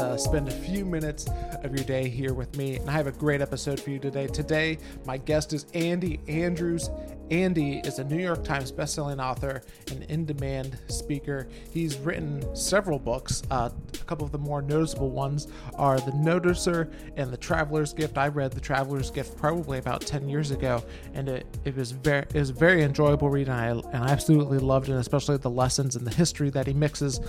to 0.00 0.18
spend 0.18 0.48
a 0.48 0.50
few 0.50 0.84
minutes 0.84 1.26
of 1.62 1.74
your 1.74 1.84
day 1.84 2.08
here 2.08 2.32
with 2.32 2.56
me. 2.56 2.76
And 2.76 2.88
I 2.88 2.92
have 2.94 3.06
a 3.06 3.12
great 3.12 3.42
episode 3.42 3.78
for 3.78 3.90
you 3.90 3.98
today. 3.98 4.26
Today, 4.26 4.78
my 5.04 5.18
guest 5.18 5.52
is 5.52 5.66
Andy 5.74 6.20
Andrews. 6.26 6.88
Andy 7.30 7.78
is 7.84 8.00
a 8.00 8.04
New 8.04 8.20
York 8.20 8.42
Times 8.42 8.72
bestselling 8.72 9.22
author 9.22 9.62
and 9.90 10.02
in 10.04 10.26
demand 10.26 10.78
speaker. 10.88 11.46
He's 11.70 11.96
written 11.98 12.44
several 12.56 12.98
books. 12.98 13.42
Uh, 13.50 13.70
a 13.94 14.04
couple 14.04 14.26
of 14.26 14.32
the 14.32 14.38
more 14.38 14.62
noticeable 14.62 15.10
ones 15.10 15.46
are 15.76 16.00
The 16.00 16.10
Noticer 16.12 16.92
and 17.16 17.30
The 17.30 17.36
Traveler's 17.36 17.92
Gift. 17.92 18.18
I 18.18 18.28
read 18.28 18.50
The 18.50 18.60
Traveler's 18.60 19.12
Gift 19.12 19.36
probably 19.36 19.78
about 19.78 20.00
10 20.00 20.28
years 20.28 20.50
ago, 20.50 20.82
and 21.14 21.28
it, 21.28 21.46
it 21.64 21.76
was 21.76 21.92
very 21.92 22.26
it 22.34 22.34
was 22.34 22.50
very 22.50 22.82
enjoyable 22.82 23.30
reading. 23.30 23.52
I, 23.52 23.68
and 23.68 23.96
I 23.96 24.08
absolutely 24.08 24.58
loved 24.58 24.88
it, 24.88 24.96
especially 24.96 25.36
the 25.36 25.50
lessons 25.50 25.94
and 25.94 26.04
the 26.04 26.14
history 26.14 26.50
that 26.50 26.66
he 26.66 26.72
mixes 26.72 27.20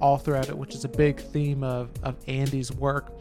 all 0.00 0.18
throughout 0.18 0.48
it, 0.48 0.56
which 0.56 0.74
is 0.74 0.84
a 0.84 0.88
big 0.88 1.20
theme 1.20 1.64
of, 1.64 1.90
of 2.04 2.17
Andy's 2.26 2.72
work. 2.72 3.12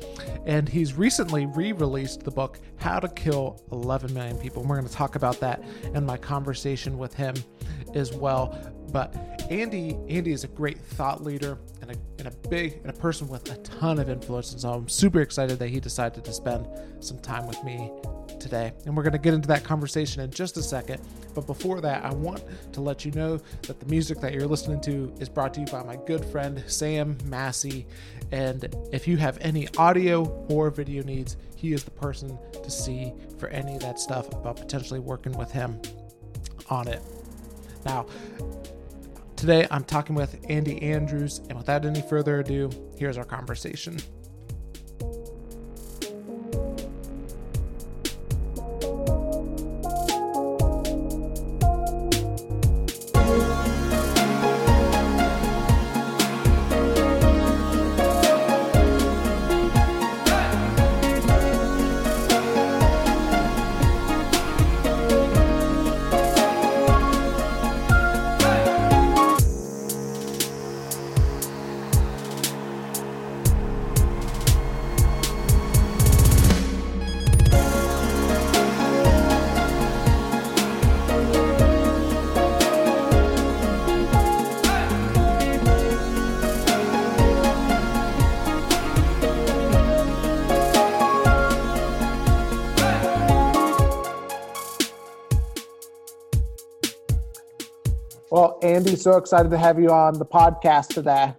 And 0.46 0.68
he's 0.68 0.94
recently 0.94 1.46
re 1.46 1.72
released 1.72 2.24
the 2.24 2.32
book 2.32 2.60
How 2.78 3.00
to 3.00 3.08
Kill 3.10 3.62
11 3.72 4.14
Million 4.14 4.38
People. 4.38 4.62
And 4.62 4.70
we're 4.70 4.78
going 4.78 4.88
to 4.88 4.94
talk 4.94 5.16
about 5.16 5.40
that 5.40 5.64
in 5.94 6.06
my 6.06 6.18
conversation 6.18 6.98
with 6.98 7.14
him 7.14 7.36
as 7.94 8.14
well. 8.14 8.58
But 8.92 9.16
Andy, 9.50 9.98
Andy 10.08 10.32
is 10.32 10.44
a 10.44 10.48
great 10.48 10.80
thought 10.80 11.24
leader 11.24 11.58
and 11.82 11.92
a, 11.92 11.96
and 12.20 12.28
a 12.28 12.48
big 12.50 12.80
and 12.84 12.90
a 12.90 12.94
person 12.94 13.28
with 13.28 13.52
a 13.52 13.58
ton 13.58 14.00
of 14.00 14.10
influence. 14.10 14.52
And 14.52 14.62
so 14.62 14.72
I'm 14.72 14.90
super 14.90 15.22
excited 15.22 15.60
that 15.60 15.70
he 15.70 15.80
decided 15.80 16.24
to 16.24 16.34
spend 16.34 16.68
some 17.00 17.20
time 17.20 17.48
with 17.48 17.62
me 17.64 17.92
today. 18.40 18.74
And 18.86 18.96
we're 18.96 19.04
going 19.04 19.14
to 19.14 19.20
get 19.20 19.34
into 19.34 19.48
that 19.50 19.64
conversation 19.64 20.22
in 20.22 20.32
just 20.32 20.58
a 20.58 20.64
second. 20.64 21.02
But 21.34 21.48
before 21.48 21.82
that, 21.82 22.04
I 22.04 22.14
want 22.14 22.44
to 22.74 22.82
let 22.82 23.06
you 23.06 23.12
know 23.12 23.38
that 23.64 23.80
the 23.80 23.86
music 23.88 24.20
that 24.22 24.34
you're 24.34 24.48
listening 24.48 24.82
to 24.82 25.14
is 25.20 25.30
brought 25.30 25.54
to 25.56 25.62
you 25.62 25.66
by 25.68 25.84
my 25.84 25.98
good 26.06 26.24
friend 26.26 26.64
Sam 26.68 27.18
Massey. 27.26 27.88
And 28.32 28.74
if 28.92 29.08
you 29.08 29.18
have 29.18 29.38
any 29.42 29.68
audio 29.78 30.24
or 30.50 30.70
video 30.70 31.04
needs, 31.04 31.38
he 31.56 31.74
is 31.74 31.84
the 31.84 31.92
person 31.92 32.38
to 32.52 32.70
see 32.70 33.14
for 33.40 33.48
any 33.50 33.76
of 33.76 33.82
that 33.82 34.00
stuff 34.00 34.28
about 34.34 34.58
potentially 34.58 35.00
working 35.00 35.32
with 35.34 35.52
him 35.52 35.82
on 36.70 36.88
it. 36.88 37.02
Now, 37.86 38.06
today 39.36 39.66
I'm 39.72 39.84
talking 39.84 40.16
with 40.16 40.38
Andy 40.50 40.82
Andrews, 40.82 41.40
and 41.50 41.58
without 41.58 41.86
any 41.86 42.02
further 42.02 42.40
ado, 42.42 42.70
here's 42.98 43.18
our 43.18 43.26
conversation. 43.26 43.98
So 99.08 99.16
excited 99.16 99.50
to 99.50 99.58
have 99.58 99.80
you 99.80 99.90
on 99.90 100.20
the 100.20 100.26
podcast 100.26 100.90
today. 100.90 101.34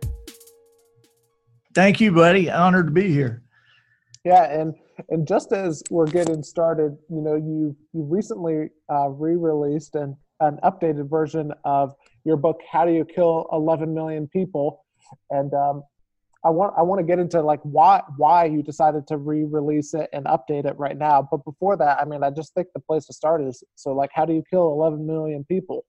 Thank 1.74 2.00
you, 2.00 2.10
buddy. 2.12 2.50
Honored 2.50 2.86
to 2.86 2.92
be 2.92 3.12
here. 3.12 3.42
Yeah, 4.24 4.44
and 4.44 4.74
and 5.10 5.28
just 5.28 5.52
as 5.52 5.82
we're 5.90 6.06
getting 6.06 6.42
started, 6.42 6.96
you 7.10 7.20
know, 7.20 7.34
you 7.34 7.76
you 7.92 8.04
recently 8.04 8.70
uh, 8.90 9.10
re-released 9.10 9.96
an 9.96 10.16
an 10.40 10.58
updated 10.64 11.10
version 11.10 11.52
of 11.66 11.92
your 12.24 12.38
book, 12.38 12.58
"How 12.72 12.86
Do 12.86 12.92
You 12.92 13.04
Kill 13.04 13.46
11 13.52 13.92
Million 13.92 14.28
People," 14.28 14.86
and 15.28 15.52
um, 15.52 15.82
I 16.46 16.48
want 16.48 16.72
I 16.74 16.80
want 16.80 17.00
to 17.00 17.04
get 17.04 17.18
into 17.18 17.42
like 17.42 17.60
why 17.64 18.00
why 18.16 18.46
you 18.46 18.62
decided 18.62 19.06
to 19.08 19.18
re-release 19.18 19.92
it 19.92 20.08
and 20.14 20.24
update 20.24 20.64
it 20.64 20.78
right 20.78 20.96
now. 20.96 21.28
But 21.30 21.44
before 21.44 21.76
that, 21.76 22.00
I 22.00 22.06
mean, 22.06 22.24
I 22.24 22.30
just 22.30 22.54
think 22.54 22.68
the 22.72 22.80
place 22.80 23.04
to 23.08 23.12
start 23.12 23.42
is 23.42 23.62
so 23.74 23.92
like, 23.92 24.08
how 24.14 24.24
do 24.24 24.32
you 24.32 24.42
kill 24.50 24.72
11 24.72 25.06
million 25.06 25.44
people? 25.44 25.84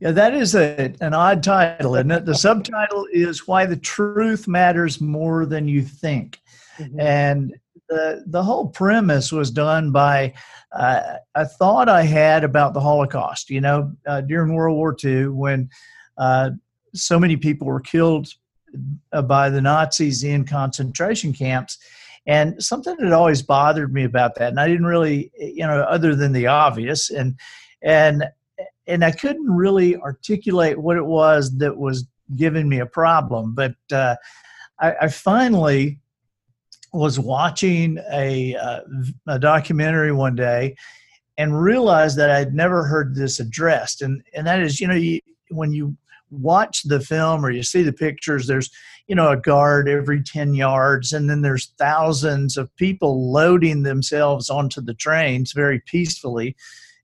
Yeah, 0.00 0.12
that 0.12 0.34
is 0.34 0.54
a, 0.54 0.94
an 1.02 1.12
odd 1.12 1.42
title, 1.42 1.94
isn't 1.94 2.10
it? 2.10 2.24
The 2.24 2.34
subtitle 2.34 3.06
is 3.12 3.46
Why 3.46 3.66
the 3.66 3.76
Truth 3.76 4.48
Matters 4.48 4.98
More 4.98 5.44
Than 5.44 5.68
You 5.68 5.82
Think. 5.82 6.40
Mm-hmm. 6.78 7.00
And 7.00 7.54
the, 7.90 8.24
the 8.26 8.42
whole 8.42 8.68
premise 8.68 9.30
was 9.30 9.50
done 9.50 9.92
by 9.92 10.32
uh, 10.72 11.16
a 11.34 11.44
thought 11.44 11.90
I 11.90 12.02
had 12.02 12.44
about 12.44 12.72
the 12.72 12.80
Holocaust. 12.80 13.50
You 13.50 13.60
know, 13.60 13.92
uh, 14.06 14.22
during 14.22 14.54
World 14.54 14.76
War 14.76 14.96
II, 15.04 15.28
when 15.28 15.68
uh, 16.16 16.50
so 16.94 17.18
many 17.18 17.36
people 17.36 17.66
were 17.66 17.80
killed 17.80 18.28
uh, 19.12 19.22
by 19.22 19.50
the 19.50 19.60
Nazis 19.60 20.24
in 20.24 20.44
concentration 20.46 21.34
camps. 21.34 21.76
And 22.26 22.62
something 22.62 22.96
that 23.00 23.12
always 23.12 23.42
bothered 23.42 23.92
me 23.92 24.04
about 24.04 24.36
that, 24.36 24.50
and 24.50 24.60
I 24.60 24.68
didn't 24.68 24.86
really, 24.86 25.32
you 25.38 25.66
know, 25.66 25.80
other 25.82 26.14
than 26.14 26.32
the 26.32 26.46
obvious, 26.46 27.10
and 27.10 27.34
and 27.82 28.24
and 28.90 29.04
I 29.04 29.12
couldn't 29.12 29.48
really 29.48 29.96
articulate 29.96 30.78
what 30.78 30.96
it 30.96 31.06
was 31.06 31.56
that 31.58 31.76
was 31.76 32.06
giving 32.36 32.68
me 32.68 32.80
a 32.80 32.86
problem. 32.86 33.54
But 33.54 33.74
uh, 33.92 34.16
I, 34.80 34.94
I, 35.02 35.08
finally 35.08 36.00
was 36.92 37.18
watching 37.18 37.98
a, 38.12 38.56
uh, 38.56 38.80
a 39.28 39.38
documentary 39.38 40.12
one 40.12 40.34
day 40.34 40.76
and 41.38 41.60
realized 41.60 42.16
that 42.18 42.30
I'd 42.30 42.54
never 42.54 42.84
heard 42.84 43.14
this 43.14 43.40
addressed. 43.40 44.02
And, 44.02 44.22
and 44.34 44.46
that 44.46 44.60
is, 44.60 44.80
you 44.80 44.88
know, 44.88 44.94
you, 44.94 45.20
when 45.50 45.72
you 45.72 45.96
watch 46.30 46.82
the 46.82 47.00
film 47.00 47.44
or 47.44 47.50
you 47.50 47.62
see 47.62 47.82
the 47.82 47.92
pictures, 47.92 48.46
there's, 48.46 48.70
you 49.06 49.14
know, 49.14 49.30
a 49.30 49.36
guard 49.36 49.88
every 49.88 50.22
10 50.22 50.54
yards, 50.54 51.12
and 51.12 51.28
then 51.28 51.42
there's 51.42 51.72
thousands 51.78 52.56
of 52.56 52.74
people 52.76 53.32
loading 53.32 53.82
themselves 53.82 54.50
onto 54.50 54.80
the 54.80 54.94
trains 54.94 55.52
very 55.52 55.80
peacefully. 55.80 56.56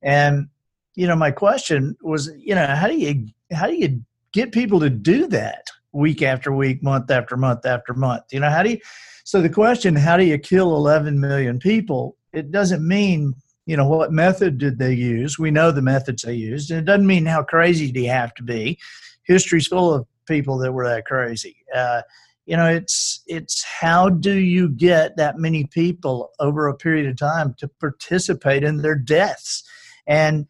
And 0.03 0.49
you 0.97 1.07
know, 1.07 1.15
my 1.15 1.31
question 1.31 1.97
was, 2.03 2.31
you 2.39 2.55
know, 2.55 2.67
how 2.67 2.89
do 2.89 2.97
you 2.97 3.27
how 3.53 3.67
do 3.67 3.77
you 3.77 4.03
get 4.33 4.51
people 4.51 4.81
to 4.81 4.91
do 4.91 5.29
that 5.29 5.67
week 5.93 6.23
after 6.23 6.53
week, 6.53 6.83
month 6.83 7.11
after 7.11 7.37
month 7.37 7.65
after 7.65 7.95
month? 7.95 8.25
You 8.33 8.41
know, 8.41 8.51
how 8.51 8.63
do 8.63 8.71
you? 8.71 8.79
So 9.25 9.41
the 9.41 9.51
question, 9.51 9.95
how 9.95 10.17
do 10.17 10.25
you 10.25 10.39
kill 10.39 10.75
11 10.75 11.21
million 11.21 11.59
people? 11.59 12.17
It 12.33 12.51
doesn't 12.51 12.87
mean 12.87 13.35
you 13.67 13.77
know 13.77 13.89
what 13.89 14.13
method 14.13 14.59
did 14.59 14.79
they 14.79 14.95
use. 14.95 15.39
We 15.39 15.51
know 15.51 15.71
the 15.71 15.83
methods 15.83 16.23
they 16.23 16.35
used, 16.35 16.71
and 16.71 16.81
it 16.81 16.85
doesn't 16.85 17.07
mean 17.07 17.27
how 17.27 17.43
crazy 17.43 17.93
do 17.93 18.01
you 18.01 18.11
have 18.11 18.35
to 18.35 18.43
be. 18.43 18.79
History's 19.25 19.67
full 19.67 19.93
of 19.93 20.07
people 20.27 20.59
that 20.59 20.73
were 20.73 20.89
that 20.89 21.05
crazy. 21.05 21.57
Uh, 21.75 22.03
you 22.47 22.57
know 22.57 22.67
it's 22.67 23.23
it's 23.27 23.65
how 23.65 24.09
do 24.09 24.33
you 24.33 24.69
get 24.69 25.17
that 25.17 25.37
many 25.37 25.65
people 25.65 26.31
over 26.39 26.69
a 26.69 26.77
period 26.77 27.07
of 27.07 27.17
time 27.17 27.55
to 27.59 27.69
participate 27.69 28.63
in 28.63 28.79
their 28.79 28.95
deaths 28.95 29.65
and 30.07 30.47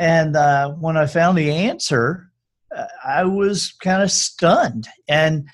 and 0.00 0.34
uh, 0.34 0.70
when 0.70 0.96
I 0.96 1.04
found 1.04 1.36
the 1.36 1.50
answer, 1.50 2.30
uh, 2.74 2.86
I 3.04 3.24
was 3.24 3.72
kind 3.82 4.02
of 4.02 4.10
stunned. 4.10 4.88
And 5.10 5.46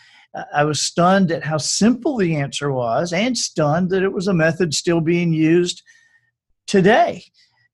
I 0.55 0.63
was 0.63 0.81
stunned 0.81 1.33
at 1.33 1.43
how 1.43 1.59
simple 1.59 2.17
the 2.17 2.37
answer 2.37 2.71
was 2.71 3.13
and 3.13 3.37
stunned 3.37 3.91
that 3.91 4.05
it 4.05 4.13
was 4.13 4.29
a 4.29 4.35
method 4.35 4.73
still 4.73 5.01
being 5.01 5.33
used 5.33 5.83
today. 6.69 7.25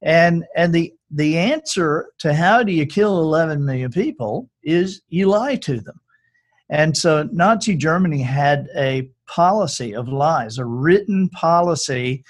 And, 0.00 0.44
and 0.56 0.72
the, 0.72 0.94
the 1.10 1.36
answer 1.36 2.06
to 2.20 2.32
how 2.32 2.62
do 2.62 2.72
you 2.72 2.86
kill 2.86 3.20
11 3.20 3.62
million 3.62 3.90
people 3.90 4.48
is 4.62 5.02
you 5.10 5.26
lie 5.26 5.56
to 5.56 5.78
them. 5.78 6.00
And 6.70 6.96
so 6.96 7.28
Nazi 7.32 7.76
Germany 7.76 8.22
had 8.22 8.68
a 8.74 9.10
policy 9.28 9.94
of 9.94 10.08
lies, 10.08 10.56
a 10.56 10.64
written 10.64 11.28
policy 11.28 12.24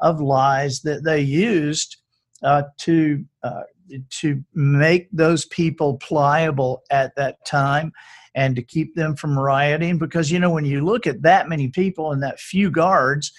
of 0.00 0.20
lies 0.20 0.80
that 0.82 1.04
they 1.04 1.20
used 1.20 1.98
uh, 2.42 2.64
to 2.78 3.24
uh, 3.44 3.62
to 4.10 4.42
make 4.54 5.08
those 5.12 5.44
people 5.46 5.96
pliable 5.98 6.82
at 6.90 7.14
that 7.16 7.44
time 7.46 7.92
and 8.34 8.56
to 8.56 8.62
keep 8.62 8.94
them 8.94 9.14
from 9.14 9.38
rioting. 9.38 9.98
Because 9.98 10.30
you 10.30 10.38
know 10.38 10.50
when 10.50 10.64
you 10.64 10.84
look 10.84 11.06
at 11.06 11.22
that 11.22 11.48
many 11.48 11.68
people 11.68 12.12
and 12.12 12.22
that 12.22 12.40
few 12.40 12.70
guards 12.70 13.32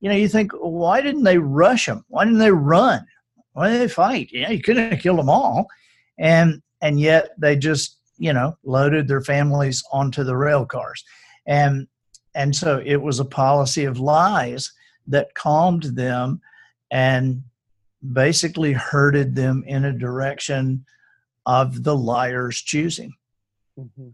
you 0.00 0.08
know 0.08 0.16
you 0.16 0.28
think 0.28 0.52
why 0.52 1.00
didn't 1.00 1.24
they 1.24 1.38
rush 1.38 1.86
them 1.86 2.04
why 2.08 2.24
didn't 2.24 2.38
they 2.38 2.50
run? 2.50 3.04
Why 3.52 3.68
didn't 3.68 3.80
they 3.80 3.88
fight? 3.88 4.30
Know 4.32 4.50
you 4.50 4.62
couldn't 4.62 4.92
have 4.92 5.00
killed 5.00 5.18
them 5.18 5.30
all. 5.30 5.66
And 6.18 6.62
and 6.82 7.00
yet 7.00 7.30
they 7.38 7.56
just 7.56 7.98
you 8.18 8.32
know 8.32 8.56
loaded 8.64 9.08
their 9.08 9.22
families 9.22 9.82
onto 9.92 10.24
the 10.24 10.36
rail 10.36 10.66
cars. 10.66 11.02
And 11.46 11.88
and 12.34 12.54
so 12.54 12.82
it 12.84 12.96
was 12.96 13.18
a 13.18 13.24
policy 13.24 13.84
of 13.84 13.98
lies 13.98 14.72
that 15.06 15.34
calmed 15.34 15.84
them 15.84 16.40
and 16.90 17.42
basically 18.12 18.72
herded 18.72 19.34
them 19.34 19.64
in 19.66 19.84
a 19.84 19.92
direction 19.92 20.84
of 21.44 21.82
the 21.84 21.96
liar's 21.96 22.60
choosing. 22.60 23.14
Mm-hmm. 23.78 24.08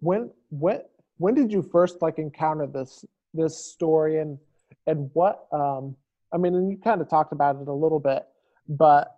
When 0.00 0.30
when 0.50 0.80
when 1.18 1.34
did 1.34 1.52
you 1.52 1.62
first 1.62 2.02
like 2.02 2.18
encounter 2.18 2.66
this 2.66 3.04
this 3.32 3.56
story 3.72 4.20
and 4.20 4.38
and 4.86 5.10
what 5.14 5.46
um 5.52 5.96
I 6.32 6.36
mean 6.36 6.54
and 6.54 6.70
you 6.70 6.76
kind 6.76 7.00
of 7.00 7.08
talked 7.08 7.32
about 7.32 7.56
it 7.60 7.68
a 7.68 7.72
little 7.72 8.00
bit, 8.00 8.24
but 8.68 9.16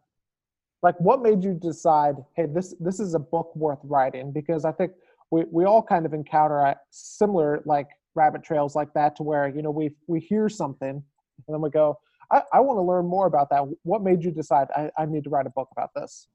like 0.82 0.98
what 1.00 1.22
made 1.22 1.42
you 1.42 1.54
decide 1.54 2.16
hey 2.34 2.46
this 2.46 2.74
this 2.80 3.00
is 3.00 3.14
a 3.14 3.18
book 3.18 3.54
worth 3.56 3.80
writing 3.82 4.32
because 4.32 4.64
I 4.64 4.72
think 4.72 4.92
we, 5.30 5.44
we 5.50 5.64
all 5.64 5.82
kind 5.82 6.06
of 6.06 6.14
encounter 6.14 6.74
similar 6.90 7.62
like 7.64 7.88
rabbit 8.14 8.44
trails 8.44 8.76
like 8.76 8.92
that 8.94 9.16
to 9.16 9.22
where 9.22 9.48
you 9.48 9.62
know 9.62 9.70
we 9.70 9.90
we 10.06 10.20
hear 10.20 10.48
something 10.48 10.88
and 10.90 11.54
then 11.54 11.60
we 11.60 11.70
go 11.70 11.98
I, 12.30 12.42
I 12.52 12.60
want 12.60 12.78
to 12.78 12.82
learn 12.82 13.06
more 13.06 13.26
about 13.26 13.50
that. 13.50 13.62
What 13.82 14.02
made 14.02 14.24
you 14.24 14.30
decide 14.30 14.68
I, 14.76 14.90
I 14.98 15.06
need 15.06 15.24
to 15.24 15.30
write 15.30 15.46
a 15.46 15.50
book 15.50 15.68
about 15.72 15.90
this? 15.94 16.28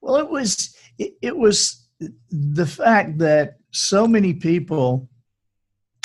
Well, 0.00 0.16
it 0.16 0.28
was 0.28 0.76
it, 0.98 1.14
it 1.22 1.36
was 1.36 1.86
the 2.30 2.66
fact 2.66 3.18
that 3.18 3.56
so 3.70 4.06
many 4.06 4.34
people 4.34 5.08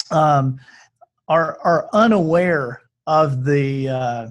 um, 0.09 0.59
are 1.27 1.57
are 1.63 1.89
unaware 1.93 2.81
of 3.07 3.45
the 3.45 3.89
uh, 3.89 4.27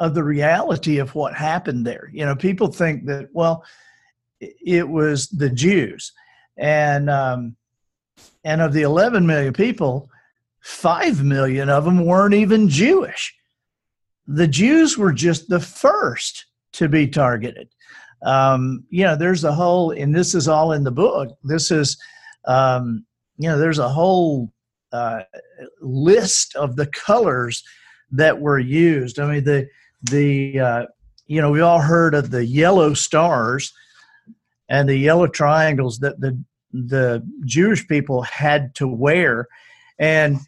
of 0.00 0.14
the 0.14 0.24
reality 0.24 0.98
of 0.98 1.14
what 1.14 1.34
happened 1.34 1.86
there. 1.86 2.10
You 2.12 2.26
know, 2.26 2.36
people 2.36 2.68
think 2.68 3.06
that 3.06 3.28
well, 3.32 3.64
it 4.40 4.88
was 4.88 5.28
the 5.28 5.50
Jews, 5.50 6.12
and 6.56 7.08
um, 7.08 7.56
and 8.44 8.60
of 8.60 8.72
the 8.72 8.82
11 8.82 9.26
million 9.26 9.52
people, 9.52 10.10
five 10.60 11.22
million 11.22 11.68
of 11.68 11.84
them 11.84 12.04
weren't 12.04 12.34
even 12.34 12.68
Jewish 12.68 13.35
the 14.26 14.48
Jews 14.48 14.98
were 14.98 15.12
just 15.12 15.48
the 15.48 15.60
first 15.60 16.46
to 16.72 16.88
be 16.88 17.06
targeted. 17.06 17.68
Um, 18.24 18.84
you 18.90 19.04
know, 19.04 19.16
there's 19.16 19.44
a 19.44 19.52
whole, 19.52 19.90
and 19.90 20.14
this 20.14 20.34
is 20.34 20.48
all 20.48 20.72
in 20.72 20.84
the 20.84 20.90
book. 20.90 21.36
This 21.44 21.70
is, 21.70 21.96
um, 22.46 23.04
you 23.38 23.48
know, 23.48 23.58
there's 23.58 23.78
a 23.78 23.88
whole 23.88 24.52
uh, 24.92 25.22
list 25.80 26.56
of 26.56 26.76
the 26.76 26.86
colors 26.86 27.62
that 28.10 28.40
were 28.40 28.58
used. 28.58 29.18
I 29.18 29.30
mean, 29.30 29.44
the 29.44 29.68
the 30.02 30.60
uh, 30.60 30.86
you 31.26 31.40
know 31.40 31.50
we 31.50 31.60
all 31.60 31.80
heard 31.80 32.14
of 32.14 32.30
the 32.30 32.44
yellow 32.44 32.94
stars 32.94 33.72
and 34.68 34.88
the 34.88 34.96
yellow 34.96 35.26
triangles 35.26 35.98
that 35.98 36.20
the 36.20 36.42
the 36.72 37.26
Jewish 37.44 37.86
people 37.88 38.22
had 38.22 38.74
to 38.76 38.88
wear, 38.88 39.48
and 39.98 40.38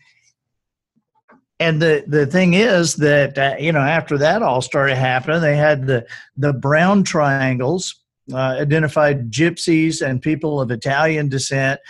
and 1.61 1.83
the 1.83 2.05
the 2.07 2.27
thing 2.27 2.55
is 2.55 2.97
that 2.97 3.37
uh, 3.39 3.57
you 3.59 3.73
know 3.73 3.81
after 3.81 4.19
that 4.19 4.43
all 4.43 4.63
started 4.63 4.97
happening 4.97 5.41
they 5.41 5.57
had 5.57 5.87
the 5.87 6.07
the 6.37 6.53
brown 6.53 7.03
triangles 7.03 7.97
uh, 8.33 8.57
identified 8.61 9.31
gypsies 9.31 10.07
and 10.07 10.23
people 10.23 10.61
of 10.61 10.71
italian 10.71 11.29
descent. 11.29 11.81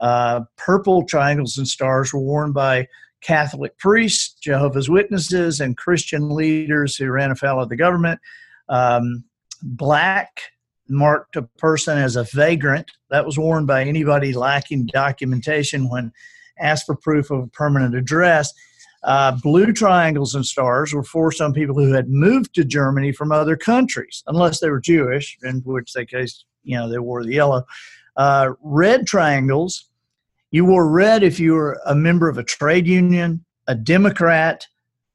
Uh, 0.00 0.42
purple 0.56 1.04
triangles 1.04 1.58
and 1.58 1.66
stars 1.66 2.12
were 2.12 2.20
worn 2.20 2.52
by 2.52 2.86
catholic 3.20 3.76
priests 3.78 4.34
jehovah's 4.40 4.88
witnesses 4.88 5.60
and 5.60 5.76
christian 5.76 6.30
leaders 6.30 6.96
who 6.96 7.10
ran 7.10 7.30
afoul 7.30 7.62
of 7.62 7.68
the 7.68 7.76
government. 7.76 8.20
Um, 8.68 9.24
black 9.62 10.40
marked 10.88 11.36
a 11.36 11.42
person 11.42 11.98
as 11.98 12.16
a 12.16 12.24
vagrant. 12.24 12.90
That 13.10 13.26
was 13.26 13.38
worn 13.38 13.66
by 13.66 13.84
anybody 13.84 14.32
lacking 14.32 14.86
documentation 14.86 15.88
when 15.90 16.12
asked 16.58 16.86
for 16.86 16.96
proof 16.96 17.30
of 17.30 17.40
a 17.40 17.46
permanent 17.48 17.94
address 17.94 18.52
uh, 19.04 19.36
blue 19.42 19.72
triangles 19.72 20.34
and 20.34 20.44
stars 20.44 20.92
were 20.92 21.04
for 21.04 21.30
some 21.30 21.52
people 21.52 21.74
who 21.74 21.92
had 21.92 22.08
moved 22.08 22.54
to 22.54 22.64
Germany 22.64 23.12
from 23.12 23.30
other 23.30 23.56
countries, 23.56 24.24
unless 24.26 24.60
they 24.60 24.70
were 24.70 24.80
Jewish, 24.80 25.38
in 25.42 25.60
which 25.64 25.92
they 25.92 26.04
case, 26.04 26.44
you 26.64 26.76
know, 26.76 26.88
they 26.88 26.98
wore 26.98 27.24
the 27.24 27.34
yellow. 27.34 27.64
Uh, 28.16 28.52
red 28.60 29.06
triangles, 29.06 29.88
you 30.50 30.64
wore 30.64 30.88
red 30.88 31.22
if 31.22 31.38
you 31.38 31.54
were 31.54 31.80
a 31.86 31.94
member 31.94 32.28
of 32.28 32.38
a 32.38 32.42
trade 32.42 32.86
union, 32.86 33.44
a 33.68 33.74
Democrat, 33.74 34.66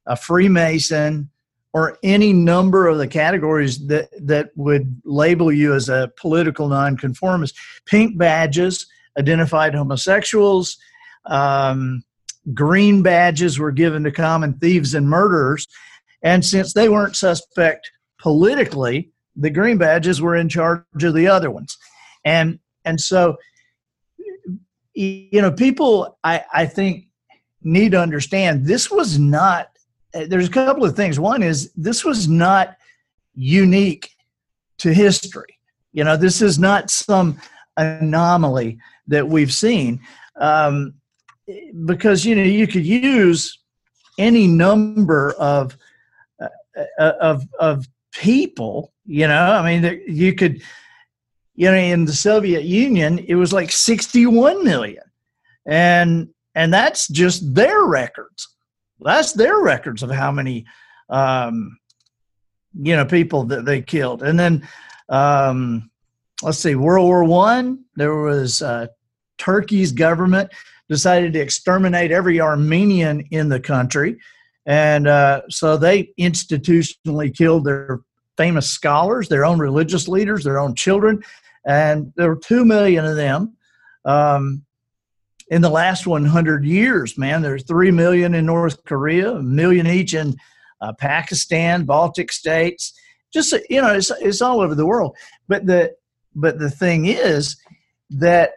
a 0.06 0.16
Freemason, 0.16 1.30
or 1.74 1.98
any 2.04 2.32
number 2.32 2.88
of 2.88 3.00
the 3.00 3.08
categories 3.08 3.88
that, 3.88 4.10
that 4.22 4.52
would 4.56 5.02
label 5.04 5.52
you 5.52 5.74
as 5.74 5.90
a 5.90 6.12
political 6.18 6.70
nonconformist. 6.70 7.58
Pink 7.86 8.18
badges 8.18 8.86
identified 9.18 9.74
homosexuals. 9.74 10.78
Um, 11.26 12.04
green 12.54 13.02
badges 13.02 13.60
were 13.60 13.72
given 13.72 14.04
to 14.04 14.12
common 14.12 14.54
thieves 14.54 14.94
and 14.94 15.10
murderers. 15.10 15.68
And 16.22 16.44
since 16.44 16.74
they 16.74 16.90
weren't 16.90 17.16
suspect 17.16 17.90
politically, 18.20 19.12
the 19.36 19.50
green 19.50 19.78
badges 19.78 20.22
were 20.22 20.36
in 20.36 20.50
charge 20.50 21.04
of 21.04 21.14
the 21.14 21.28
other 21.28 21.52
ones. 21.52 21.78
And 22.26 22.60
and 22.86 23.00
so 23.00 23.38
you 24.94 25.42
know, 25.42 25.52
people 25.52 26.18
I, 26.24 26.44
I 26.54 26.66
think 26.66 27.08
need 27.64 27.94
to 27.94 28.00
understand 28.00 28.66
this 28.66 28.92
was 28.92 29.18
not 29.18 29.70
there's 30.14 30.48
a 30.48 30.52
couple 30.52 30.86
of 30.86 30.96
things. 30.96 31.20
One 31.20 31.42
is 31.42 31.72
this 31.76 32.06
was 32.06 32.28
not 32.28 32.78
unique 33.36 34.12
to 34.78 34.94
history. 34.94 35.58
You 35.92 36.04
know, 36.04 36.18
this 36.18 36.42
is 36.42 36.60
not 36.60 36.92
some 36.92 37.40
anomaly 37.78 38.78
that 39.08 39.28
we've 39.28 39.54
seen. 39.54 40.02
Um, 40.36 40.94
because 41.86 42.26
you 42.26 42.36
know 42.36 42.44
you 42.44 42.68
could 42.68 42.86
use 42.86 43.60
any 44.18 44.48
number 44.48 45.34
of 45.34 45.76
uh, 46.42 46.48
uh, 47.00 47.12
of 47.20 47.44
of 47.60 47.86
people 48.14 48.94
you 49.06 49.28
know 49.28 49.52
i 49.52 49.80
mean 49.80 50.02
you 50.08 50.34
could 50.34 50.62
you 51.56 51.70
know 51.70 51.76
in 51.78 52.06
the 52.06 52.14
soviet 52.14 52.64
union 52.64 53.20
it 53.28 53.36
was 53.36 53.54
like 53.54 53.72
61 53.72 54.64
million. 54.64 55.04
And 55.66 56.30
and 56.56 56.74
that's 56.74 57.08
just 57.08 57.54
their 57.56 57.84
records. 57.86 58.56
That's 59.00 59.34
their 59.34 59.60
records 59.60 60.04
of 60.04 60.12
how 60.12 60.32
many 60.32 60.66
um 61.10 61.78
you 62.74 62.96
know 62.96 63.06
people 63.06 63.44
that 63.46 63.66
they 63.66 63.82
killed. 63.82 64.24
And 64.24 64.40
then 64.40 64.68
um 65.10 65.90
let's 66.42 66.60
see 66.60 66.76
world 66.76 67.06
war 67.06 67.24
one 67.24 67.86
there 67.96 68.16
was 68.16 68.62
uh 68.62 68.88
turkey's 69.38 69.92
government 69.92 70.52
decided 70.94 71.34
to 71.34 71.40
exterminate 71.40 72.12
every 72.12 72.40
Armenian 72.40 73.26
in 73.32 73.50
the 73.50 73.60
country. 73.60 74.20
And 74.68 75.08
uh, 75.08 75.42
so 75.50 75.76
they 75.76 76.14
institutionally 76.20 77.36
killed 77.36 77.66
their 77.66 78.02
famous 78.38 78.70
scholars, 78.70 79.28
their 79.28 79.44
own 79.44 79.58
religious 79.58 80.08
leaders, 80.08 80.44
their 80.44 80.60
own 80.60 80.76
children. 80.76 81.24
And 81.66 82.14
there 82.16 82.30
were 82.30 82.36
two 82.36 82.64
million 82.64 83.06
of 83.06 83.16
them. 83.16 83.58
Um, 84.06 84.66
in 85.48 85.64
the 85.64 85.70
last 85.70 86.06
100 86.06 86.64
years, 86.64 87.18
man, 87.18 87.42
there's 87.42 87.64
3 87.64 87.90
million 87.90 88.36
in 88.36 88.46
North 88.46 88.84
Korea, 88.84 89.32
a 89.34 89.42
million 89.42 89.88
each 89.88 90.14
in 90.14 90.36
uh, 90.80 90.94
Pakistan, 90.94 91.86
Baltic 91.86 92.32
states. 92.32 92.94
Just, 93.34 93.52
you 93.68 93.82
know, 93.82 93.96
it's, 93.96 94.12
it's 94.22 94.44
all 94.44 94.62
over 94.62 94.76
the 94.76 94.86
world. 94.86 95.18
But 95.48 95.66
the, 95.66 95.96
but 96.36 96.60
the 96.60 96.70
thing 96.70 97.08
is 97.08 97.58
that 98.12 98.52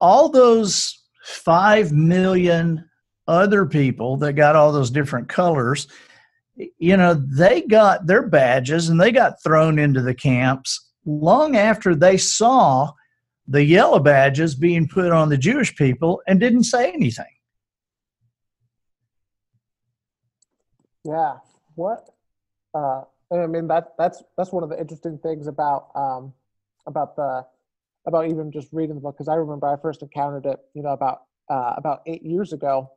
all 0.00 0.28
those 0.28 1.02
5 1.24 1.92
million 1.92 2.88
other 3.26 3.66
people 3.66 4.16
that 4.18 4.32
got 4.34 4.56
all 4.56 4.72
those 4.72 4.90
different 4.90 5.28
colors 5.28 5.86
you 6.78 6.96
know 6.96 7.14
they 7.14 7.62
got 7.62 8.06
their 8.06 8.26
badges 8.26 8.88
and 8.88 9.00
they 9.00 9.12
got 9.12 9.42
thrown 9.42 9.78
into 9.78 10.00
the 10.00 10.14
camps 10.14 10.90
long 11.04 11.56
after 11.56 11.94
they 11.94 12.16
saw 12.16 12.90
the 13.46 13.64
yellow 13.64 13.98
badges 13.98 14.54
being 14.54 14.88
put 14.88 15.12
on 15.12 15.28
the 15.28 15.38
jewish 15.38 15.74
people 15.76 16.20
and 16.26 16.38
didn't 16.38 16.64
say 16.64 16.92
anything. 16.92 17.26
Yeah. 21.04 21.38
What 21.74 22.10
uh 22.74 23.02
i 23.32 23.46
mean 23.46 23.66
that 23.68 23.94
that's 23.96 24.22
that's 24.36 24.52
one 24.52 24.62
of 24.62 24.68
the 24.68 24.78
interesting 24.78 25.18
things 25.18 25.46
about 25.46 25.88
um 25.94 26.34
about 26.86 27.16
the 27.16 27.46
about 28.06 28.28
even 28.28 28.50
just 28.50 28.68
reading 28.72 28.94
the 28.94 29.00
book 29.00 29.16
because 29.16 29.28
I 29.28 29.34
remember 29.34 29.66
I 29.66 29.80
first 29.80 30.02
encountered 30.02 30.46
it, 30.46 30.58
you 30.74 30.82
know, 30.82 30.90
about 30.90 31.22
uh, 31.50 31.74
about 31.76 32.02
eight 32.06 32.22
years 32.22 32.52
ago, 32.52 32.90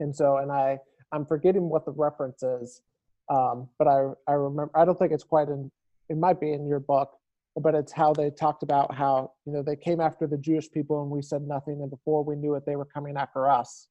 and 0.00 0.14
so 0.14 0.38
and 0.38 0.50
I 0.50 0.78
I'm 1.12 1.26
forgetting 1.26 1.68
what 1.68 1.84
the 1.84 1.92
reference 1.92 2.42
is, 2.42 2.82
um, 3.28 3.68
but 3.78 3.88
I 3.88 4.10
I 4.28 4.34
remember 4.34 4.70
I 4.74 4.84
don't 4.84 4.98
think 4.98 5.12
it's 5.12 5.24
quite 5.24 5.48
in 5.48 5.70
it 6.08 6.18
might 6.18 6.40
be 6.40 6.52
in 6.52 6.66
your 6.66 6.80
book, 6.80 7.16
but 7.56 7.74
it's 7.74 7.92
how 7.92 8.12
they 8.12 8.30
talked 8.30 8.62
about 8.62 8.94
how 8.94 9.32
you 9.46 9.52
know 9.52 9.62
they 9.62 9.76
came 9.76 10.00
after 10.00 10.26
the 10.26 10.38
Jewish 10.38 10.70
people 10.70 11.02
and 11.02 11.10
we 11.10 11.22
said 11.22 11.42
nothing, 11.42 11.80
and 11.80 11.90
before 11.90 12.24
we 12.24 12.36
knew 12.36 12.54
it, 12.54 12.64
they 12.66 12.76
were 12.76 12.84
coming 12.84 13.16
after 13.16 13.50
us. 13.50 13.88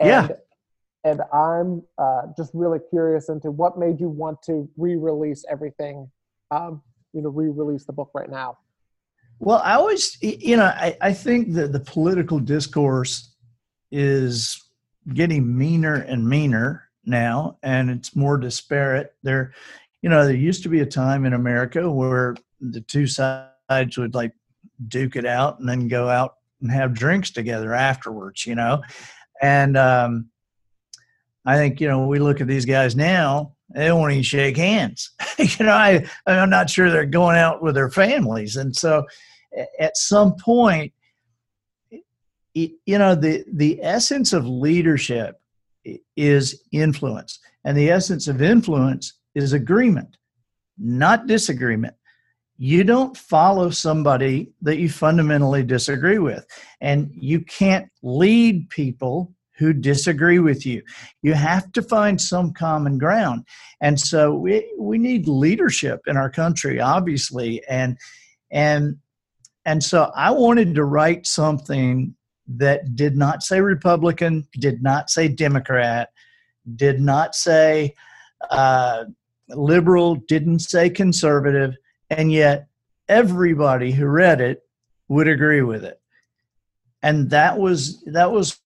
And, 0.00 0.08
yeah. 0.08 0.28
And 1.04 1.20
I'm 1.32 1.82
uh, 1.98 2.22
just 2.36 2.50
really 2.52 2.80
curious 2.90 3.28
into 3.28 3.52
what 3.52 3.78
made 3.78 4.00
you 4.00 4.08
want 4.08 4.42
to 4.46 4.68
re-release 4.76 5.44
everything, 5.48 6.10
um, 6.50 6.82
you 7.12 7.22
know, 7.22 7.28
re-release 7.28 7.84
the 7.84 7.92
book 7.92 8.10
right 8.12 8.28
now. 8.28 8.58
Well, 9.38 9.60
I 9.62 9.74
always, 9.74 10.16
you 10.22 10.56
know, 10.56 10.64
I, 10.64 10.96
I 11.00 11.12
think 11.12 11.52
that 11.54 11.72
the 11.72 11.80
political 11.80 12.38
discourse 12.38 13.34
is 13.90 14.62
getting 15.12 15.56
meaner 15.56 15.94
and 15.94 16.28
meaner 16.28 16.88
now, 17.04 17.58
and 17.62 17.90
it's 17.90 18.16
more 18.16 18.38
disparate. 18.38 19.14
There, 19.22 19.52
you 20.02 20.08
know, 20.08 20.24
there 20.24 20.34
used 20.34 20.62
to 20.64 20.68
be 20.68 20.80
a 20.80 20.86
time 20.86 21.24
in 21.24 21.34
America 21.34 21.90
where 21.90 22.36
the 22.60 22.80
two 22.80 23.06
sides 23.06 23.98
would 23.98 24.14
like 24.14 24.32
duke 24.88 25.16
it 25.16 25.26
out 25.26 25.58
and 25.58 25.68
then 25.68 25.88
go 25.88 26.08
out 26.08 26.34
and 26.60 26.70
have 26.70 26.94
drinks 26.94 27.30
together 27.30 27.74
afterwards, 27.74 28.46
you 28.46 28.54
know. 28.54 28.82
And 29.42 29.76
um, 29.76 30.30
I 31.44 31.56
think, 31.56 31.80
you 31.80 31.88
know, 31.88 32.06
we 32.06 32.18
look 32.18 32.40
at 32.40 32.46
these 32.46 32.64
guys 32.64 32.96
now, 32.96 33.55
they 33.74 33.86
don't 33.86 34.10
even 34.10 34.22
shake 34.22 34.56
hands. 34.56 35.10
you 35.38 35.66
know, 35.66 35.72
I, 35.72 36.06
I'm 36.26 36.50
not 36.50 36.70
sure 36.70 36.90
they're 36.90 37.06
going 37.06 37.36
out 37.36 37.62
with 37.62 37.74
their 37.74 37.90
families. 37.90 38.56
And 38.56 38.74
so 38.74 39.06
at 39.78 39.96
some 39.96 40.36
point, 40.36 40.92
you 42.54 42.98
know, 42.98 43.14
the, 43.14 43.44
the 43.52 43.82
essence 43.82 44.32
of 44.32 44.46
leadership 44.46 45.40
is 46.16 46.62
influence. 46.72 47.38
And 47.64 47.76
the 47.76 47.90
essence 47.90 48.28
of 48.28 48.40
influence 48.40 49.18
is 49.34 49.52
agreement, 49.52 50.16
not 50.78 51.26
disagreement. 51.26 51.94
You 52.58 52.84
don't 52.84 53.16
follow 53.16 53.68
somebody 53.68 54.52
that 54.62 54.78
you 54.78 54.88
fundamentally 54.88 55.62
disagree 55.62 56.18
with. 56.18 56.46
And 56.80 57.10
you 57.12 57.40
can't 57.42 57.90
lead 58.02 58.70
people 58.70 59.34
who 59.56 59.72
disagree 59.72 60.38
with 60.38 60.66
you. 60.66 60.82
You 61.22 61.34
have 61.34 61.72
to 61.72 61.82
find 61.82 62.20
some 62.20 62.52
common 62.52 62.98
ground. 62.98 63.44
And 63.80 63.98
so 63.98 64.34
we, 64.34 64.70
we 64.78 64.98
need 64.98 65.26
leadership 65.28 66.02
in 66.06 66.16
our 66.16 66.30
country, 66.30 66.80
obviously. 66.80 67.62
And 67.68 67.98
and 68.50 68.96
and 69.64 69.82
so 69.82 70.12
I 70.14 70.30
wanted 70.30 70.74
to 70.76 70.84
write 70.84 71.26
something 71.26 72.14
that 72.48 72.94
did 72.94 73.16
not 73.16 73.42
say 73.42 73.60
Republican, 73.60 74.46
did 74.52 74.82
not 74.82 75.10
say 75.10 75.26
Democrat, 75.26 76.10
did 76.76 77.00
not 77.00 77.34
say 77.34 77.94
uh, 78.50 79.04
liberal, 79.48 80.14
didn't 80.14 80.60
say 80.60 80.88
conservative, 80.88 81.74
and 82.10 82.30
yet 82.30 82.68
everybody 83.08 83.90
who 83.90 84.06
read 84.06 84.40
it 84.40 84.62
would 85.08 85.28
agree 85.28 85.62
with 85.62 85.84
it. 85.84 86.00
And 87.02 87.30
that 87.30 87.58
was 87.58 88.02
that 88.04 88.30
was 88.30 88.60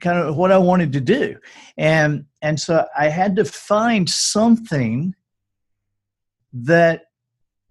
kind 0.00 0.18
of 0.18 0.36
what 0.36 0.52
I 0.52 0.58
wanted 0.58 0.92
to 0.92 1.00
do. 1.00 1.36
And 1.76 2.26
and 2.42 2.58
so 2.60 2.86
I 2.96 3.08
had 3.08 3.36
to 3.36 3.44
find 3.44 4.08
something 4.08 5.14
that 6.52 7.06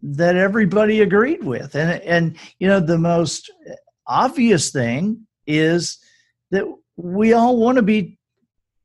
that 0.01 0.36
everybody 0.36 1.01
agreed 1.01 1.44
with. 1.44 1.75
And 1.75 2.01
and 2.03 2.38
you 2.60 2.67
know 2.67 2.79
the 2.79 2.98
most 2.98 3.51
obvious 4.08 4.72
thing 4.72 5.25
is 5.48 5.98
that 6.51 6.65
we 6.96 7.34
all 7.34 7.58
want 7.58 7.77
to 7.77 7.82
be 7.82 8.17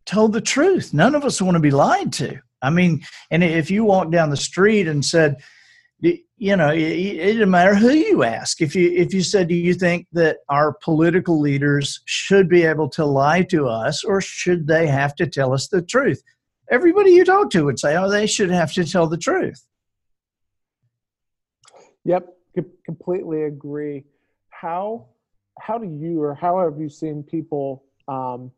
told 0.06 0.32
the 0.32 0.40
truth. 0.40 0.92
None 0.92 1.14
of 1.14 1.24
us 1.24 1.40
want 1.40 1.54
to 1.54 1.60
be 1.60 1.70
lied 1.70 2.12
to. 2.14 2.40
I 2.62 2.70
mean, 2.70 3.02
and 3.30 3.42
if 3.42 3.70
you 3.70 3.84
walk 3.84 4.10
down 4.10 4.30
the 4.30 4.36
street 4.36 4.86
and 4.86 5.04
said, 5.04 5.36
you 6.40 6.56
know, 6.56 6.70
it, 6.70 6.80
it 6.80 7.32
doesn't 7.34 7.50
matter 7.50 7.74
who 7.74 7.90
you 7.90 8.24
ask. 8.24 8.62
If 8.62 8.74
you 8.74 8.90
if 8.92 9.12
you 9.12 9.22
said, 9.22 9.48
do 9.48 9.54
you 9.54 9.74
think 9.74 10.06
that 10.12 10.38
our 10.48 10.72
political 10.82 11.38
leaders 11.38 12.00
should 12.06 12.48
be 12.48 12.62
able 12.62 12.88
to 12.90 13.04
lie 13.04 13.42
to 13.42 13.68
us, 13.68 14.02
or 14.02 14.22
should 14.22 14.66
they 14.66 14.86
have 14.86 15.14
to 15.16 15.26
tell 15.26 15.52
us 15.52 15.68
the 15.68 15.82
truth? 15.82 16.22
Everybody 16.70 17.10
you 17.10 17.26
talk 17.26 17.50
to 17.50 17.66
would 17.66 17.78
say, 17.78 17.94
oh, 17.94 18.08
they 18.08 18.26
should 18.26 18.50
have 18.50 18.72
to 18.72 18.84
tell 18.86 19.06
the 19.06 19.18
truth. 19.18 19.62
Yep, 22.04 22.26
completely 22.86 23.42
agree. 23.42 24.06
How 24.48 25.08
how 25.60 25.76
do 25.76 25.86
you 25.86 26.22
or 26.22 26.34
how 26.34 26.58
have 26.60 26.80
you 26.80 26.88
seen 26.88 27.22
people 27.22 27.84
um, 28.08 28.50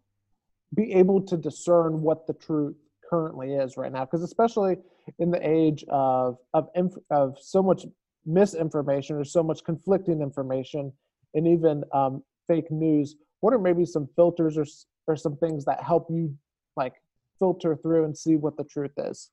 be 0.73 0.93
able 0.93 1.21
to 1.23 1.37
discern 1.37 2.01
what 2.01 2.29
the 2.29 2.35
truth 2.35 2.77
currently 3.13 3.53
is 3.53 3.77
right 3.77 3.93
now? 3.93 4.05
Because 4.07 4.23
especially 4.23 4.79
in 5.19 5.31
the 5.31 5.47
age 5.47 5.85
of 5.89 6.39
of 6.55 6.69
inf- 6.75 7.05
of 7.11 7.37
so 7.41 7.63
much 7.63 7.85
misinformation 8.25 9.17
or 9.17 9.25
so 9.25 9.43
much 9.43 9.63
conflicting 9.65 10.23
information, 10.23 10.93
and 11.35 11.47
even 11.47 11.85
um, 11.93 12.23
fake 12.49 12.71
news, 12.71 13.17
what 13.41 13.53
are 13.53 13.59
maybe 13.59 13.85
some 13.85 14.09
filters 14.17 14.57
or 14.57 14.65
or 15.07 15.17
some 15.17 15.37
things 15.37 15.65
that 15.67 15.83
help 15.83 16.07
you 16.11 16.35
like 16.77 16.95
filter 17.39 17.77
through 17.77 18.05
and 18.05 18.17
see 18.17 18.37
what 18.37 18.57
the 18.57 18.65
truth 18.65 18.93
is? 18.97 19.31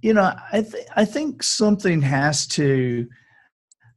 You 0.00 0.14
know, 0.14 0.32
I 0.52 0.62
th- 0.62 0.86
I 0.96 1.04
think 1.04 1.42
something 1.42 2.00
has 2.00 2.46
to 2.48 3.06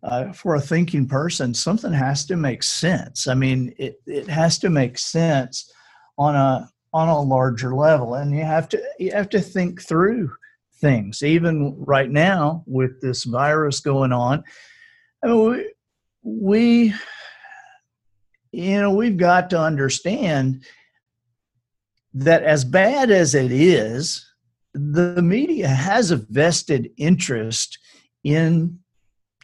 uh, 0.03 0.33
for 0.33 0.55
a 0.55 0.61
thinking 0.61 1.07
person, 1.07 1.53
something 1.53 1.93
has 1.93 2.25
to 2.25 2.35
make 2.35 2.63
sense. 2.63 3.27
I 3.27 3.33
mean, 3.33 3.73
it, 3.77 4.01
it 4.05 4.27
has 4.27 4.59
to 4.59 4.69
make 4.69 4.97
sense 4.97 5.71
on 6.17 6.35
a 6.35 6.69
on 6.93 7.07
a 7.07 7.21
larger 7.21 7.75
level, 7.75 8.15
and 8.15 8.35
you 8.35 8.43
have 8.43 8.67
to 8.69 8.81
you 8.97 9.11
have 9.11 9.29
to 9.29 9.39
think 9.39 9.81
through 9.81 10.31
things. 10.75 11.21
Even 11.23 11.75
right 11.77 12.09
now, 12.09 12.63
with 12.65 13.01
this 13.01 13.23
virus 13.23 13.79
going 13.79 14.11
on, 14.11 14.43
I 15.23 15.27
mean, 15.27 15.49
we, 15.49 15.73
we 16.23 16.93
you 18.51 18.81
know 18.81 18.91
we've 18.91 19.17
got 19.17 19.49
to 19.51 19.59
understand 19.59 20.63
that 22.13 22.43
as 22.43 22.65
bad 22.65 23.11
as 23.11 23.35
it 23.35 23.51
is, 23.51 24.25
the 24.73 25.21
media 25.21 25.67
has 25.67 26.11
a 26.11 26.17
vested 26.17 26.89
interest 26.97 27.77
in 28.23 28.79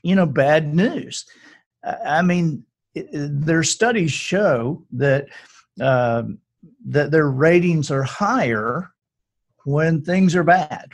you 0.02 0.16
know 0.16 0.26
bad 0.26 0.74
news. 0.74 1.26
I 1.84 2.24
mean, 2.24 2.66
their 2.96 3.62
studies 3.62 4.12
show 4.12 4.84
that 4.94 5.28
uh, 5.80 6.24
that 6.86 7.12
their 7.12 7.30
ratings 7.30 7.92
are 7.92 8.04
higher 8.04 8.92
when 9.66 10.04
things 10.04 10.36
are 10.36 10.44
bad, 10.44 10.92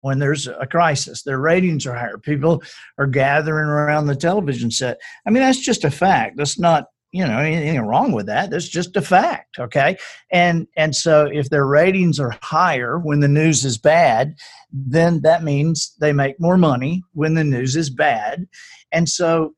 when 0.00 0.18
there's 0.18 0.46
a 0.46 0.66
crisis. 0.66 1.22
Their 1.22 1.38
ratings 1.38 1.86
are 1.86 1.94
higher. 1.94 2.18
People 2.18 2.62
are 2.98 3.06
gathering 3.06 3.68
around 3.68 4.06
the 4.06 4.16
television 4.16 4.70
set. 4.70 5.00
I 5.26 5.30
mean, 5.30 5.42
that's 5.42 5.60
just 5.60 5.84
a 5.84 5.90
fact. 5.90 6.36
That's 6.36 6.58
not 6.58 6.86
you 7.14 7.24
know 7.24 7.38
anything 7.38 7.80
wrong 7.80 8.10
with 8.10 8.26
that 8.26 8.50
that's 8.50 8.68
just 8.68 8.96
a 8.96 9.00
fact 9.00 9.60
okay 9.60 9.96
and 10.32 10.66
and 10.76 10.96
so 10.96 11.28
if 11.32 11.48
their 11.48 11.64
ratings 11.64 12.18
are 12.18 12.36
higher 12.42 12.98
when 12.98 13.20
the 13.20 13.28
news 13.28 13.64
is 13.64 13.78
bad 13.78 14.34
then 14.72 15.20
that 15.20 15.44
means 15.44 15.94
they 16.00 16.12
make 16.12 16.40
more 16.40 16.58
money 16.58 17.04
when 17.12 17.34
the 17.34 17.44
news 17.44 17.76
is 17.76 17.88
bad 17.88 18.48
and 18.90 19.08
so 19.08 19.54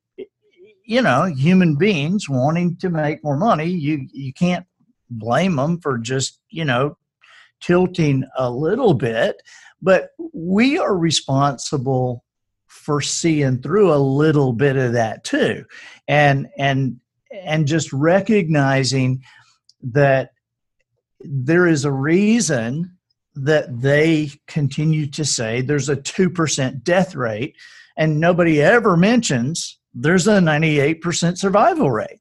you 0.85 1.00
know 1.00 1.25
human 1.25 1.76
beings 1.76 2.28
wanting 2.28 2.76
to 2.76 2.90
make 2.90 3.25
more 3.25 3.38
money 3.38 3.64
you 3.64 4.07
you 4.12 4.35
can't 4.35 4.66
blame 5.10 5.56
them 5.56 5.80
for 5.80 5.98
just 5.98 6.40
you 6.50 6.64
know 6.64 6.96
tilting 7.60 8.25
a 8.36 8.50
little 8.50 8.94
bit 8.94 9.40
but 9.80 10.10
we 10.32 10.78
are 10.78 10.96
responsible 10.96 12.25
for 12.66 13.00
seeing 13.00 13.60
through 13.60 13.92
a 13.92 13.96
little 13.96 14.52
bit 14.52 14.76
of 14.76 14.92
that 14.92 15.25
too. 15.25 15.64
And 16.06 16.48
and 16.58 17.00
and 17.32 17.66
just 17.66 17.92
recognizing 17.92 19.22
that 19.82 20.30
there 21.20 21.66
is 21.66 21.84
a 21.84 21.92
reason 21.92 22.96
that 23.34 23.80
they 23.80 24.30
continue 24.46 25.06
to 25.06 25.25
say 25.25 25.60
there's 25.60 25.88
a 25.88 25.96
2% 25.96 26.82
death 26.82 27.14
rate 27.14 27.56
and 27.96 28.20
nobody 28.20 28.62
ever 28.62 28.96
mentions 28.96 29.78
there's 29.92 30.26
a 30.26 30.38
98% 30.38 31.36
survival 31.36 31.90
rate 31.90 32.20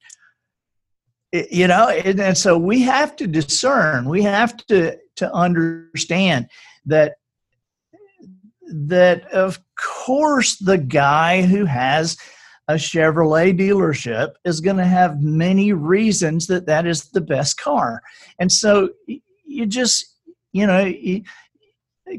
you 1.31 1.67
know 1.67 1.89
and, 1.89 2.19
and 2.19 2.37
so 2.37 2.57
we 2.57 2.81
have 2.81 3.15
to 3.15 3.27
discern 3.27 4.07
we 4.09 4.21
have 4.21 4.55
to 4.67 4.97
to 5.15 5.31
understand 5.33 6.47
that 6.85 7.15
that 8.69 9.25
of 9.31 9.59
course 9.75 10.57
the 10.57 10.77
guy 10.77 11.41
who 11.41 11.65
has 11.65 12.17
a 12.67 12.73
Chevrolet 12.73 13.57
dealership 13.57 14.33
is 14.43 14.59
going 14.59 14.77
to 14.77 14.85
have 14.85 15.21
many 15.21 15.71
reasons 15.73 16.47
that 16.47 16.65
that 16.65 16.87
is 16.87 17.09
the 17.09 17.21
best 17.21 17.57
car. 17.57 18.01
And 18.39 18.51
so 18.51 18.89
you 19.45 19.65
just, 19.65 20.15
you 20.51 20.65
know, 20.65 20.85
you, 20.85 21.23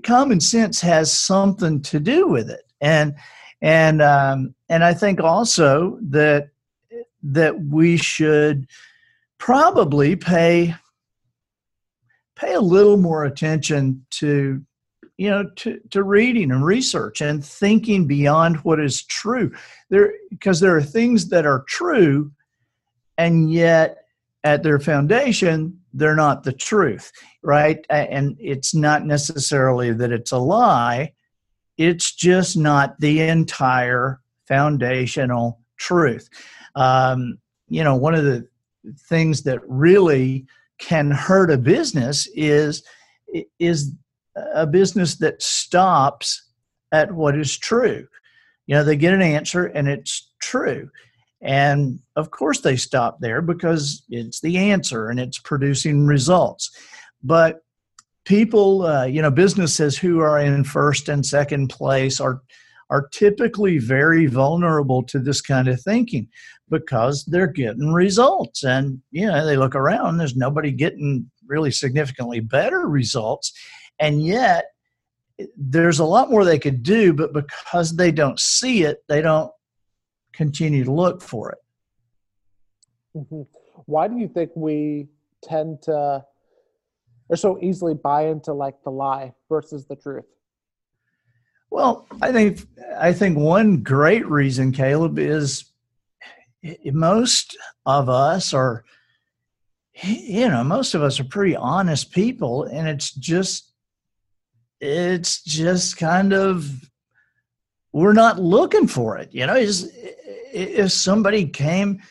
common 0.04 0.40
sense 0.40 0.80
has 0.80 1.16
something 1.16 1.82
to 1.82 1.98
do 1.98 2.28
with 2.28 2.48
it. 2.48 2.62
And, 2.80 3.14
and, 3.60 4.00
um, 4.00 4.54
and 4.68 4.84
I 4.84 4.94
think 4.94 5.20
also 5.20 5.98
that, 6.02 6.50
that 7.22 7.60
we 7.64 7.96
should 7.96 8.68
probably 9.38 10.16
pay, 10.16 10.74
pay 12.34 12.54
a 12.54 12.60
little 12.60 12.96
more 12.96 13.24
attention 13.24 14.04
to 14.10 14.62
you 15.18 15.30
know 15.30 15.48
to, 15.56 15.80
to 15.90 16.02
reading 16.02 16.50
and 16.50 16.64
research 16.64 17.22
and 17.22 17.42
thinking 17.42 18.06
beyond 18.06 18.56
what 18.58 18.78
is 18.80 19.02
true. 19.04 19.50
There 19.88 20.12
because 20.30 20.60
there 20.60 20.76
are 20.76 20.82
things 20.82 21.28
that 21.30 21.46
are 21.46 21.64
true 21.68 22.32
and 23.16 23.50
yet 23.50 23.98
at 24.44 24.62
their 24.62 24.78
foundation 24.78 25.80
they're 25.94 26.14
not 26.14 26.44
the 26.44 26.52
truth 26.52 27.10
right? 27.46 27.86
And 27.88 28.36
it's 28.40 28.74
not 28.74 29.06
necessarily 29.06 29.92
that 29.92 30.10
it's 30.10 30.32
a 30.32 30.38
lie. 30.38 31.12
It's 31.78 32.12
just 32.12 32.56
not 32.56 32.98
the 32.98 33.20
entire 33.20 34.20
foundational 34.48 35.60
truth. 35.76 36.28
Um, 36.74 37.38
you 37.68 37.84
know, 37.84 37.94
one 37.94 38.16
of 38.16 38.24
the 38.24 38.48
things 39.08 39.42
that 39.42 39.60
really 39.66 40.46
can 40.78 41.10
hurt 41.10 41.50
a 41.50 41.58
business 41.58 42.28
is 42.34 42.82
is 43.58 43.92
a 44.54 44.66
business 44.66 45.16
that 45.16 45.42
stops 45.42 46.50
at 46.92 47.12
what 47.12 47.36
is 47.36 47.56
true. 47.56 48.06
You 48.66 48.74
know, 48.74 48.84
they 48.84 48.96
get 48.96 49.14
an 49.14 49.22
answer 49.22 49.66
and 49.66 49.88
it's 49.88 50.30
true. 50.40 50.90
And 51.40 52.00
of 52.16 52.30
course, 52.30 52.60
they 52.60 52.76
stop 52.76 53.18
there 53.20 53.42
because 53.42 54.02
it's 54.08 54.40
the 54.40 54.56
answer 54.58 55.08
and 55.08 55.20
it's 55.20 55.38
producing 55.38 56.06
results. 56.06 56.70
But 57.22 57.60
people, 58.24 58.82
uh, 58.86 59.04
you 59.04 59.22
know, 59.22 59.30
businesses 59.30 59.96
who 59.96 60.20
are 60.20 60.38
in 60.38 60.64
first 60.64 61.08
and 61.08 61.24
second 61.24 61.68
place 61.68 62.20
are 62.20 62.42
are 62.88 63.08
typically 63.08 63.78
very 63.78 64.26
vulnerable 64.26 65.02
to 65.02 65.18
this 65.18 65.40
kind 65.40 65.66
of 65.66 65.80
thinking 65.80 66.28
because 66.68 67.24
they're 67.24 67.46
getting 67.46 67.92
results. 67.92 68.64
And 68.64 69.00
you 69.10 69.26
know 69.26 69.44
they 69.44 69.56
look 69.56 69.74
around 69.74 70.18
there's 70.18 70.36
nobody 70.36 70.72
getting 70.72 71.30
really 71.46 71.70
significantly 71.70 72.40
better 72.40 72.88
results. 72.88 73.52
And 73.98 74.24
yet 74.24 74.66
there's 75.56 75.98
a 75.98 76.04
lot 76.04 76.30
more 76.30 76.44
they 76.44 76.58
could 76.58 76.82
do 76.82 77.12
but 77.12 77.32
because 77.32 77.94
they 77.96 78.10
don't 78.10 78.40
see 78.40 78.84
it 78.84 79.04
they 79.08 79.20
don't 79.20 79.50
continue 80.32 80.84
to 80.84 80.92
look 80.92 81.22
for 81.22 81.52
it. 81.52 81.58
Mm-hmm. 83.16 83.42
why 83.86 84.08
do 84.08 84.16
you 84.18 84.28
think 84.28 84.50
we 84.54 85.08
tend 85.42 85.82
to 85.82 86.24
or 87.28 87.36
so 87.36 87.58
easily 87.62 87.94
buy 87.94 88.26
into 88.26 88.52
like 88.52 88.74
the 88.84 88.90
lie 88.90 89.32
versus 89.48 89.86
the 89.86 89.96
truth? 89.96 90.24
Well 91.70 92.06
i 92.22 92.32
think 92.32 92.60
i 92.98 93.12
think 93.12 93.36
one 93.36 93.82
great 93.82 94.26
reason 94.26 94.72
caleb 94.72 95.18
is 95.18 95.72
most 96.92 97.56
of 97.84 98.08
us 98.08 98.54
are 98.54 98.84
you 100.02 100.48
know 100.48 100.62
most 100.62 100.94
of 100.94 101.02
us 101.02 101.18
are 101.18 101.24
pretty 101.24 101.56
honest 101.56 102.12
people 102.12 102.64
and 102.64 102.88
it's 102.88 103.12
just 103.12 103.72
it's 104.80 105.42
just 105.42 105.96
kind 105.96 106.32
of 106.32 106.70
we're 107.92 108.12
not 108.12 108.38
looking 108.38 108.86
for 108.86 109.16
it 109.16 109.30
you 109.32 109.46
know? 109.46 109.56
Is 109.56 109.90
if 110.52 110.92
somebody 110.92 111.46
came 111.46 112.02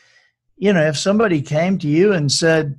you 0.56 0.72
know 0.72 0.82
if 0.82 0.96
somebody 0.96 1.40
came 1.40 1.78
to 1.78 1.88
you 1.88 2.12
and 2.12 2.30
said 2.30 2.78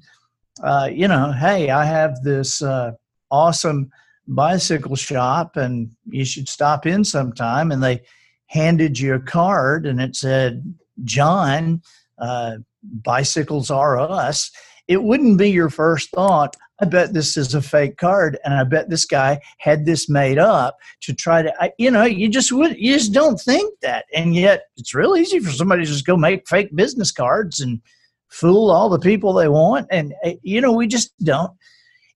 uh, 0.63 0.89
you 0.91 1.07
know 1.07 1.31
hey 1.31 1.69
i 1.69 1.85
have 1.85 2.21
this 2.23 2.61
uh, 2.61 2.91
awesome 3.31 3.89
bicycle 4.27 4.95
shop 4.95 5.55
and 5.55 5.89
you 6.05 6.25
should 6.25 6.49
stop 6.49 6.85
in 6.85 7.03
sometime 7.03 7.71
and 7.71 7.81
they 7.81 8.01
handed 8.47 8.99
you 8.99 9.13
a 9.13 9.19
card 9.19 9.85
and 9.85 10.01
it 10.01 10.15
said 10.15 10.73
john 11.03 11.81
uh, 12.19 12.57
bicycles 12.83 13.69
are 13.69 13.99
us 13.99 14.51
it 14.87 15.03
wouldn't 15.03 15.37
be 15.37 15.49
your 15.49 15.69
first 15.69 16.09
thought 16.11 16.55
I 16.79 16.85
bet 16.85 17.13
this 17.13 17.37
is 17.37 17.55
a 17.55 17.61
fake 17.61 17.97
card, 17.97 18.37
and 18.43 18.53
I 18.53 18.63
bet 18.63 18.89
this 18.89 19.05
guy 19.05 19.39
had 19.57 19.85
this 19.85 20.07
made 20.07 20.37
up 20.37 20.77
to 21.01 21.13
try 21.13 21.41
to, 21.41 21.51
I, 21.59 21.71
you 21.79 21.89
know, 21.89 22.03
you 22.03 22.29
just 22.29 22.51
would, 22.51 22.77
you 22.77 22.93
just 22.93 23.13
don't 23.13 23.39
think 23.39 23.79
that, 23.81 24.05
and 24.13 24.35
yet 24.35 24.65
it's 24.77 24.93
real 24.93 25.15
easy 25.15 25.39
for 25.39 25.49
somebody 25.49 25.83
to 25.83 25.91
just 25.91 26.05
go 26.05 26.15
make 26.15 26.47
fake 26.47 26.75
business 26.75 27.11
cards 27.11 27.59
and 27.61 27.81
fool 28.29 28.69
all 28.69 28.89
the 28.89 28.99
people 28.99 29.33
they 29.33 29.47
want, 29.47 29.87
and 29.89 30.13
uh, 30.23 30.33
you 30.43 30.61
know, 30.61 30.71
we 30.71 30.85
just 30.85 31.17
don't. 31.23 31.51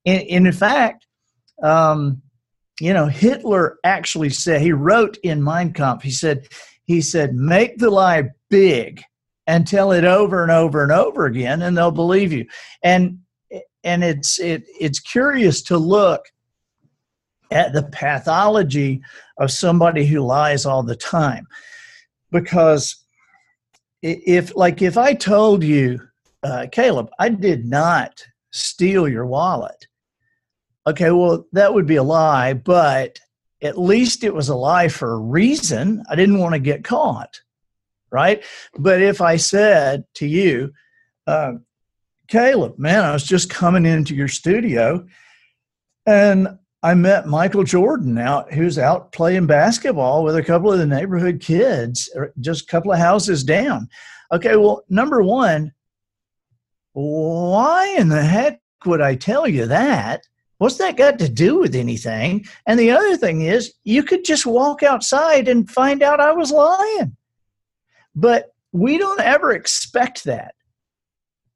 And, 0.05 0.21
and 0.29 0.47
in 0.47 0.53
fact, 0.53 1.07
um, 1.63 2.21
you 2.79 2.93
know, 2.93 3.07
Hitler 3.07 3.79
actually 3.83 4.29
said 4.29 4.61
he 4.61 4.73
wrote 4.73 5.17
in 5.23 5.43
Mein 5.43 5.73
Kampf. 5.73 6.03
He 6.03 6.11
said, 6.11 6.47
he 6.83 7.01
said, 7.01 7.33
make 7.33 7.77
the 7.77 7.89
lie 7.89 8.29
big 8.51 9.01
and 9.47 9.65
tell 9.65 9.91
it 9.91 10.05
over 10.05 10.43
and 10.43 10.51
over 10.51 10.83
and 10.83 10.91
over 10.91 11.25
again, 11.25 11.63
and 11.63 11.75
they'll 11.75 11.89
believe 11.89 12.31
you. 12.31 12.45
And 12.83 13.19
and 13.83 14.03
it's 14.03 14.39
it, 14.39 14.63
it's 14.79 14.99
curious 14.99 15.63
to 15.63 15.77
look 15.77 16.25
at 17.49 17.73
the 17.73 17.83
pathology 17.83 19.01
of 19.37 19.49
somebody 19.49 20.05
who 20.05 20.19
lies 20.21 20.65
all 20.65 20.83
the 20.83 20.95
time. 20.95 21.47
Because 22.31 23.03
if 24.03 24.55
like 24.55 24.81
if 24.81 24.97
i 24.97 25.13
told 25.13 25.63
you 25.63 25.99
uh, 26.41 26.65
caleb 26.71 27.07
i 27.19 27.29
did 27.29 27.67
not 27.67 28.25
steal 28.49 29.07
your 29.07 29.27
wallet 29.27 29.85
okay 30.87 31.11
well 31.11 31.45
that 31.51 31.71
would 31.71 31.85
be 31.85 31.97
a 31.97 32.03
lie 32.03 32.51
but 32.51 33.19
at 33.61 33.77
least 33.77 34.23
it 34.23 34.33
was 34.33 34.49
a 34.49 34.55
lie 34.55 34.87
for 34.87 35.13
a 35.13 35.19
reason. 35.19 36.03
I 36.09 36.15
didn't 36.15 36.39
want 36.39 36.53
to 36.53 36.59
get 36.59 36.83
caught 36.83 37.39
right 38.11 38.43
but 38.77 39.01
if 39.01 39.21
i 39.21 39.35
said 39.35 40.03
to 40.13 40.27
you 40.27 40.71
uh, 41.27 41.53
Caleb, 42.31 42.79
man, 42.79 43.03
I 43.03 43.11
was 43.11 43.25
just 43.25 43.49
coming 43.49 43.85
into 43.85 44.15
your 44.15 44.29
studio 44.29 45.05
and 46.05 46.47
I 46.81 46.93
met 46.93 47.27
Michael 47.27 47.63
Jordan 47.63 48.17
out 48.17 48.53
who's 48.53 48.79
out 48.79 49.11
playing 49.11 49.47
basketball 49.47 50.23
with 50.23 50.37
a 50.37 50.43
couple 50.43 50.71
of 50.71 50.79
the 50.79 50.85
neighborhood 50.85 51.41
kids, 51.41 52.09
just 52.39 52.63
a 52.63 52.67
couple 52.67 52.93
of 52.93 52.99
houses 52.99 53.43
down. 53.43 53.89
Okay, 54.31 54.55
well, 54.55 54.83
number 54.89 55.21
one, 55.21 55.73
why 56.93 57.95
in 57.97 58.07
the 58.07 58.23
heck 58.23 58.61
would 58.85 59.01
I 59.01 59.15
tell 59.15 59.45
you 59.45 59.65
that? 59.67 60.21
What's 60.57 60.77
that 60.77 60.95
got 60.95 61.19
to 61.19 61.27
do 61.27 61.59
with 61.59 61.75
anything? 61.75 62.45
And 62.65 62.79
the 62.79 62.91
other 62.91 63.17
thing 63.17 63.41
is, 63.41 63.73
you 63.83 64.03
could 64.03 64.23
just 64.23 64.45
walk 64.45 64.83
outside 64.83 65.49
and 65.49 65.69
find 65.69 66.01
out 66.01 66.21
I 66.21 66.31
was 66.31 66.51
lying. 66.51 67.17
But 68.15 68.53
we 68.71 68.97
don't 68.97 69.21
ever 69.21 69.51
expect 69.51 70.23
that. 70.25 70.55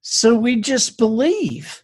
So 0.01 0.35
we 0.35 0.61
just 0.61 0.97
believe. 0.97 1.83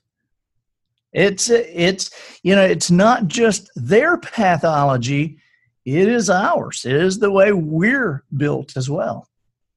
It's 1.13 1.49
it's 1.49 2.11
you 2.43 2.55
know 2.55 2.63
it's 2.63 2.89
not 2.89 3.27
just 3.27 3.69
their 3.75 4.17
pathology; 4.17 5.39
it 5.85 6.07
is 6.07 6.29
ours. 6.29 6.85
It 6.85 6.95
is 6.95 7.19
the 7.19 7.31
way 7.31 7.51
we're 7.51 8.23
built 8.37 8.77
as 8.77 8.89
well. 8.89 9.27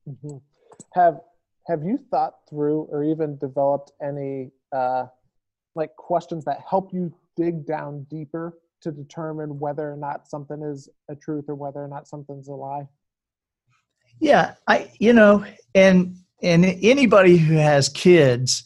Mm-hmm. 0.09 0.37
Have 0.93 1.21
Have 1.67 1.83
you 1.83 1.99
thought 2.11 2.35
through 2.49 2.83
or 2.91 3.03
even 3.03 3.37
developed 3.39 3.93
any 4.03 4.51
uh, 4.73 5.07
like 5.75 5.95
questions 5.97 6.45
that 6.45 6.61
help 6.69 6.93
you 6.93 7.13
dig 7.37 7.67
down 7.67 8.07
deeper 8.11 8.59
to 8.83 8.93
determine 8.93 9.59
whether 9.59 9.91
or 9.91 9.97
not 9.97 10.29
something 10.29 10.63
is 10.63 10.89
a 11.09 11.17
truth 11.17 11.47
or 11.49 11.55
whether 11.55 11.83
or 11.83 11.89
not 11.89 12.07
something's 12.07 12.49
a 12.49 12.53
lie? 12.53 12.87
Yeah, 14.20 14.55
I 14.66 14.90
you 14.98 15.12
know, 15.12 15.44
and 15.74 16.16
and 16.42 16.64
anybody 16.64 17.37
who 17.37 17.55
has 17.55 17.88
kids 17.88 18.64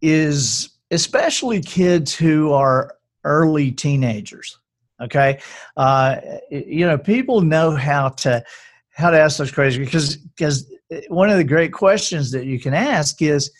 is 0.00 0.70
especially 0.90 1.60
kids 1.60 2.14
who 2.14 2.52
are 2.52 2.96
early 3.24 3.70
teenagers 3.70 4.58
okay? 5.00 5.40
Uh, 5.76 6.16
you 6.50 6.86
know 6.86 6.98
people 6.98 7.40
know 7.40 7.72
how 7.72 8.10
to 8.10 8.44
how 8.90 9.10
to 9.10 9.18
ask 9.18 9.38
those 9.38 9.52
questions 9.52 9.86
because 9.86 10.16
because 10.16 10.72
one 11.08 11.30
of 11.30 11.36
the 11.36 11.44
great 11.44 11.72
questions 11.72 12.30
that 12.32 12.46
you 12.46 12.58
can 12.58 12.74
ask 12.74 13.22
is 13.22 13.50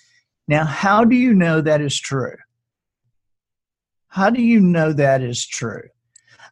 now 0.49 0.65
how 0.65 1.05
do 1.05 1.17
you 1.17 1.35
know 1.35 1.61
that 1.61 1.81
is 1.81 1.99
true? 1.99 2.37
How 4.09 4.31
do 4.31 4.43
you 4.43 4.61
know 4.61 4.93
that 4.93 5.23
is 5.23 5.47
true 5.47 5.89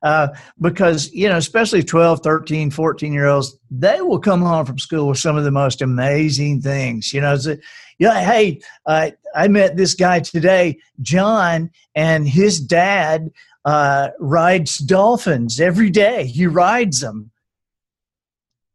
uh, 0.07 0.29
because 0.61 1.13
you 1.13 1.29
know 1.29 1.37
especially 1.37 1.83
12 1.83 2.21
13 2.21 2.71
14 2.71 3.13
year 3.13 3.27
olds 3.27 3.59
they 3.73 4.01
will 4.01 4.21
come 4.21 4.41
home 4.41 4.65
from 4.65 4.79
school 4.79 5.09
with 5.09 5.19
some 5.19 5.37
of 5.37 5.43
the 5.43 5.51
most 5.51 5.83
amazing 5.83 6.61
things 6.61 7.13
you 7.13 7.21
know 7.21 7.37
yeah 7.99 8.21
hey 8.21 8.61
uh, 8.87 9.11
i 9.35 9.49
met 9.49 9.77
this 9.77 9.95
guy 9.95 10.21
today 10.21 10.79
john 11.03 11.69
and 11.97 12.29
his 12.29 12.61
dad 12.61 13.29
uh, 13.65 14.11
rides 14.21 14.79
dolphins 14.79 15.61
every 15.61 15.91
day 15.91 16.25
he 16.25 16.47
rides 16.47 17.01
them 17.01 17.31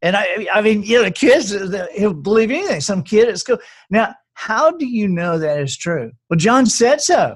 and 0.04 0.18
I, 0.18 0.48
I 0.52 0.62
mean, 0.62 0.82
you 0.82 0.98
know, 0.98 1.04
the 1.04 1.12
kids, 1.12 1.56
he'll 1.96 2.16
believe 2.16 2.50
anything. 2.50 2.82
Some 2.82 3.04
kid 3.04 3.30
at 3.30 3.38
school. 3.38 3.60
Now, 3.92 4.16
how 4.34 4.72
do 4.72 4.88
you 4.88 5.08
know 5.08 5.38
that 5.38 5.60
is 5.60 5.78
true? 5.78 6.12
Well, 6.28 6.40
John 6.40 6.66
said 6.66 7.02
so. 7.02 7.36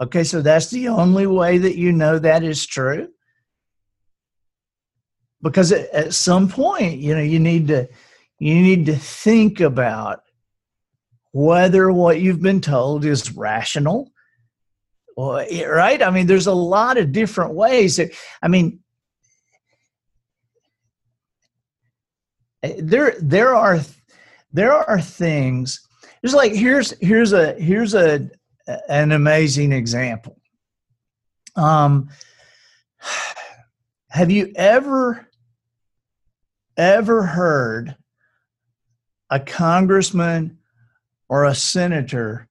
Okay, 0.00 0.24
so 0.24 0.40
that's 0.40 0.70
the 0.70 0.88
only 0.88 1.26
way 1.26 1.58
that 1.58 1.76
you 1.76 1.92
know 1.92 2.18
that 2.18 2.42
is 2.42 2.66
true. 2.66 3.08
Because 5.42 5.72
at, 5.72 6.14
some 6.14 6.48
point, 6.48 6.98
you 6.98 7.14
know, 7.14 7.22
you 7.22 7.38
need 7.38 7.68
to 7.68 7.88
you 8.38 8.54
need 8.54 8.86
to 8.86 8.96
think 8.96 9.60
about 9.60 10.22
whether 11.32 11.92
what 11.92 12.20
you've 12.20 12.42
been 12.42 12.60
told 12.60 13.04
is 13.04 13.36
rational 13.36 14.10
right 15.16 16.02
i 16.02 16.10
mean 16.10 16.26
there's 16.26 16.46
a 16.46 16.52
lot 16.52 16.96
of 16.96 17.12
different 17.12 17.54
ways 17.54 17.96
that, 17.96 18.10
i 18.42 18.48
mean 18.48 18.80
eh, 22.62 22.74
there 22.78 23.14
there 23.20 23.54
are 23.54 23.80
there 24.52 24.72
are 24.72 25.00
things 25.00 25.86
It's 26.22 26.34
like 26.34 26.52
here's 26.52 26.98
here's 27.00 27.32
a 27.32 27.52
here's 27.54 27.94
a 27.94 28.30
an 28.66 29.12
amazing 29.12 29.72
example. 29.72 30.40
Um, 31.56 32.10
have 34.10 34.30
you 34.30 34.52
ever 34.56 35.26
ever 36.76 37.22
heard 37.24 37.94
a 39.28 39.38
congressman 39.38 40.58
or 41.28 41.44
a 41.44 41.54
senator 41.54 42.48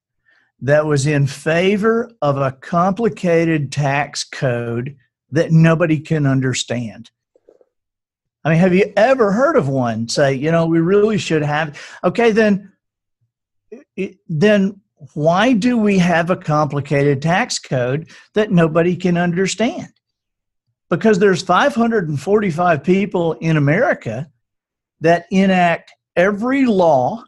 that 0.62 0.86
was 0.86 1.08
in 1.08 1.26
favor 1.26 2.12
of 2.22 2.38
a 2.38 2.52
complicated 2.52 3.72
tax 3.72 4.24
code 4.24 4.95
that 5.32 5.52
nobody 5.52 6.00
can 6.00 6.26
understand? 6.26 7.10
I 8.43 8.52
mean, 8.52 8.60
have 8.60 8.74
you 8.74 8.93
ever 8.95 9.32
heard 9.32 9.58
of 9.58 9.67
one 9.67 10.08
say, 10.08 10.34
you 10.34 10.52
know, 10.52 10.65
we 10.65 10.80
really 10.80 11.17
should 11.17 11.43
have? 11.43 11.80
Okay, 12.04 12.32
then, 12.32 12.72
then 14.28 14.80
why 15.13 15.53
do 15.53 15.77
we 15.77 15.97
have 15.99 16.29
a 16.29 16.35
complicated 16.35 17.21
tax 17.21 17.57
code 17.57 18.09
that 18.33 18.51
nobody 18.51 18.95
can 18.95 19.17
understand? 19.17 19.88
Because 20.89 21.19
there's 21.19 21.41
545 21.41 22.83
people 22.83 23.33
in 23.33 23.57
America 23.57 24.29
that 25.01 25.25
enact 25.31 25.93
every 26.15 26.65
law, 26.65 27.23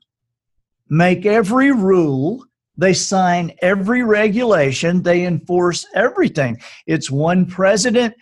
make 0.89 1.25
every 1.25 1.71
rule, 1.71 2.43
they 2.77 2.93
sign 2.93 3.53
every 3.61 4.03
regulation, 4.03 5.03
they 5.03 5.25
enforce 5.25 5.85
everything. 5.95 6.59
It's 6.87 7.11
one 7.11 7.45
president, 7.45 8.15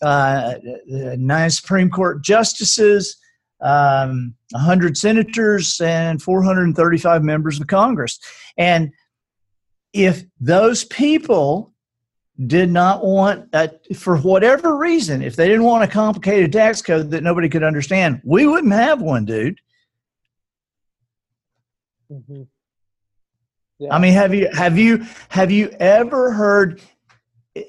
uh, 0.00 0.54
nine 0.86 1.50
Supreme 1.50 1.90
Court 1.90 2.22
justices, 2.22 3.16
um, 3.64 4.34
100 4.52 4.96
senators, 4.96 5.80
and 5.80 6.22
435 6.22 7.24
members 7.24 7.60
of 7.60 7.66
Congress. 7.66 8.20
And 8.56 8.92
if 9.92 10.22
those 10.38 10.84
people 10.84 11.72
did 12.46 12.70
not 12.70 13.04
want, 13.04 13.48
uh, 13.52 13.68
for 13.96 14.18
whatever 14.18 14.76
reason, 14.76 15.22
if 15.22 15.34
they 15.34 15.48
didn't 15.48 15.64
want 15.64 15.84
a 15.84 15.88
complicated 15.88 16.52
tax 16.52 16.82
code 16.82 17.10
that 17.12 17.22
nobody 17.22 17.48
could 17.48 17.62
understand, 17.62 18.20
we 18.24 18.46
wouldn't 18.46 18.72
have 18.72 19.00
one, 19.00 19.24
dude. 19.24 19.58
Mm-hmm. 22.12 22.42
Yeah. 23.78 23.94
I 23.94 23.98
mean, 23.98 24.12
have 24.12 24.34
you 24.34 24.48
have 24.52 24.78
you 24.78 25.04
have 25.28 25.50
you 25.50 25.68
ever 25.80 26.32
heard, 26.32 26.80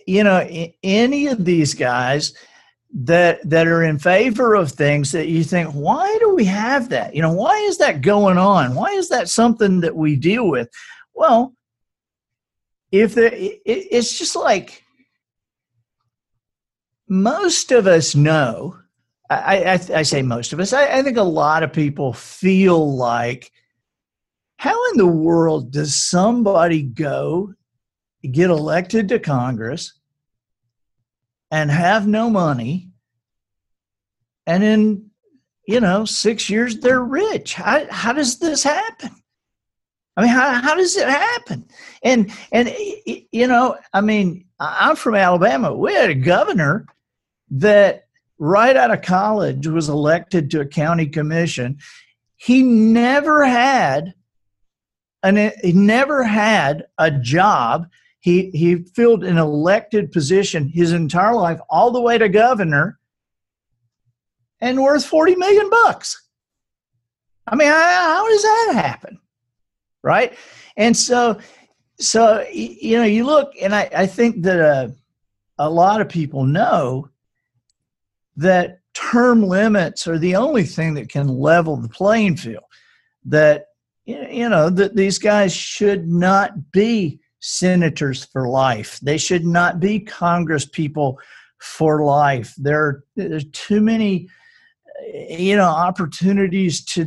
you 0.05 0.23
know, 0.23 0.47
any 0.83 1.27
of 1.27 1.43
these 1.45 1.73
guys 1.73 2.33
that 2.97 3.47
that 3.47 3.67
are 3.67 3.83
in 3.83 3.99
favor 3.99 4.55
of 4.55 4.71
things 4.71 5.11
that 5.11 5.27
you 5.27 5.43
think, 5.43 5.69
why 5.71 6.17
do 6.19 6.33
we 6.33 6.45
have 6.45 6.89
that? 6.89 7.13
You 7.13 7.21
know, 7.21 7.33
why 7.33 7.57
is 7.57 7.77
that 7.79 8.01
going 8.01 8.37
on? 8.37 8.73
Why 8.73 8.87
is 8.91 9.09
that 9.09 9.29
something 9.29 9.81
that 9.81 9.95
we 9.95 10.15
deal 10.15 10.47
with? 10.47 10.69
Well, 11.13 11.53
if 12.91 13.13
there, 13.13 13.33
it, 13.33 13.61
it's 13.65 14.17
just 14.17 14.35
like 14.35 14.81
most 17.09 17.71
of 17.71 17.85
us 17.85 18.15
know. 18.15 18.77
I, 19.29 19.63
I, 19.63 19.73
I 19.73 20.01
say 20.03 20.21
most 20.21 20.53
of 20.53 20.59
us. 20.59 20.71
I, 20.71 20.99
I 20.99 21.01
think 21.01 21.17
a 21.17 21.23
lot 21.23 21.63
of 21.63 21.73
people 21.73 22.13
feel 22.13 22.95
like 22.95 23.51
how 24.57 24.91
in 24.91 24.97
the 24.97 25.07
world 25.07 25.71
does 25.71 25.95
somebody 25.95 26.83
go 26.83 27.53
get 28.31 28.49
elected 28.49 29.09
to 29.09 29.19
Congress 29.19 29.99
and 31.51 31.71
have 31.71 32.07
no 32.07 32.29
money 32.29 32.89
and 34.47 34.63
in 34.63 35.09
you 35.67 35.79
know 35.79 36.05
six 36.05 36.49
years 36.49 36.79
they're 36.79 37.03
rich. 37.03 37.55
How, 37.55 37.85
how 37.89 38.13
does 38.13 38.39
this 38.39 38.63
happen? 38.63 39.11
I 40.17 40.21
mean 40.21 40.29
how, 40.29 40.53
how 40.61 40.75
does 40.75 40.95
it 40.95 41.07
happen? 41.07 41.67
And 42.03 42.31
and 42.51 42.73
you 43.31 43.47
know 43.47 43.77
i 43.93 44.01
mean 44.01 44.45
i'm 44.59 44.95
from 44.95 45.15
alabama. 45.15 45.73
We 45.73 45.93
had 45.93 46.09
a 46.09 46.15
governor 46.15 46.85
that 47.51 48.07
right 48.37 48.75
out 48.75 48.91
of 48.91 49.01
college 49.01 49.67
was 49.67 49.89
elected 49.89 50.51
to 50.51 50.61
a 50.61 50.65
county 50.65 51.07
commission. 51.07 51.79
He 52.35 52.61
never 52.63 53.45
had 53.45 54.13
and 55.23 55.51
he 55.63 55.73
never 55.73 56.23
had 56.23 56.85
a 56.99 57.09
job. 57.09 57.89
He 58.25 58.49
he 58.55 58.77
filled 58.77 59.23
an 59.23 59.37
elected 59.37 60.11
position 60.11 60.67
his 60.67 60.93
entire 60.93 61.35
life, 61.35 61.59
all 61.69 61.91
the 61.91 62.01
way 62.01 62.17
to 62.17 62.27
governor, 62.27 62.97
and 64.59 64.81
worth 64.81 65.05
forty 65.05 65.35
million 65.35 65.69
bucks. 65.69 66.27
I 67.45 67.55
mean, 67.55 67.67
how 67.67 68.27
does 68.27 68.41
that 68.41 68.71
happen, 68.73 69.19
right? 70.01 70.35
And 70.75 70.97
so, 70.97 71.37
so 71.99 72.43
you 72.51 72.97
know, 72.97 73.03
you 73.03 73.25
look, 73.25 73.53
and 73.61 73.75
I, 73.75 73.91
I 73.95 74.07
think 74.07 74.41
that 74.41 74.59
uh, 74.59 74.87
a 75.59 75.69
lot 75.69 76.01
of 76.01 76.09
people 76.09 76.45
know 76.45 77.07
that 78.37 78.79
term 78.95 79.43
limits 79.43 80.07
are 80.07 80.17
the 80.17 80.35
only 80.35 80.63
thing 80.63 80.95
that 80.95 81.09
can 81.09 81.27
level 81.27 81.77
the 81.77 81.89
playing 81.89 82.37
field. 82.37 82.63
That 83.25 83.67
you 84.05 84.49
know 84.49 84.71
that 84.71 84.95
these 84.95 85.19
guys 85.19 85.53
should 85.53 86.07
not 86.07 86.71
be 86.71 87.19
senators 87.39 88.25
for 88.25 88.47
life 88.47 88.99
they 89.01 89.17
should 89.17 89.45
not 89.45 89.79
be 89.79 89.99
congress 89.99 90.65
people 90.65 91.19
for 91.59 92.03
life 92.03 92.53
there 92.57 93.03
are 93.17 93.39
too 93.51 93.81
many 93.81 94.27
you 95.29 95.55
know 95.55 95.63
opportunities 95.63 96.83
to 96.83 97.05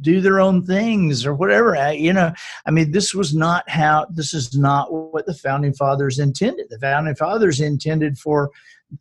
do 0.00 0.20
their 0.20 0.40
own 0.40 0.64
things 0.64 1.24
or 1.24 1.34
whatever 1.34 1.92
you 1.92 2.12
know 2.12 2.32
i 2.66 2.70
mean 2.70 2.90
this 2.90 3.14
was 3.14 3.34
not 3.34 3.68
how 3.68 4.06
this 4.10 4.34
is 4.34 4.56
not 4.56 4.92
what 4.92 5.26
the 5.26 5.34
founding 5.34 5.72
fathers 5.72 6.18
intended 6.18 6.66
the 6.70 6.78
founding 6.78 7.14
fathers 7.14 7.60
intended 7.60 8.18
for 8.18 8.50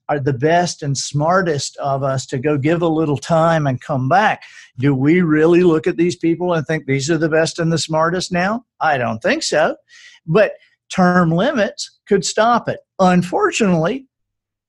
are 0.08 0.20
the 0.20 0.34
best 0.34 0.84
and 0.84 0.98
smartest 0.98 1.78
of 1.78 2.04
us 2.04 2.26
to 2.28 2.38
go 2.38 2.58
give 2.58 2.82
a 2.82 2.88
little 2.88 3.18
time 3.18 3.68
and 3.68 3.82
come 3.82 4.08
back. 4.08 4.44
Do 4.78 4.94
we 4.94 5.22
really 5.22 5.64
look 5.64 5.88
at 5.88 5.98
these 5.98 6.16
people 6.16 6.54
and 6.54 6.66
think 6.66 6.86
these 6.86 7.10
are 7.10 7.18
the 7.18 7.30
best 7.30 7.60
and 7.60 7.72
the 7.72 7.78
smartest 7.78 8.32
now? 8.32 8.66
I 8.80 8.98
don't 8.98 9.22
think 9.22 9.44
so. 9.44 9.76
But 10.30 10.54
term 10.90 11.32
limits 11.32 12.00
could 12.08 12.24
stop 12.24 12.70
it. 12.70 12.80
Unfortunately, 13.00 14.08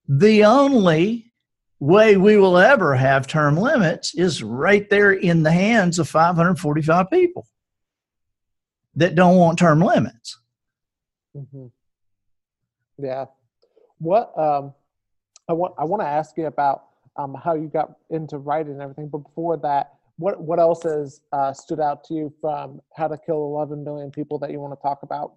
the 0.08 0.44
only 0.44 1.32
way 1.78 2.16
we 2.16 2.36
will 2.36 2.58
ever 2.58 2.96
have 2.96 3.26
term 3.26 3.56
limits 3.56 4.14
is 4.14 4.42
right 4.42 4.90
there 4.90 5.12
in 5.12 5.42
the 5.42 5.52
hands 5.52 5.98
of 5.98 6.08
545 6.08 7.08
people 7.10 7.46
that 8.96 9.14
don't 9.14 9.36
want 9.36 9.58
term 9.58 9.80
limits. 9.80 10.40
Mm-hmm. 11.36 11.66
Yeah. 12.98 13.26
What 13.98 14.36
um, 14.38 14.74
I 15.48 15.52
want 15.52 15.74
I 15.78 15.84
want 15.84 16.02
to 16.02 16.06
ask 16.06 16.36
you 16.36 16.46
about 16.46 16.84
um, 17.16 17.34
how 17.34 17.54
you 17.54 17.68
got 17.68 17.92
into 18.10 18.38
writing 18.38 18.72
and 18.72 18.82
everything. 18.82 19.08
But 19.08 19.18
before 19.18 19.56
that, 19.58 19.94
what 20.16 20.40
what 20.40 20.58
else 20.58 20.82
has 20.82 21.20
uh, 21.32 21.52
stood 21.52 21.80
out 21.80 22.04
to 22.04 22.14
you 22.14 22.34
from 22.40 22.80
How 22.94 23.08
to 23.08 23.16
Kill 23.16 23.36
11 23.36 23.84
Million 23.84 24.10
People 24.10 24.38
that 24.40 24.50
you 24.50 24.60
want 24.60 24.78
to 24.78 24.82
talk 24.82 25.02
about? 25.02 25.34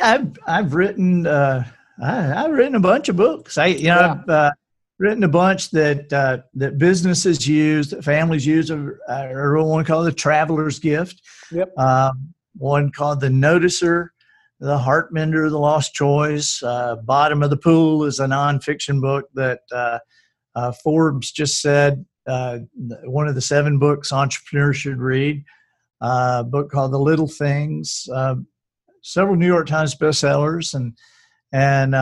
I've 0.00 0.36
I've 0.46 0.74
written 0.74 1.26
uh, 1.26 1.64
I, 2.02 2.12
have 2.22 2.50
written 2.50 2.74
a 2.74 2.80
bunch 2.80 3.08
of 3.08 3.16
books. 3.16 3.58
I 3.58 3.66
you 3.66 3.88
know 3.88 4.00
yeah. 4.00 4.12
I've 4.12 4.28
uh, 4.28 4.52
written 4.98 5.24
a 5.24 5.28
bunch 5.28 5.70
that 5.70 6.12
uh, 6.12 6.38
that 6.54 6.78
businesses 6.78 7.46
use, 7.46 7.90
that 7.90 8.04
families 8.04 8.46
use. 8.46 8.70
I 8.70 9.32
wrote 9.32 9.64
one 9.64 9.84
called 9.84 10.06
The 10.06 10.12
Traveler's 10.12 10.78
Gift. 10.78 11.22
Yep. 11.50 11.76
Um, 11.78 12.34
one 12.56 12.90
called 12.90 13.20
The 13.20 13.28
Noticer 13.28 14.08
the 14.60 14.78
Heartmender, 14.78 15.50
The 15.50 15.58
Lost 15.58 15.94
Choice. 15.94 16.62
Uh, 16.62 16.96
Bottom 16.96 17.42
of 17.42 17.50
the 17.50 17.56
Pool 17.56 18.04
is 18.04 18.20
a 18.20 18.26
nonfiction 18.26 19.00
book 19.00 19.28
that 19.34 19.60
uh, 19.70 19.98
uh, 20.54 20.72
Forbes 20.72 21.30
just 21.30 21.60
said 21.60 22.04
uh, 22.26 22.58
one 23.04 23.28
of 23.28 23.34
the 23.34 23.40
seven 23.40 23.78
books 23.78 24.12
entrepreneurs 24.12 24.76
should 24.76 24.98
read. 24.98 25.44
Uh, 26.00 26.38
a 26.40 26.44
book 26.44 26.70
called 26.70 26.92
The 26.92 26.98
Little 26.98 27.28
Things. 27.28 28.08
Uh, 29.06 29.20
several 29.20 29.36
New 29.36 29.46
York 29.46 29.66
Times 29.66 29.94
bestsellers, 29.94 30.74
and 30.74 30.96
and 31.52 31.92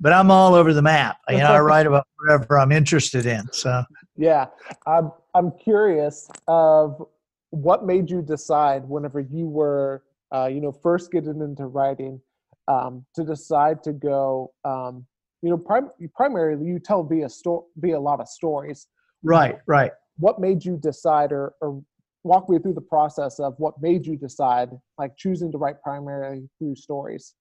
but 0.00 0.12
I'm 0.12 0.30
all 0.30 0.54
over 0.54 0.72
the 0.72 0.82
map. 0.82 1.18
You 1.28 1.38
know, 1.38 1.52
I 1.52 1.60
write 1.60 1.86
about 1.86 2.06
whatever 2.18 2.58
I'm 2.58 2.72
interested 2.72 3.26
in. 3.26 3.44
So 3.52 3.84
yeah, 4.16 4.46
I'm 4.86 5.12
I'm 5.34 5.52
curious 5.52 6.28
of 6.48 7.06
what 7.50 7.84
made 7.84 8.10
you 8.10 8.22
decide 8.22 8.88
whenever 8.88 9.20
you 9.20 9.46
were 9.46 10.02
uh, 10.34 10.46
you 10.46 10.60
know, 10.60 10.72
first 10.72 11.12
getting 11.12 11.40
into 11.40 11.66
writing, 11.66 12.20
um, 12.66 13.04
to 13.14 13.24
decide 13.24 13.82
to 13.84 13.92
go, 13.92 14.52
um, 14.64 15.06
you 15.42 15.50
know, 15.50 15.58
prim- 15.58 15.90
primarily 16.14 16.66
you 16.66 16.78
tell 16.78 17.04
via 17.04 17.28
sto- 17.28 17.66
via 17.76 17.96
a 17.96 18.00
lot 18.00 18.20
of 18.20 18.28
stories. 18.28 18.88
Right, 19.22 19.58
right. 19.66 19.92
What 20.18 20.40
made 20.40 20.64
you 20.64 20.76
decide, 20.76 21.30
or, 21.30 21.54
or 21.60 21.82
walk 22.24 22.48
me 22.48 22.58
through 22.58 22.74
the 22.74 22.80
process 22.80 23.38
of 23.38 23.54
what 23.58 23.74
made 23.80 24.06
you 24.06 24.16
decide, 24.16 24.70
like 24.98 25.16
choosing 25.16 25.52
to 25.52 25.58
write 25.58 25.80
primarily 25.82 26.48
through 26.58 26.74
stories? 26.74 27.34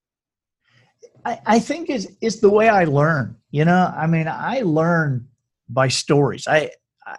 I, 1.25 1.39
I 1.45 1.59
think 1.59 1.89
it's, 1.89 2.07
it's 2.21 2.39
the 2.39 2.49
way 2.49 2.69
I 2.69 2.83
learn. 2.83 3.37
You 3.51 3.65
know, 3.65 3.93
I 3.95 4.07
mean, 4.07 4.27
I 4.27 4.61
learn 4.61 5.27
by 5.69 5.87
stories. 5.87 6.47
I, 6.47 6.69
I 7.05 7.17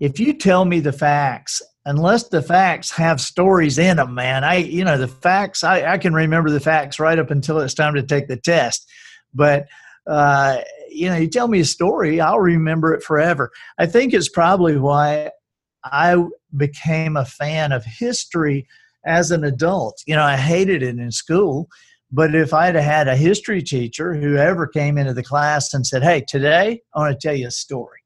if 0.00 0.18
you 0.18 0.32
tell 0.32 0.64
me 0.64 0.80
the 0.80 0.92
facts 0.92 1.62
unless 1.86 2.28
the 2.28 2.42
facts 2.42 2.90
have 2.92 3.20
stories 3.20 3.78
in 3.78 3.98
them, 3.98 4.14
man, 4.14 4.42
I, 4.42 4.56
you 4.56 4.84
know, 4.84 4.96
the 4.96 5.08
facts, 5.08 5.62
I, 5.62 5.92
I 5.92 5.98
can 5.98 6.14
remember 6.14 6.50
the 6.50 6.60
facts 6.60 6.98
right 6.98 7.18
up 7.18 7.30
until 7.30 7.60
it's 7.60 7.74
time 7.74 7.94
to 7.94 8.02
take 8.02 8.26
the 8.26 8.38
test. 8.38 8.90
But, 9.34 9.66
uh, 10.06 10.58
you 10.90 11.08
know, 11.08 11.16
you 11.16 11.28
tell 11.28 11.48
me 11.48 11.60
a 11.60 11.64
story, 11.64 12.20
I'll 12.20 12.40
remember 12.40 12.94
it 12.94 13.02
forever. 13.02 13.50
I 13.78 13.86
think 13.86 14.14
it's 14.14 14.28
probably 14.28 14.78
why 14.78 15.30
I 15.84 16.16
became 16.56 17.16
a 17.16 17.24
fan 17.24 17.72
of 17.72 17.84
history 17.84 18.66
as 19.04 19.30
an 19.30 19.44
adult. 19.44 20.02
You 20.06 20.16
know, 20.16 20.22
I 20.22 20.36
hated 20.36 20.82
it 20.82 20.98
in 20.98 21.12
school, 21.12 21.68
but 22.10 22.34
if 22.34 22.54
I'd 22.54 22.74
had 22.74 23.08
a 23.08 23.16
history 23.16 23.62
teacher 23.62 24.14
who 24.14 24.36
ever 24.36 24.66
came 24.66 24.98
into 24.98 25.14
the 25.14 25.22
class 25.22 25.74
and 25.74 25.86
said, 25.86 26.02
Hey, 26.02 26.24
today 26.26 26.80
I 26.94 26.98
want 26.98 27.18
to 27.20 27.26
tell 27.26 27.36
you 27.36 27.48
a 27.48 27.52
story, 27.52 28.00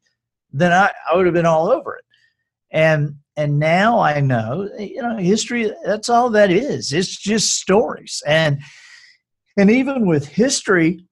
then 0.53 0.73
I, 0.73 0.91
I 1.11 1.17
would 1.17 1.27
have 1.27 1.35
been 1.35 1.47
all 1.47 1.71
over 1.71 1.97
it. 1.97 2.05
And 2.71 3.17
and 3.37 3.61
now 3.61 4.01
I 4.01 4.21
know, 4.21 4.69
you 4.79 5.01
know, 5.01 5.17
history, 5.17 5.73
that's 5.85 6.09
all 6.09 6.29
that 6.31 6.51
is. 6.51 6.93
It's 6.93 7.17
just 7.17 7.57
stories. 7.57 8.21
And 8.27 8.61
and 9.57 9.71
even 9.71 10.07
with 10.07 10.27
history, 10.27 11.05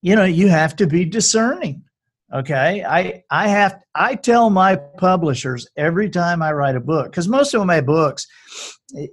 you 0.00 0.16
know, 0.16 0.24
you 0.24 0.48
have 0.48 0.76
to 0.76 0.86
be 0.86 1.04
discerning. 1.04 1.82
Okay. 2.34 2.84
I 2.84 3.22
I 3.30 3.48
have 3.48 3.80
I 3.94 4.16
tell 4.16 4.50
my 4.50 4.76
publishers 4.76 5.66
every 5.76 6.10
time 6.10 6.42
I 6.42 6.52
write 6.52 6.76
a 6.76 6.80
book, 6.80 7.06
because 7.10 7.28
most 7.28 7.54
of 7.54 7.64
my 7.66 7.80
books, 7.80 8.26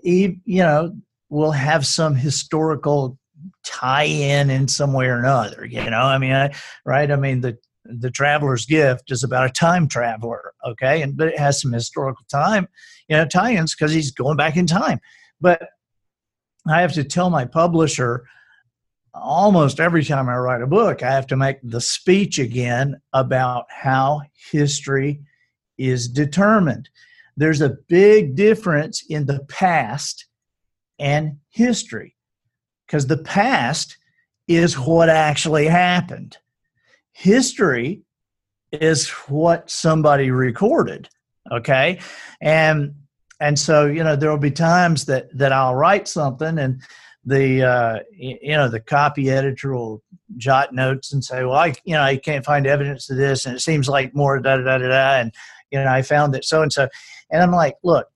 you 0.03 0.39
know, 0.45 0.95
will 1.29 1.51
have 1.51 1.85
some 1.85 2.15
historical 2.15 3.17
tie-in 3.63 4.49
in 4.49 4.67
some 4.67 4.93
way 4.93 5.07
or 5.07 5.19
another. 5.19 5.65
You 5.65 5.89
know, 5.89 6.01
I 6.01 6.17
mean, 6.17 6.33
I, 6.33 6.53
right? 6.85 7.11
I 7.11 7.15
mean, 7.15 7.41
the 7.41 7.57
the 7.85 8.11
traveler's 8.11 8.65
gift 8.65 9.11
is 9.11 9.23
about 9.23 9.49
a 9.49 9.51
time 9.51 9.87
traveler 9.87 10.53
okay 10.65 11.01
and 11.01 11.17
but 11.17 11.27
it 11.27 11.37
has 11.37 11.61
some 11.61 11.73
historical 11.73 12.25
time 12.31 12.67
you 13.09 13.17
know 13.17 13.25
tie-ins 13.25 13.75
because 13.75 13.91
he's 13.91 14.11
going 14.11 14.37
back 14.37 14.55
in 14.55 14.65
time 14.65 14.99
but 15.41 15.67
i 16.67 16.79
have 16.79 16.93
to 16.93 17.03
tell 17.03 17.29
my 17.29 17.43
publisher 17.43 18.23
almost 19.13 19.79
every 19.79 20.03
time 20.03 20.27
i 20.27 20.35
write 20.35 20.61
a 20.61 20.67
book 20.67 21.03
i 21.03 21.11
have 21.11 21.27
to 21.27 21.35
make 21.35 21.57
the 21.63 21.81
speech 21.81 22.39
again 22.39 22.99
about 23.13 23.65
how 23.69 24.21
history 24.51 25.21
is 25.77 26.07
determined. 26.07 26.89
There's 27.35 27.61
a 27.61 27.77
big 27.87 28.35
difference 28.35 29.03
in 29.09 29.25
the 29.25 29.39
past 29.49 30.25
and 30.99 31.37
history 31.49 32.15
because 32.85 33.07
the 33.07 33.17
past 33.17 33.97
is 34.47 34.77
what 34.77 35.09
actually 35.09 35.65
happened. 35.65 36.37
History 37.11 38.01
is 38.71 39.09
what 39.09 39.69
somebody 39.69 40.31
recorded 40.31 41.09
okay? 41.51 41.99
And 42.41 42.95
and 43.39 43.59
so 43.59 43.87
you 43.87 44.03
know 44.03 44.15
there 44.15 44.29
will 44.29 44.37
be 44.37 44.51
times 44.51 45.05
that 45.05 45.35
that 45.37 45.51
i'll 45.51 45.75
write 45.75 46.07
something 46.07 46.59
and 46.59 46.81
the 47.25 47.63
uh, 47.63 47.99
you 48.11 48.51
know 48.51 48.67
the 48.67 48.79
copy 48.79 49.29
editor 49.29 49.73
will 49.73 50.03
jot 50.37 50.73
notes 50.73 51.13
and 51.13 51.23
say 51.23 51.43
well 51.43 51.53
i 51.53 51.73
you 51.85 51.93
know 51.93 52.01
i 52.01 52.17
can't 52.17 52.45
find 52.45 52.67
evidence 52.67 53.09
of 53.09 53.17
this 53.17 53.45
and 53.45 53.55
it 53.55 53.59
seems 53.59 53.87
like 53.87 54.13
more 54.13 54.39
da 54.39 54.57
da 54.57 54.63
da 54.63 54.77
da, 54.77 54.87
da 54.87 55.13
and 55.19 55.33
you 55.71 55.79
know 55.79 55.87
i 55.87 56.01
found 56.01 56.33
that 56.33 56.43
so 56.43 56.61
and 56.61 56.73
so 56.73 56.87
and 57.31 57.41
i'm 57.41 57.51
like 57.51 57.75
look 57.83 58.07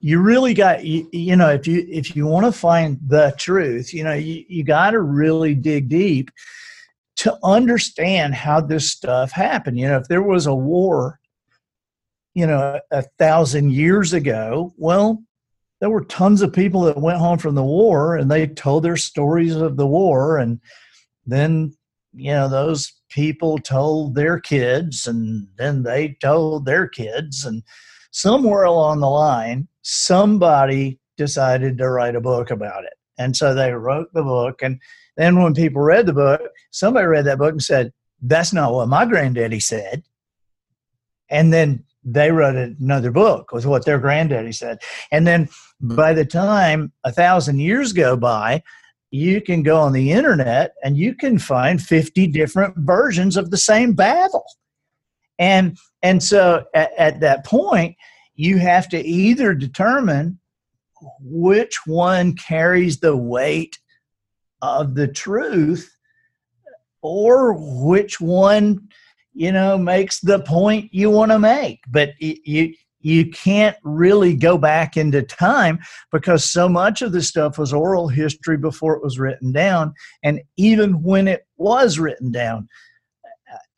you 0.00 0.18
really 0.18 0.54
got 0.54 0.84
you, 0.84 1.08
you 1.12 1.36
know 1.36 1.50
if 1.50 1.66
you 1.66 1.86
if 1.88 2.16
you 2.16 2.26
want 2.26 2.46
to 2.46 2.52
find 2.52 2.98
the 3.06 3.32
truth 3.38 3.94
you 3.94 4.02
know 4.02 4.14
you, 4.14 4.44
you 4.48 4.64
got 4.64 4.90
to 4.90 5.00
really 5.00 5.54
dig 5.54 5.88
deep 5.88 6.30
to 7.20 7.38
understand 7.44 8.34
how 8.34 8.62
this 8.62 8.90
stuff 8.90 9.30
happened. 9.30 9.78
You 9.78 9.88
know, 9.88 9.98
if 9.98 10.08
there 10.08 10.22
was 10.22 10.46
a 10.46 10.54
war, 10.54 11.20
you 12.32 12.46
know, 12.46 12.80
a 12.90 13.02
thousand 13.18 13.72
years 13.72 14.14
ago, 14.14 14.72
well, 14.78 15.22
there 15.80 15.90
were 15.90 16.04
tons 16.04 16.42
of 16.42 16.52
people 16.52 16.82
that 16.82 16.98
went 16.98 17.18
home 17.18 17.38
from 17.38 17.54
the 17.54 17.64
war 17.64 18.16
and 18.16 18.30
they 18.30 18.46
told 18.46 18.84
their 18.84 18.98
stories 18.98 19.56
of 19.56 19.76
the 19.76 19.86
war. 19.86 20.36
And 20.36 20.60
then, 21.26 21.72
you 22.12 22.32
know, 22.32 22.48
those 22.48 22.92
people 23.08 23.58
told 23.58 24.14
their 24.14 24.38
kids 24.38 25.06
and 25.06 25.48
then 25.56 25.82
they 25.82 26.16
told 26.20 26.66
their 26.66 26.86
kids. 26.86 27.46
And 27.46 27.62
somewhere 28.10 28.64
along 28.64 29.00
the 29.00 29.08
line, 29.08 29.68
somebody 29.80 31.00
decided 31.16 31.78
to 31.78 31.90
write 31.90 32.14
a 32.14 32.20
book 32.20 32.50
about 32.50 32.84
it. 32.84 32.94
And 33.18 33.34
so 33.34 33.54
they 33.54 33.72
wrote 33.72 34.12
the 34.12 34.22
book. 34.22 34.62
And 34.62 34.80
then 35.16 35.42
when 35.42 35.54
people 35.54 35.80
read 35.80 36.06
the 36.06 36.12
book, 36.12 36.42
somebody 36.70 37.06
read 37.06 37.24
that 37.24 37.38
book 37.38 37.52
and 37.52 37.62
said, 37.62 37.92
That's 38.20 38.52
not 38.52 38.72
what 38.72 38.88
my 38.88 39.06
granddaddy 39.06 39.60
said. 39.60 40.02
And 41.30 41.52
then 41.52 41.84
they 42.02 42.30
wrote 42.30 42.56
another 42.56 43.10
book 43.10 43.52
with 43.52 43.66
what 43.66 43.84
their 43.84 43.98
granddaddy 43.98 44.52
said. 44.52 44.78
And 45.12 45.26
then 45.26 45.48
by 45.80 46.12
the 46.12 46.24
time 46.24 46.92
a 47.04 47.12
thousand 47.12 47.60
years 47.60 47.92
go 47.92 48.16
by, 48.16 48.62
you 49.10 49.40
can 49.40 49.62
go 49.62 49.78
on 49.78 49.92
the 49.92 50.12
internet 50.12 50.72
and 50.82 50.96
you 50.96 51.14
can 51.14 51.38
find 51.38 51.82
50 51.82 52.28
different 52.28 52.76
versions 52.78 53.36
of 53.36 53.50
the 53.50 53.56
same 53.56 53.92
battle. 53.92 54.44
And 55.38 55.76
and 56.02 56.22
so 56.22 56.64
at, 56.74 56.90
at 56.96 57.20
that 57.20 57.44
point, 57.44 57.96
you 58.34 58.58
have 58.58 58.88
to 58.90 58.98
either 58.98 59.54
determine 59.54 60.38
which 61.20 61.86
one 61.86 62.36
carries 62.36 63.00
the 63.00 63.16
weight 63.16 63.78
of 64.62 64.94
the 64.94 65.08
truth 65.08 65.90
or 67.02 67.54
which 67.58 68.20
one 68.20 68.88
you 69.32 69.52
know 69.52 69.78
makes 69.78 70.20
the 70.20 70.40
point 70.40 70.92
you 70.92 71.10
want 71.10 71.30
to 71.30 71.38
make 71.38 71.80
but 71.88 72.10
you 72.18 72.72
you 73.02 73.30
can't 73.30 73.76
really 73.82 74.34
go 74.34 74.58
back 74.58 74.96
into 74.96 75.22
time 75.22 75.78
because 76.12 76.44
so 76.44 76.68
much 76.68 77.00
of 77.00 77.12
the 77.12 77.22
stuff 77.22 77.58
was 77.58 77.72
oral 77.72 78.08
history 78.08 78.58
before 78.58 78.94
it 78.94 79.02
was 79.02 79.18
written 79.18 79.52
down 79.52 79.92
and 80.22 80.40
even 80.56 81.02
when 81.02 81.28
it 81.28 81.46
was 81.56 81.98
written 81.98 82.30
down 82.30 82.68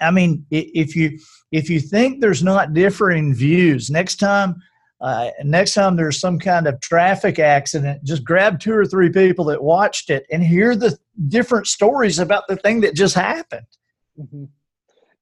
i 0.01 0.11
mean 0.11 0.45
if 0.51 0.97
you 0.97 1.19
if 1.51 1.69
you 1.69 1.81
think 1.81 2.21
there's 2.21 2.43
not 2.43 2.75
differing 2.75 3.35
views 3.35 3.91
next 3.91 4.17
time 4.17 4.57
uh, 5.03 5.31
next 5.43 5.75
time 5.75 5.97
there's 5.97 6.21
some 6.21 6.38
kind 6.38 6.69
of 6.69 6.81
traffic 6.81 7.41
accident, 7.41 8.05
just 8.05 8.23
grab 8.23 8.61
two 8.61 8.73
or 8.73 8.87
three 8.87 9.11
people 9.11 9.45
that 9.45 9.61
watched 9.61 10.11
it 10.11 10.25
and 10.31 10.45
hear 10.45 10.77
the 10.77 10.97
different 11.27 11.67
stories 11.67 12.21
about 12.21 12.45
the 12.49 12.55
thing 12.55 12.81
that 12.81 12.95
just 12.95 13.17
happened. 13.17 13.67
Mm-hmm. 14.17 14.45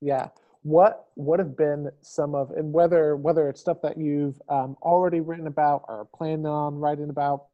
Yeah. 0.00 0.28
What 0.62 1.06
would 1.16 1.38
have 1.38 1.56
been 1.56 1.90
some 2.02 2.34
of, 2.34 2.50
and 2.50 2.72
whether 2.72 3.16
whether 3.16 3.48
it's 3.48 3.60
stuff 3.60 3.78
that 3.82 3.96
you've 3.96 4.40
um, 4.48 4.76
already 4.82 5.20
written 5.20 5.46
about 5.46 5.84
or 5.88 6.06
planned 6.14 6.46
on 6.46 6.74
writing 6.74 7.08
about, 7.08 7.46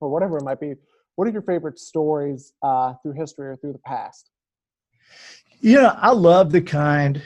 or 0.00 0.08
whatever 0.08 0.38
it 0.38 0.42
might 0.44 0.60
be, 0.60 0.74
what 1.14 1.28
are 1.28 1.30
your 1.30 1.42
favorite 1.42 1.78
stories 1.78 2.52
uh, 2.62 2.94
through 3.02 3.12
history 3.12 3.48
or 3.48 3.56
through 3.56 3.72
the 3.72 3.78
past? 3.80 4.30
You 5.60 5.80
know, 5.80 5.94
I 5.96 6.10
love 6.10 6.50
the 6.50 6.62
kind 6.62 7.22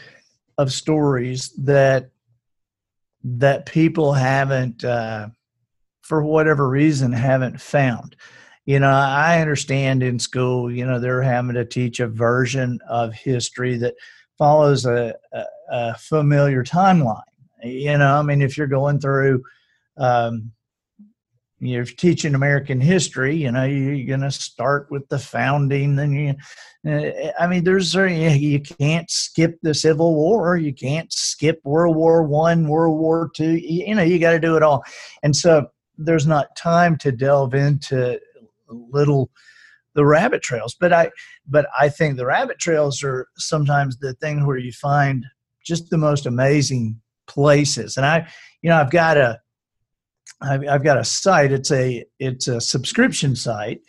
of 0.59 0.73
stories 0.73 1.51
that 1.65 2.11
that 3.25 3.67
people 3.67 4.13
haven't, 4.13 4.85
uh, 4.85 5.29
for 6.03 6.23
whatever 6.23 6.69
reason, 6.69 7.13
haven't 7.13 7.61
found. 7.61 8.17
You 8.67 8.81
know, 8.81 8.91
I 8.91 9.41
understand 9.41 10.03
in 10.03 10.19
school, 10.19 10.71
you 10.71 10.85
know, 10.85 11.01
they're 11.01 11.23
having 11.23 11.55
to 11.55 11.65
teach 11.65 12.01
a 12.01 12.07
version 12.07 12.81
of 12.89 13.15
history 13.15 13.79
that 13.79 13.95
follows 14.39 14.87
a, 14.87 15.15
a, 15.33 15.45
a 15.71 15.95
familiar 15.95 16.63
timeline. 16.65 17.23
You 17.63 17.99
know, 17.99 18.19
I 18.19 18.23
mean, 18.23 18.43
if 18.43 18.57
you're 18.57 18.67
going 18.67 19.01
through, 19.01 19.43
um, 19.97 20.53
you're 21.59 21.85
teaching 21.85 22.35
American 22.35 22.81
history, 22.81 23.35
you 23.35 23.51
know, 23.51 23.65
you're 23.65 24.07
going 24.07 24.21
to 24.21 24.31
start 24.31 24.91
with 24.91 25.09
the 25.09 25.19
founding. 25.19 25.97
Then 25.97 26.13
you, 26.13 26.35
uh, 26.87 27.33
I 27.41 27.47
mean, 27.47 27.65
there's 27.65 27.95
you 27.95 28.61
can't 28.61 29.11
skip 29.11 29.59
the 29.63 29.75
Civil 29.75 30.15
War. 30.15 30.59
You 30.59 30.75
can't 30.75 31.11
skip 31.11 31.61
World 31.65 31.97
War 31.97 32.23
One, 32.23 32.69
World 32.69 32.99
War 32.99 33.31
Two. 33.35 33.57
You 33.57 33.95
know, 33.95 34.03
you 34.03 34.19
got 34.19 34.33
to 34.33 34.39
do 34.39 34.57
it 34.57 34.63
all. 34.63 34.85
And 35.23 35.35
so 35.35 35.69
there's 35.97 36.27
not 36.27 36.55
time 36.57 36.99
to 36.99 37.11
delve 37.11 37.55
into 37.55 38.21
little 38.69 39.31
the 39.97 40.07
rabbit 40.07 40.43
trails. 40.43 40.77
But 40.79 40.93
I, 40.93 41.11
but 41.49 41.67
I 41.79 41.89
think 41.89 42.17
the 42.17 42.27
rabbit 42.27 42.61
trails 42.61 43.03
are 43.03 43.27
sometimes 43.37 43.99
the 43.99 44.15
thing 44.15 44.47
where 44.47 44.59
you 44.59 44.71
find 44.71 45.27
just 45.65 45.91
the 45.91 45.99
most 45.99 46.27
amazing 46.27 47.01
places. 47.27 47.97
And 47.97 48.07
I, 48.07 48.29
you 48.63 48.71
know, 48.71 48.77
I've 48.77 48.91
got 48.91 49.17
a 49.17 49.41
I've, 50.41 50.85
got 50.85 50.99
a 50.99 51.05
site. 51.05 51.51
It's 51.51 51.73
a 51.73 52.05
it's 52.19 52.47
a 52.47 52.61
subscription 52.61 53.35
site 53.35 53.81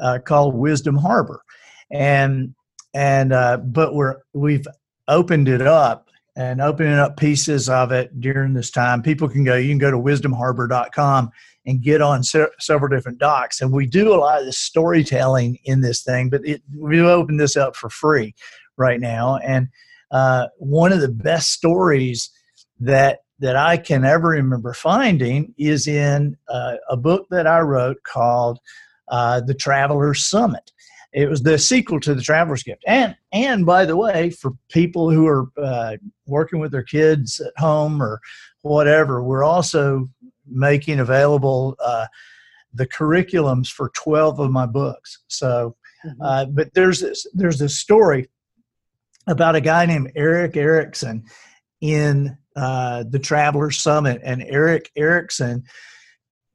uh, 0.00 0.20
called 0.24 0.54
Wisdom 0.54 0.96
Harbor, 0.96 1.42
and 1.90 2.54
and 2.94 3.32
uh, 3.32 3.56
but 3.58 3.94
we're 3.94 4.16
we've 4.32 4.66
opened 5.08 5.48
it 5.48 5.62
up 5.62 6.05
and 6.36 6.60
opening 6.60 6.92
up 6.92 7.16
pieces 7.16 7.68
of 7.68 7.90
it 7.92 8.20
during 8.20 8.52
this 8.52 8.70
time. 8.70 9.02
People 9.02 9.28
can 9.28 9.42
go. 9.42 9.56
You 9.56 9.68
can 9.70 9.78
go 9.78 9.90
to 9.90 9.96
wisdomharbor.com 9.96 11.30
and 11.64 11.82
get 11.82 12.02
on 12.02 12.22
se- 12.22 12.46
several 12.60 12.94
different 12.94 13.18
docs. 13.18 13.60
And 13.60 13.72
we 13.72 13.86
do 13.86 14.14
a 14.14 14.20
lot 14.20 14.46
of 14.46 14.54
storytelling 14.54 15.58
in 15.64 15.80
this 15.80 16.02
thing, 16.02 16.28
but 16.28 16.46
it, 16.46 16.62
we've 16.76 17.02
opened 17.02 17.40
this 17.40 17.56
up 17.56 17.74
for 17.74 17.88
free 17.88 18.34
right 18.76 19.00
now. 19.00 19.38
And 19.38 19.68
uh, 20.10 20.48
one 20.58 20.92
of 20.92 21.00
the 21.00 21.08
best 21.08 21.52
stories 21.52 22.30
that 22.80 23.20
that 23.38 23.56
I 23.56 23.76
can 23.76 24.04
ever 24.04 24.28
remember 24.28 24.72
finding 24.72 25.54
is 25.58 25.86
in 25.86 26.38
uh, 26.48 26.76
a 26.88 26.96
book 26.96 27.26
that 27.30 27.46
I 27.46 27.60
wrote 27.60 28.02
called 28.02 28.58
uh, 29.08 29.42
The 29.42 29.52
Traveler's 29.52 30.24
Summit. 30.24 30.72
It 31.16 31.30
was 31.30 31.42
the 31.42 31.58
sequel 31.58 31.98
to 32.00 32.14
the 32.14 32.20
Traveler's 32.20 32.62
Gift. 32.62 32.84
And 32.86 33.16
and 33.32 33.64
by 33.64 33.86
the 33.86 33.96
way, 33.96 34.28
for 34.30 34.52
people 34.68 35.10
who 35.10 35.26
are 35.26 35.48
uh, 35.56 35.96
working 36.26 36.60
with 36.60 36.70
their 36.70 36.82
kids 36.82 37.40
at 37.40 37.54
home 37.56 38.02
or 38.02 38.20
whatever, 38.60 39.22
we're 39.22 39.42
also 39.42 40.06
making 40.46 41.00
available 41.00 41.74
uh, 41.82 42.06
the 42.74 42.86
curriculums 42.86 43.68
for 43.68 43.90
12 43.94 44.40
of 44.40 44.50
my 44.50 44.66
books. 44.66 45.22
So, 45.28 45.74
mm-hmm. 46.06 46.20
uh, 46.20 46.44
but 46.46 46.74
there's 46.74 47.00
this 47.00 47.26
there's 47.32 47.58
this 47.58 47.80
story 47.80 48.28
about 49.26 49.56
a 49.56 49.60
guy 49.62 49.86
named 49.86 50.12
Eric 50.16 50.54
Erickson 50.58 51.24
in 51.80 52.36
uh, 52.56 53.04
the 53.08 53.18
Traveler 53.18 53.70
Summit, 53.70 54.20
and 54.22 54.42
Eric 54.42 54.90
Erickson 54.94 55.64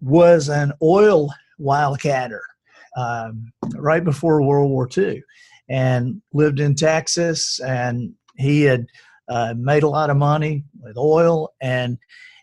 was 0.02 0.50
an 0.50 0.71
oil 0.84 1.34
wildcatter 1.60 2.41
um, 2.97 3.51
right 3.75 4.04
before 4.04 4.41
World 4.41 4.69
War 4.69 4.89
II 4.95 5.23
and 5.69 6.21
lived 6.34 6.60
in 6.60 6.75
Texas. 6.75 7.60
And 7.60 8.13
he 8.38 8.63
had 8.63 8.88
uh, 9.30 9.54
made 9.58 9.84
a 9.84 9.89
lot 9.89 10.10
of 10.10 10.17
money 10.17 10.63
with 10.82 10.97
oil. 10.97 11.54
And, 11.62 11.97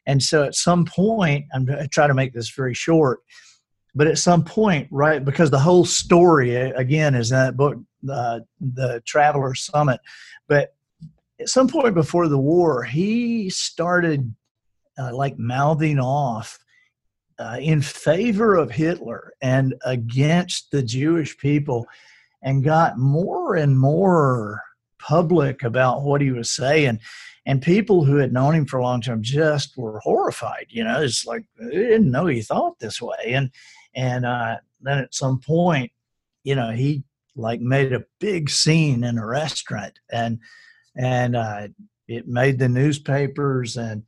and 0.06 0.22
so 0.22 0.44
at 0.44 0.54
some 0.54 0.84
point, 0.84 1.46
I'm 1.54 1.66
trying 1.90 2.08
to 2.08 2.14
make 2.14 2.32
this 2.32 2.50
very 2.50 2.74
short, 2.74 3.20
but 3.94 4.06
at 4.06 4.18
some 4.18 4.44
point, 4.44 4.88
right, 4.90 5.24
because 5.24 5.50
the 5.50 5.58
whole 5.58 5.84
story, 5.84 6.54
again, 6.54 7.14
is 7.14 7.30
in 7.30 7.38
that 7.38 7.56
book, 7.56 7.76
uh, 8.10 8.40
The 8.60 9.02
Traveler 9.06 9.54
Summit. 9.54 10.00
But 10.46 10.74
at 11.40 11.48
some 11.48 11.68
point 11.68 11.94
before 11.94 12.28
the 12.28 12.38
war, 12.38 12.84
he 12.84 13.50
started 13.50 14.34
uh, 14.98 15.14
like 15.14 15.38
mouthing 15.38 15.98
off 15.98 16.58
uh, 17.38 17.58
in 17.60 17.80
favor 17.82 18.56
of 18.56 18.70
Hitler 18.70 19.32
and 19.40 19.74
against 19.84 20.70
the 20.70 20.82
Jewish 20.82 21.36
people 21.38 21.86
and 22.42 22.64
got 22.64 22.98
more 22.98 23.56
and 23.56 23.78
more 23.78 24.62
public 24.98 25.62
about 25.62 26.02
what 26.02 26.20
he 26.20 26.30
was 26.30 26.50
saying. 26.50 27.00
And 27.46 27.62
people 27.62 28.04
who 28.04 28.16
had 28.16 28.32
known 28.32 28.54
him 28.54 28.66
for 28.66 28.78
a 28.78 28.82
long 28.82 29.00
time 29.00 29.22
just 29.22 29.76
were 29.76 30.00
horrified. 30.00 30.66
You 30.68 30.84
know, 30.84 31.00
it's 31.00 31.24
like 31.24 31.44
they 31.58 31.70
didn't 31.70 32.10
know 32.10 32.26
he 32.26 32.42
thought 32.42 32.78
this 32.78 33.00
way. 33.00 33.32
And 33.32 33.50
and 33.94 34.26
uh, 34.26 34.56
then 34.80 34.98
at 34.98 35.14
some 35.14 35.40
point, 35.40 35.90
you 36.44 36.54
know, 36.54 36.70
he 36.70 37.04
like 37.36 37.60
made 37.60 37.92
a 37.92 38.04
big 38.20 38.50
scene 38.50 39.02
in 39.04 39.16
a 39.16 39.26
restaurant, 39.26 39.98
and 40.10 40.38
and 40.96 41.36
uh, 41.36 41.68
it 42.06 42.28
made 42.28 42.58
the 42.58 42.68
newspapers, 42.68 43.76
and 43.76 44.02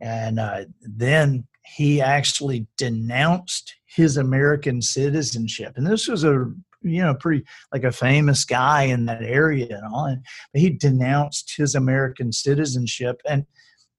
and 0.00 0.38
uh, 0.38 0.64
then 0.80 1.46
he 1.64 2.00
actually 2.00 2.66
denounced 2.76 3.74
his 3.86 4.16
American 4.16 4.82
citizenship. 4.82 5.74
And 5.76 5.86
this 5.86 6.08
was 6.08 6.24
a 6.24 6.52
you 6.82 7.00
know 7.02 7.14
pretty 7.14 7.44
like 7.72 7.84
a 7.84 7.92
famous 7.92 8.44
guy 8.44 8.82
in 8.82 9.06
that 9.06 9.22
area 9.22 9.66
and 9.70 9.86
all. 9.92 10.06
And 10.06 10.22
he 10.52 10.70
denounced 10.70 11.54
his 11.56 11.74
American 11.74 12.32
citizenship 12.32 13.20
and 13.28 13.46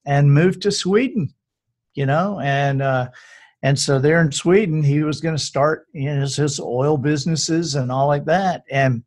and 0.06 0.34
moved 0.34 0.62
to 0.64 0.72
Sweden. 0.72 1.34
You 1.96 2.06
know, 2.06 2.40
and 2.42 2.82
uh, 2.82 3.08
and 3.64 3.80
so 3.80 4.00
there 4.00 4.22
in 4.22 4.32
Sweden, 4.32 4.84
he 4.84 5.04
was 5.04 5.22
going 5.22 5.36
to 5.36 5.42
start 5.42 5.88
you 5.94 6.14
know, 6.14 6.22
his, 6.22 6.36
his 6.36 6.60
oil 6.60 6.98
businesses 6.98 7.76
and 7.76 7.92
all 7.92 8.08
like 8.08 8.26
that. 8.26 8.64
And 8.70 9.04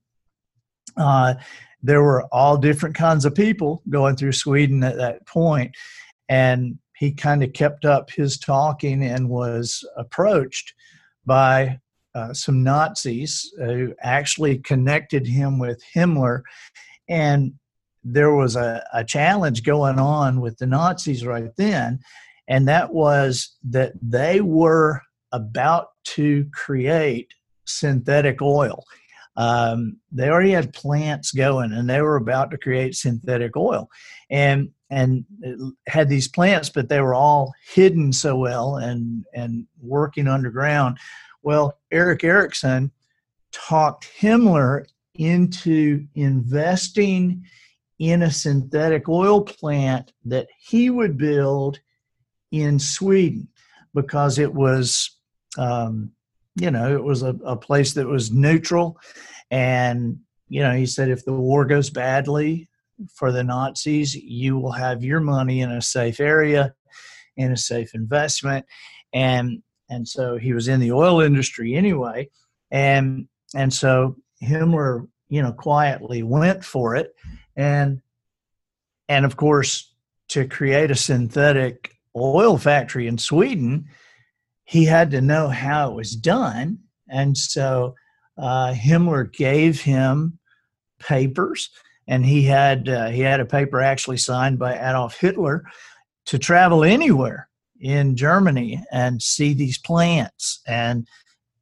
uh, 0.97 1.35
there 1.83 2.03
were 2.03 2.25
all 2.33 2.57
different 2.57 2.97
kinds 2.97 3.25
of 3.25 3.35
people 3.35 3.83
going 3.89 4.17
through 4.17 4.33
Sweden 4.33 4.83
at 4.83 4.97
that 4.97 5.27
point, 5.27 5.77
and 6.29 6.79
he 6.99 7.13
kind 7.13 7.43
of 7.43 7.53
kept 7.53 7.85
up 7.85 8.11
his 8.11 8.39
talking 8.39 9.05
and 9.05 9.29
was 9.29 9.85
approached 9.97 10.75
by 11.25 11.79
uh, 12.15 12.33
some 12.33 12.65
Nazis 12.65 13.53
who 13.59 13.95
actually 14.01 14.59
connected 14.59 15.27
him 15.27 15.59
with 15.59 15.83
Himmler. 15.95 16.43
And 17.09 17.55
there 18.03 18.35
was 18.35 18.57
a, 18.57 18.85
a 18.93 19.05
challenge 19.05 19.63
going 19.63 19.99
on 19.99 20.41
with 20.41 20.59
the 20.59 20.67
Nazis 20.67 21.25
right 21.25 21.55
then, 21.57 22.01
and 22.49 22.67
that 22.67 22.93
was 22.93 23.57
that 23.71 23.93
they 24.03 24.41
were 24.41 25.03
about 25.33 25.89
to 26.05 26.47
create 26.53 27.33
synthetic 27.67 28.41
oil. 28.41 28.83
Um, 29.37 29.99
they 30.11 30.29
already 30.29 30.51
had 30.51 30.73
plants 30.73 31.31
going 31.31 31.73
and 31.73 31.89
they 31.89 32.03
were 32.03 32.17
about 32.17 32.51
to 32.51 32.59
create 32.59 32.97
synthetic 32.97 33.57
oil. 33.57 33.89
And 34.31 34.71
and 34.91 35.25
had 35.87 36.09
these 36.09 36.29
plants, 36.29 36.71
but 36.71 36.89
they 36.89 37.01
were 37.01 37.15
all 37.15 37.53
hidden 37.73 38.13
so 38.13 38.37
well 38.37 38.77
and 38.77 39.25
and 39.35 39.67
working 39.81 40.27
underground. 40.27 40.99
Well, 41.43 41.79
Eric 41.91 42.25
Erickson 42.25 42.91
talked 43.53 44.11
Himmler 44.21 44.87
into 45.15 46.07
investing 46.15 47.45
in 47.99 48.23
a 48.23 48.31
synthetic 48.31 49.09
oil 49.09 49.43
plant 49.43 50.13
that 50.25 50.47
he 50.59 50.91
would 50.91 51.19
build 51.19 51.81
in 52.53 52.79
Sweden 52.79 53.49
because 53.95 54.39
it 54.39 54.53
was, 54.53 55.19
um, 55.57 56.13
you 56.55 56.71
know, 56.71 56.95
it 56.95 57.03
was 57.03 57.23
a, 57.23 57.37
a 57.45 57.57
place 57.57 57.95
that 57.95 58.07
was 58.07 58.31
neutral. 58.31 58.99
And, 59.51 60.19
you 60.49 60.63
know, 60.63 60.73
he 60.73 60.87
said 60.87 61.11
if 61.11 61.25
the 61.25 61.33
war 61.33 61.65
goes 61.65 61.91
badly, 61.91 62.69
for 63.15 63.33
the 63.33 63.45
Nazis, 63.45 64.15
you 64.15 64.59
will 64.59 64.73
have 64.73 65.05
your 65.05 65.21
money 65.21 65.61
in 65.61 65.71
a 65.71 65.83
safe 65.83 66.21
area, 66.21 66.75
in 67.37 67.53
a 67.53 67.57
safe 67.57 67.95
investment, 67.95 68.67
and 69.13 69.63
and 69.91 70.07
so 70.07 70.37
he 70.37 70.53
was 70.53 70.69
in 70.69 70.81
the 70.81 70.93
oil 70.93 71.21
industry 71.21 71.75
anyway, 71.75 72.29
and 72.71 73.29
and 73.55 73.73
so 73.73 74.17
Himmler, 74.43 75.09
you 75.29 75.43
know, 75.43 75.53
quietly 75.53 76.23
went 76.23 76.65
for 76.65 76.97
it, 76.97 77.15
and 77.57 78.01
and 79.09 79.25
of 79.25 79.37
course 79.37 79.95
to 80.29 80.47
create 80.47 80.91
a 80.91 80.97
synthetic 80.97 81.95
oil 82.15 82.59
factory 82.59 83.07
in 83.07 83.17
Sweden, 83.17 83.87
he 84.65 84.85
had 84.85 85.11
to 85.13 85.21
know 85.21 85.49
how 85.49 85.91
it 85.91 85.95
was 85.95 86.15
done, 86.15 86.79
and 87.09 87.37
so 87.37 87.95
uh, 88.37 88.73
Himmler 88.73 89.33
gave 89.33 89.81
him 89.81 90.39
papers 90.99 91.71
and 92.09 92.25
he 92.25 92.43
had 92.43 92.89
uh, 92.89 93.09
he 93.09 93.21
had 93.21 93.39
a 93.39 93.45
paper 93.45 93.81
actually 93.81 94.17
signed 94.17 94.59
by 94.59 94.75
Adolf 94.75 95.21
Hitler 95.21 95.65
to 96.27 96.39
travel 96.39 96.83
anywhere 96.83 97.49
in 97.79 98.17
Germany 98.17 98.83
and 98.91 99.23
see 99.23 99.55
these 99.55 99.79
plants 99.79 100.61
and 100.67 101.07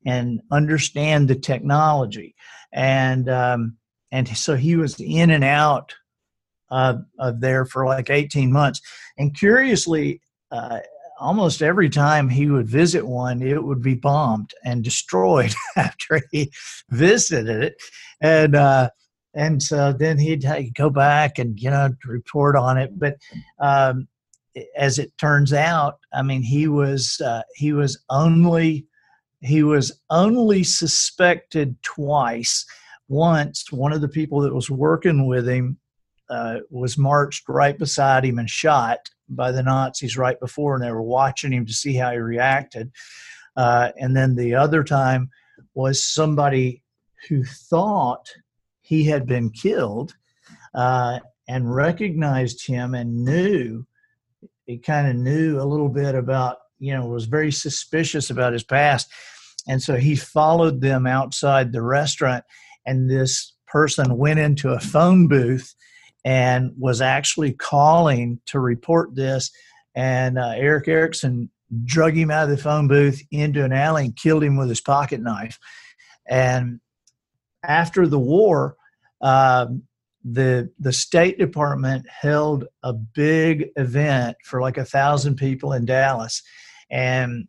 and 0.06 0.40
understand 0.52 1.28
the 1.28 1.35
technology. 1.35 2.35
And 2.72 3.28
um, 3.28 3.76
and 4.12 4.28
so 4.37 4.54
he 4.54 4.76
was 4.76 4.98
in 5.00 5.30
and 5.30 5.44
out 5.44 5.94
of, 6.70 7.04
of 7.18 7.40
there 7.40 7.64
for 7.64 7.85
like 7.85 8.09
18 8.09 8.52
months. 8.52 8.80
And 9.18 9.37
curiously 9.37 10.20
uh, 10.52 10.78
almost 11.18 11.61
every 11.61 11.90
time 11.90 12.28
he 12.28 12.48
would 12.48 12.68
visit 12.68 13.06
one 13.06 13.42
it 13.42 13.62
would 13.62 13.82
be 13.82 13.94
bombed 13.94 14.52
and 14.64 14.85
destroyed 14.85 15.54
after 15.76 16.20
he 16.30 16.52
visited 16.90 17.62
it. 17.62 17.76
And 18.20 18.54
uh, 18.54 18.90
and 19.37 19.62
so 19.62 19.92
then 19.92 20.18
he'd, 20.18 20.44
go 20.75 20.90
back 20.90 21.38
and 21.38 21.61
you 21.61 21.70
know 21.70 21.90
report 22.05 22.57
on 22.57 22.79
it. 22.79 22.99
But 22.99 23.16
um, 23.61 24.09
as 24.75 24.99
it 24.99 25.12
turns 25.18 25.53
out 25.53 25.98
i 26.15 26.23
mean 26.23 26.42
he 26.42 26.67
was 26.67 27.21
uh, 27.21 27.42
he 27.56 27.75
was 27.75 28.02
only 28.08 28.87
he 29.40 29.63
was 29.63 30.00
only 30.10 30.65
suspected 30.65 31.77
twice. 31.83 32.65
Once 33.08 33.71
one 33.71 33.92
of 33.92 34.00
the 34.00 34.08
people 34.08 34.40
that 34.40 34.54
was 34.54 34.71
working 34.71 35.27
with 35.27 35.48
him 35.48 35.79
uh, 36.29 36.58
was 36.71 36.98
marched 36.98 37.48
right 37.48 37.79
beside 37.79 38.25
him 38.25 38.38
and 38.38 38.50
shot 38.50 38.98
by 39.29 39.52
the 39.52 39.63
nazis 39.63 40.17
right 40.17 40.40
before 40.40 40.75
and 40.75 40.83
they 40.83 40.90
were 40.90 41.02
watching 41.02 41.52
him 41.52 41.65
to 41.65 41.73
see 41.73 41.94
how 41.94 42.10
he 42.10 42.19
reacted. 42.19 42.90
Uh, 43.56 43.90
and 43.98 44.17
then 44.17 44.35
the 44.35 44.54
other 44.54 44.83
time 44.83 45.31
was 45.75 46.04
somebody 46.04 46.83
who 47.29 47.44
thought 47.44 48.29
he 48.87 49.04
had 49.04 49.26
been 49.26 49.50
killed 49.50 50.14
uh, 50.72 51.18
and 51.48 51.74
recognized 51.74 52.64
him 52.66 52.94
and 52.94 53.24
knew 53.24 53.84
he 54.64 54.78
kind 54.78 55.08
of 55.08 55.16
knew 55.16 55.60
a 55.60 55.64
little 55.64 55.88
bit 55.88 56.14
about 56.14 56.58
you 56.78 56.94
know 56.94 57.06
was 57.06 57.24
very 57.24 57.50
suspicious 57.50 58.30
about 58.30 58.52
his 58.52 58.62
past. 58.62 59.08
And 59.68 59.82
so 59.82 59.96
he 59.96 60.14
followed 60.14 60.80
them 60.80 61.06
outside 61.06 61.72
the 61.72 61.82
restaurant 61.82 62.44
and 62.87 63.10
this 63.10 63.54
person 63.66 64.16
went 64.16 64.38
into 64.38 64.70
a 64.70 64.78
phone 64.78 65.26
booth 65.26 65.74
and 66.24 66.70
was 66.78 67.00
actually 67.00 67.52
calling 67.54 68.40
to 68.46 68.60
report 68.60 69.16
this. 69.16 69.50
And 69.96 70.38
uh, 70.38 70.52
eric 70.54 70.87
erickson 70.87 71.50
drug 71.84 72.14
him 72.14 72.30
out 72.30 72.44
of 72.44 72.50
the 72.50 72.62
phone 72.62 72.87
booth 72.87 73.20
into 73.32 73.64
an 73.64 73.72
alley 73.72 74.04
and 74.04 74.16
killed 74.16 74.44
him 74.44 74.56
with 74.56 74.68
his 74.68 74.80
pocket 74.80 75.20
knife. 75.20 75.58
And 76.28 76.80
after 77.67 78.06
the 78.06 78.19
war, 78.19 78.77
um, 79.21 79.83
the 80.25 80.71
the 80.79 80.92
State 80.92 81.38
Department 81.38 82.06
held 82.08 82.67
a 82.83 82.92
big 82.92 83.69
event 83.77 84.37
for 84.44 84.60
like 84.60 84.77
a 84.77 84.85
thousand 84.85 85.37
people 85.37 85.73
in 85.73 85.85
Dallas, 85.85 86.42
and 86.90 87.46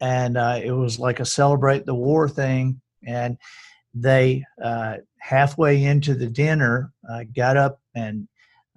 and 0.00 0.36
uh, 0.36 0.60
it 0.62 0.72
was 0.72 0.98
like 0.98 1.20
a 1.20 1.24
celebrate 1.24 1.86
the 1.86 1.94
war 1.94 2.28
thing, 2.28 2.80
and 3.06 3.36
they 3.92 4.44
uh, 4.62 4.96
halfway 5.18 5.84
into 5.84 6.14
the 6.14 6.26
dinner 6.26 6.92
uh, 7.10 7.24
got 7.34 7.56
up 7.56 7.80
and 7.94 8.28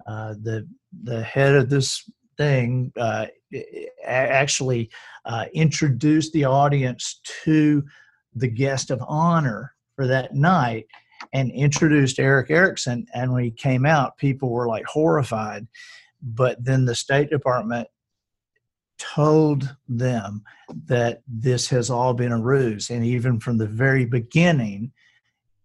uh, 0.06 0.34
the 0.42 0.66
the 1.02 1.22
head 1.22 1.54
of 1.54 1.68
this 1.68 2.08
thing 2.36 2.92
uh, 2.98 3.26
actually 4.04 4.90
uh, 5.24 5.46
introduced 5.52 6.32
the 6.32 6.44
audience 6.44 7.20
to 7.44 7.82
the 8.34 8.48
guest 8.48 8.90
of 8.90 9.02
honor 9.08 9.74
for 9.98 10.06
that 10.06 10.32
night 10.32 10.86
and 11.32 11.50
introduced 11.50 12.20
Eric 12.20 12.50
Erickson. 12.50 13.04
And 13.12 13.32
when 13.32 13.42
he 13.42 13.50
came 13.50 13.84
out, 13.84 14.16
people 14.16 14.48
were 14.48 14.68
like 14.68 14.84
horrified. 14.84 15.66
But 16.22 16.64
then 16.64 16.84
the 16.84 16.94
State 16.94 17.30
Department 17.30 17.88
told 18.96 19.74
them 19.88 20.44
that 20.86 21.22
this 21.26 21.68
has 21.70 21.90
all 21.90 22.14
been 22.14 22.30
a 22.30 22.40
ruse. 22.40 22.90
And 22.90 23.04
even 23.04 23.40
from 23.40 23.58
the 23.58 23.66
very 23.66 24.04
beginning, 24.04 24.92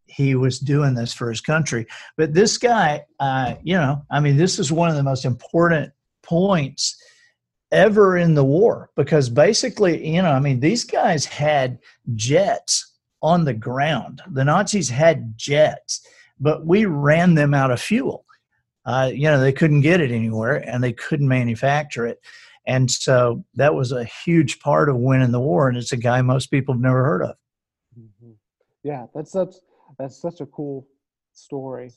he 0.07 0.33
was 0.33 0.57
doing 0.57 0.95
this 0.95 1.13
for 1.13 1.29
his 1.29 1.41
country. 1.41 1.85
But 2.17 2.33
this 2.33 2.57
guy, 2.57 3.05
uh, 3.19 3.53
you 3.61 3.75
know, 3.75 4.03
I 4.09 4.19
mean, 4.19 4.35
this 4.35 4.57
is 4.57 4.71
one 4.71 4.89
of 4.89 4.95
the 4.95 5.03
most 5.03 5.25
important 5.25 5.93
points 6.23 6.99
ever 7.71 8.17
in 8.17 8.33
the 8.33 8.43
war 8.43 8.89
because 8.95 9.29
basically, 9.29 10.07
you 10.07 10.23
know, 10.23 10.31
I 10.31 10.39
mean, 10.39 10.59
these 10.59 10.85
guys 10.85 11.23
had 11.23 11.77
jets 12.15 12.92
on 13.23 13.45
the 13.45 13.53
ground. 13.53 14.21
The 14.31 14.43
Nazis 14.43 14.89
had 14.89 15.37
jets, 15.37 16.05
but 16.39 16.65
we 16.65 16.85
ran 16.85 17.33
them 17.33 17.53
out 17.53 17.71
of 17.71 17.81
fuel. 17.81 18.25
Uh, 18.85 19.09
you 19.13 19.23
know, 19.23 19.39
they 19.39 19.53
couldn't 19.53 19.81
get 19.81 20.01
it 20.01 20.11
anywhere 20.11 20.57
and 20.69 20.83
they 20.83 20.91
couldn't 20.91 21.27
manufacture 21.27 22.05
it. 22.05 22.19
And 22.67 22.91
so 22.91 23.43
that 23.55 23.73
was 23.73 23.93
a 23.93 24.03
huge 24.03 24.59
part 24.59 24.89
of 24.89 24.97
winning 24.97 25.31
the 25.31 25.39
war. 25.39 25.69
And 25.69 25.77
it's 25.77 25.93
a 25.93 25.97
guy 25.97 26.21
most 26.21 26.47
people 26.47 26.73
have 26.73 26.81
never 26.81 27.03
heard 27.03 27.23
of. 27.23 27.35
Mm-hmm. 27.97 28.31
Yeah, 28.83 29.05
that's 29.15 29.31
such 29.31 29.55
that's 29.97 30.21
such 30.21 30.41
a 30.41 30.45
cool 30.47 30.87
story. 31.33 31.91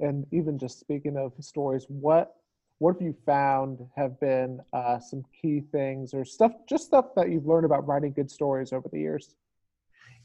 And 0.00 0.26
even 0.32 0.58
just 0.58 0.80
speaking 0.80 1.16
of 1.16 1.32
stories, 1.40 1.86
what 1.88 2.34
what 2.78 2.94
have 2.94 3.02
you 3.02 3.14
found 3.24 3.86
have 3.96 4.18
been 4.20 4.60
uh, 4.72 4.98
some 4.98 5.24
key 5.40 5.60
things 5.72 6.12
or 6.12 6.24
stuff, 6.24 6.52
just 6.68 6.86
stuff 6.86 7.06
that 7.14 7.30
you've 7.30 7.46
learned 7.46 7.64
about 7.64 7.86
writing 7.86 8.12
good 8.12 8.30
stories 8.30 8.72
over 8.72 8.88
the 8.88 8.98
years? 8.98 9.34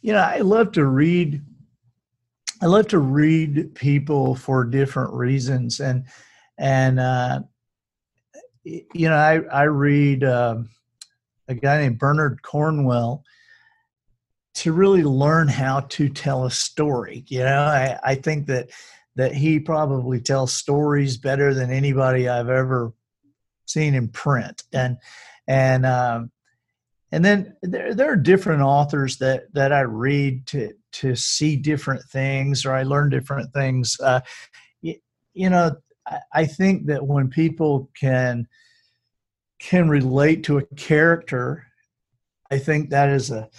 You 0.01 0.13
know, 0.13 0.19
I 0.19 0.39
love 0.39 0.71
to 0.73 0.85
read. 0.85 1.41
I 2.61 2.67
love 2.67 2.87
to 2.89 2.99
read 2.99 3.75
people 3.75 4.35
for 4.35 4.63
different 4.63 5.13
reasons, 5.13 5.79
and 5.79 6.05
and 6.57 6.99
uh, 6.99 7.41
you 8.63 9.09
know, 9.09 9.15
I 9.15 9.41
I 9.51 9.63
read 9.63 10.23
uh, 10.23 10.57
a 11.47 11.53
guy 11.53 11.81
named 11.81 11.99
Bernard 11.99 12.41
Cornwell 12.41 13.23
to 14.53 14.73
really 14.73 15.03
learn 15.03 15.47
how 15.47 15.81
to 15.81 16.09
tell 16.09 16.45
a 16.45 16.51
story. 16.51 17.23
You 17.27 17.39
know, 17.39 17.61
I, 17.61 17.97
I 18.03 18.15
think 18.15 18.47
that 18.47 18.69
that 19.15 19.33
he 19.33 19.59
probably 19.59 20.19
tells 20.21 20.53
stories 20.53 21.17
better 21.17 21.53
than 21.53 21.71
anybody 21.71 22.27
I've 22.27 22.49
ever 22.49 22.93
seen 23.65 23.93
in 23.93 24.07
print. 24.09 24.63
And 24.73 24.97
and 25.47 25.85
um, 25.85 26.30
and 27.11 27.23
then 27.23 27.55
there 27.61 27.93
there 27.93 28.11
are 28.11 28.17
different 28.17 28.61
authors 28.61 29.17
that 29.17 29.53
that 29.53 29.73
I 29.73 29.81
read 29.81 30.47
to 30.47 30.73
to 30.93 31.15
see 31.15 31.55
different 31.55 32.03
things 32.03 32.65
or 32.65 32.73
I 32.73 32.83
learn 32.83 33.09
different 33.09 33.53
things. 33.53 33.97
Uh, 33.99 34.21
you, 34.81 34.95
you 35.33 35.49
know, 35.49 35.75
I, 36.07 36.19
I 36.33 36.45
think 36.45 36.87
that 36.87 37.05
when 37.05 37.29
people 37.29 37.89
can 37.99 38.47
can 39.59 39.89
relate 39.89 40.43
to 40.45 40.57
a 40.57 40.65
character, 40.75 41.67
I 42.49 42.57
think 42.57 42.89
that 42.89 43.09
is 43.09 43.29
a 43.29 43.49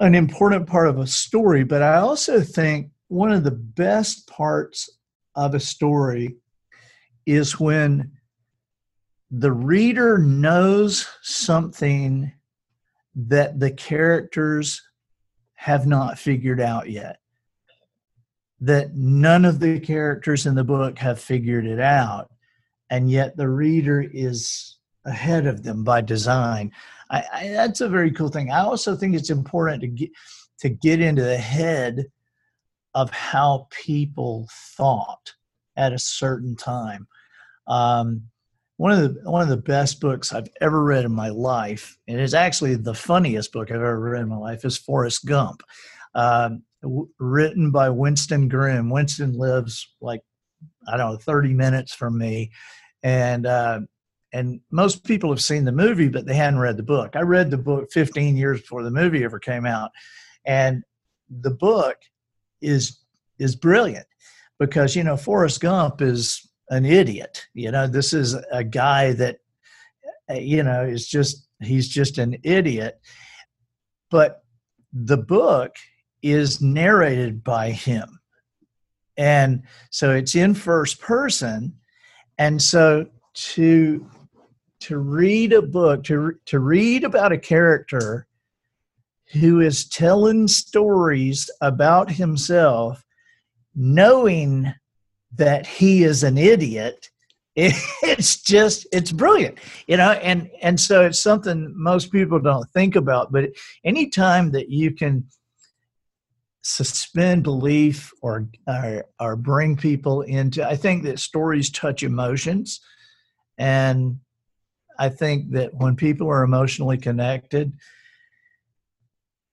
an 0.00 0.14
important 0.14 0.66
part 0.66 0.88
of 0.88 0.98
a 0.98 1.06
story, 1.06 1.64
but 1.64 1.82
I 1.82 1.96
also 1.96 2.40
think 2.40 2.90
one 3.08 3.32
of 3.32 3.44
the 3.44 3.52
best 3.52 4.28
parts 4.28 4.90
of 5.34 5.54
a 5.54 5.60
story 5.60 6.36
is 7.26 7.58
when 7.58 8.12
the 9.30 9.52
reader 9.52 10.18
knows 10.18 11.08
something 11.22 12.32
that 13.14 13.60
the 13.60 13.70
characters 13.70 14.82
have 15.54 15.86
not 15.86 16.18
figured 16.18 16.60
out 16.60 16.90
yet. 16.90 17.20
That 18.60 18.94
none 18.94 19.44
of 19.44 19.60
the 19.60 19.80
characters 19.80 20.46
in 20.46 20.54
the 20.54 20.64
book 20.64 20.98
have 20.98 21.20
figured 21.20 21.66
it 21.66 21.80
out, 21.80 22.30
and 22.90 23.10
yet 23.10 23.36
the 23.36 23.48
reader 23.48 24.00
is 24.00 24.78
ahead 25.04 25.46
of 25.46 25.62
them 25.62 25.84
by 25.84 26.00
design. 26.00 26.72
I, 27.10 27.24
I, 27.32 27.48
that's 27.48 27.80
a 27.80 27.88
very 27.88 28.10
cool 28.10 28.28
thing. 28.28 28.50
I 28.50 28.60
also 28.60 28.96
think 28.96 29.14
it's 29.14 29.30
important 29.30 29.82
to 29.82 29.88
get 29.88 30.10
to 30.60 30.68
get 30.68 31.00
into 31.00 31.22
the 31.22 31.36
head 31.36 32.06
of 32.94 33.10
how 33.10 33.66
people 33.70 34.48
thought 34.76 35.34
at 35.76 35.92
a 35.92 35.98
certain 35.98 36.56
time. 36.56 37.06
Um, 37.66 38.22
one 38.76 38.92
of 38.92 39.14
the 39.14 39.30
one 39.30 39.42
of 39.42 39.48
the 39.48 39.56
best 39.56 40.00
books 40.00 40.32
I've 40.32 40.48
ever 40.60 40.82
read 40.82 41.04
in 41.04 41.12
my 41.12 41.28
life, 41.28 41.96
and 42.08 42.18
it's 42.18 42.34
actually 42.34 42.74
the 42.74 42.94
funniest 42.94 43.52
book 43.52 43.70
I've 43.70 43.76
ever 43.76 43.98
read 43.98 44.22
in 44.22 44.28
my 44.28 44.36
life, 44.36 44.64
is 44.64 44.76
Forrest 44.76 45.24
Gump, 45.26 45.62
um, 46.14 46.62
w- 46.82 47.08
written 47.18 47.70
by 47.70 47.88
Winston 47.88 48.48
Groom. 48.48 48.90
Winston 48.90 49.38
lives 49.38 49.94
like 50.00 50.22
I 50.88 50.96
don't 50.96 51.12
know, 51.12 51.18
thirty 51.18 51.54
minutes 51.54 51.94
from 51.94 52.18
me, 52.18 52.50
and 53.02 53.46
uh, 53.46 53.80
and 54.34 54.60
most 54.72 55.04
people 55.04 55.30
have 55.30 55.40
seen 55.40 55.64
the 55.64 55.72
movie, 55.72 56.08
but 56.08 56.26
they 56.26 56.34
hadn't 56.34 56.58
read 56.58 56.76
the 56.76 56.82
book. 56.82 57.14
I 57.14 57.20
read 57.20 57.52
the 57.52 57.56
book 57.56 57.92
15 57.92 58.36
years 58.36 58.60
before 58.60 58.82
the 58.82 58.90
movie 58.90 59.22
ever 59.22 59.38
came 59.38 59.64
out, 59.64 59.92
and 60.44 60.82
the 61.30 61.52
book 61.52 61.96
is 62.60 62.98
is 63.38 63.54
brilliant 63.54 64.06
because 64.58 64.96
you 64.96 65.04
know 65.04 65.16
Forrest 65.16 65.60
Gump 65.60 66.02
is 66.02 66.50
an 66.70 66.84
idiot. 66.84 67.46
You 67.54 67.70
know, 67.70 67.86
this 67.86 68.12
is 68.12 68.36
a 68.50 68.64
guy 68.64 69.12
that 69.12 69.38
uh, 70.30 70.34
you 70.34 70.62
know 70.62 70.84
is 70.84 71.06
just 71.06 71.48
he's 71.60 71.88
just 71.88 72.18
an 72.18 72.36
idiot. 72.42 73.00
But 74.10 74.42
the 74.92 75.16
book 75.16 75.74
is 76.22 76.62
narrated 76.62 77.44
by 77.44 77.70
him. 77.70 78.20
And 79.16 79.62
so 79.90 80.12
it's 80.12 80.34
in 80.34 80.54
first 80.54 81.00
person. 81.00 81.74
And 82.38 82.60
so 82.60 83.06
to 83.34 84.08
to 84.80 84.98
read 84.98 85.52
a 85.52 85.62
book 85.62 86.04
to 86.04 86.34
to 86.46 86.58
read 86.58 87.04
about 87.04 87.32
a 87.32 87.38
character 87.38 88.26
who 89.32 89.60
is 89.60 89.88
telling 89.88 90.46
stories 90.46 91.50
about 91.60 92.10
himself 92.10 93.04
knowing 93.74 94.72
that 95.36 95.66
he 95.66 96.04
is 96.04 96.22
an 96.22 96.38
idiot 96.38 97.10
it's 97.56 98.42
just 98.42 98.86
it's 98.92 99.12
brilliant 99.12 99.58
you 99.86 99.96
know 99.96 100.12
and 100.12 100.50
and 100.60 100.78
so 100.80 101.04
it's 101.04 101.22
something 101.22 101.72
most 101.76 102.10
people 102.10 102.40
don't 102.40 102.68
think 102.70 102.96
about 102.96 103.30
but 103.30 103.50
anytime 103.84 104.50
that 104.50 104.68
you 104.68 104.90
can 104.90 105.24
suspend 106.62 107.44
belief 107.44 108.12
or 108.22 108.48
or, 108.66 109.04
or 109.20 109.36
bring 109.36 109.76
people 109.76 110.22
into 110.22 110.66
i 110.66 110.74
think 110.74 111.04
that 111.04 111.20
stories 111.20 111.70
touch 111.70 112.02
emotions 112.02 112.80
and 113.58 114.18
I 114.98 115.08
think 115.08 115.52
that 115.52 115.74
when 115.74 115.96
people 115.96 116.28
are 116.28 116.42
emotionally 116.42 116.98
connected, 116.98 117.72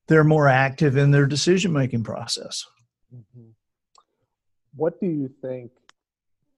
they're 0.08 0.24
more 0.24 0.48
active 0.48 0.98
in 0.98 1.12
their 1.12 1.26
decision 1.26 1.74
making 1.74 2.04
process. 2.04 2.66
Mm-hmm. 3.14 3.50
What 4.76 5.00
do 5.00 5.08
you 5.08 5.30
think 5.42 5.72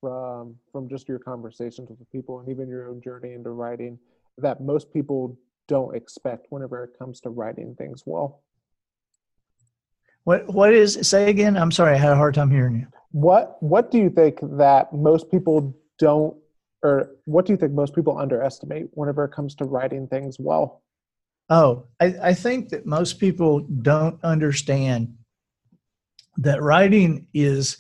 from 0.02 0.56
from 0.72 0.90
just 0.90 1.08
your 1.08 1.20
conversations 1.20 1.90
with 1.90 2.12
people 2.12 2.40
and 2.40 2.50
even 2.50 2.68
your 2.68 2.90
own 2.90 3.02
journey 3.02 3.34
into 3.34 3.52
writing 3.52 3.98
that 4.38 4.62
most 4.62 4.92
people 4.94 5.38
don't 5.68 5.96
expect 5.96 6.48
whenever 6.50 6.84
it 6.84 6.92
comes 6.98 7.22
to 7.22 7.30
writing 7.30 7.76
things 7.76 8.04
well? 8.06 8.42
What 10.24 10.54
what 10.54 10.74
is 10.74 11.00
say 11.08 11.30
again? 11.30 11.58
I'm 11.58 11.72
sorry, 11.72 11.96
I 11.96 11.98
had 11.98 12.14
a 12.14 12.16
hard 12.16 12.36
time 12.36 12.52
hearing 12.52 12.76
you. 12.76 12.88
What 13.12 13.62
what 13.62 13.92
do 13.92 13.98
you 13.98 14.10
think 14.10 14.40
that 14.42 14.94
most 14.94 15.30
people 15.32 15.76
don't 16.00 16.36
or 16.84 17.12
what 17.26 17.46
do 17.46 17.54
you 17.54 17.58
think 17.58 17.72
most 17.72 17.96
people 17.96 18.18
underestimate 18.18 18.88
whenever 18.92 19.24
it 19.24 19.32
comes 19.32 19.56
to 19.56 19.66
writing 19.66 20.08
things 20.08 20.38
well? 20.38 20.84
Oh, 21.50 21.88
I, 22.00 22.16
I 22.22 22.34
think 22.34 22.70
that 22.70 22.86
most 22.86 23.20
people 23.20 23.60
don't 23.62 24.22
understand 24.24 25.16
that 26.38 26.62
writing 26.62 27.28
is 27.34 27.78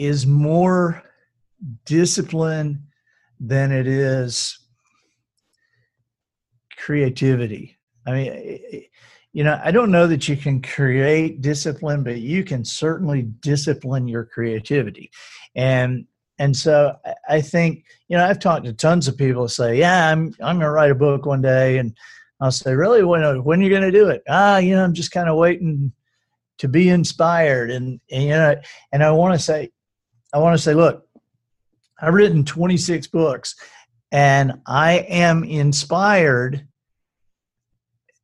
is 0.00 0.26
more 0.26 1.02
discipline 1.84 2.82
than 3.38 3.70
it 3.70 3.86
is 3.86 4.58
creativity. 6.76 7.78
I 8.06 8.12
mean, 8.12 8.84
you 9.32 9.44
know, 9.44 9.60
I 9.62 9.70
don't 9.70 9.90
know 9.90 10.06
that 10.06 10.28
you 10.28 10.36
can 10.36 10.62
create 10.62 11.42
discipline, 11.42 12.02
but 12.02 12.18
you 12.18 12.44
can 12.44 12.64
certainly 12.64 13.22
discipline 13.22 14.08
your 14.08 14.24
creativity. 14.24 15.10
And 15.54 16.06
and 16.38 16.56
so 16.56 16.96
I 17.28 17.42
think, 17.42 17.84
you 18.08 18.16
know, 18.16 18.24
I've 18.24 18.38
talked 18.38 18.64
to 18.64 18.72
tons 18.72 19.06
of 19.08 19.18
people 19.18 19.46
say, 19.46 19.76
yeah, 19.76 20.10
I'm, 20.10 20.34
I'm 20.42 20.58
to 20.58 20.70
write 20.70 20.90
a 20.90 20.94
book 20.94 21.26
one 21.26 21.42
day. 21.42 21.76
And 21.76 21.94
I'll 22.40 22.50
say, 22.50 22.74
really, 22.74 23.04
when, 23.04 23.44
when 23.44 23.60
are 23.60 23.62
you 23.62 23.78
to 23.78 23.90
do 23.90 24.08
it? 24.08 24.22
Ah, 24.26 24.56
you 24.56 24.74
know, 24.74 24.82
I'm 24.82 24.94
just 24.94 25.10
kind 25.10 25.28
of 25.28 25.36
waiting 25.36 25.92
to 26.60 26.68
be 26.68 26.90
inspired 26.90 27.70
and, 27.70 27.98
and 28.10 28.22
you 28.22 28.28
know 28.28 28.54
and 28.92 29.02
i 29.02 29.10
want 29.10 29.32
to 29.32 29.38
say 29.38 29.70
i 30.32 30.38
want 30.38 30.56
to 30.56 30.62
say 30.62 30.74
look 30.74 31.06
i've 32.00 32.14
written 32.14 32.44
26 32.44 33.06
books 33.08 33.56
and 34.12 34.60
i 34.66 34.94
am 35.08 35.44
inspired 35.44 36.66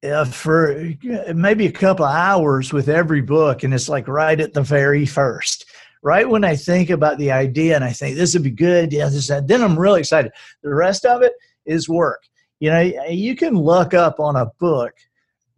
uh, 0.06 0.24
for 0.24 0.92
maybe 1.34 1.66
a 1.66 1.72
couple 1.72 2.04
hours 2.04 2.72
with 2.72 2.88
every 2.88 3.20
book 3.20 3.62
and 3.62 3.74
it's 3.74 3.88
like 3.88 4.06
right 4.08 4.40
at 4.40 4.52
the 4.52 4.62
very 4.62 5.06
first. 5.06 5.64
Right 6.02 6.28
when 6.28 6.44
i 6.44 6.54
think 6.54 6.90
about 6.90 7.18
the 7.18 7.32
idea 7.32 7.74
and 7.74 7.82
i 7.82 7.90
think 7.90 8.16
this 8.16 8.34
would 8.34 8.44
be 8.44 8.50
good 8.50 8.92
yeah 8.92 9.08
this 9.08 9.26
that 9.26 9.48
then 9.48 9.62
i'm 9.62 9.78
really 9.78 10.00
excited. 10.00 10.30
The 10.62 10.74
rest 10.74 11.04
of 11.04 11.22
it 11.22 11.32
is 11.64 11.88
work. 11.88 12.22
You 12.60 12.70
know 12.70 12.80
you 13.08 13.34
can 13.34 13.56
look 13.56 13.92
up 13.94 14.20
on 14.20 14.36
a 14.36 14.46
book 14.60 14.92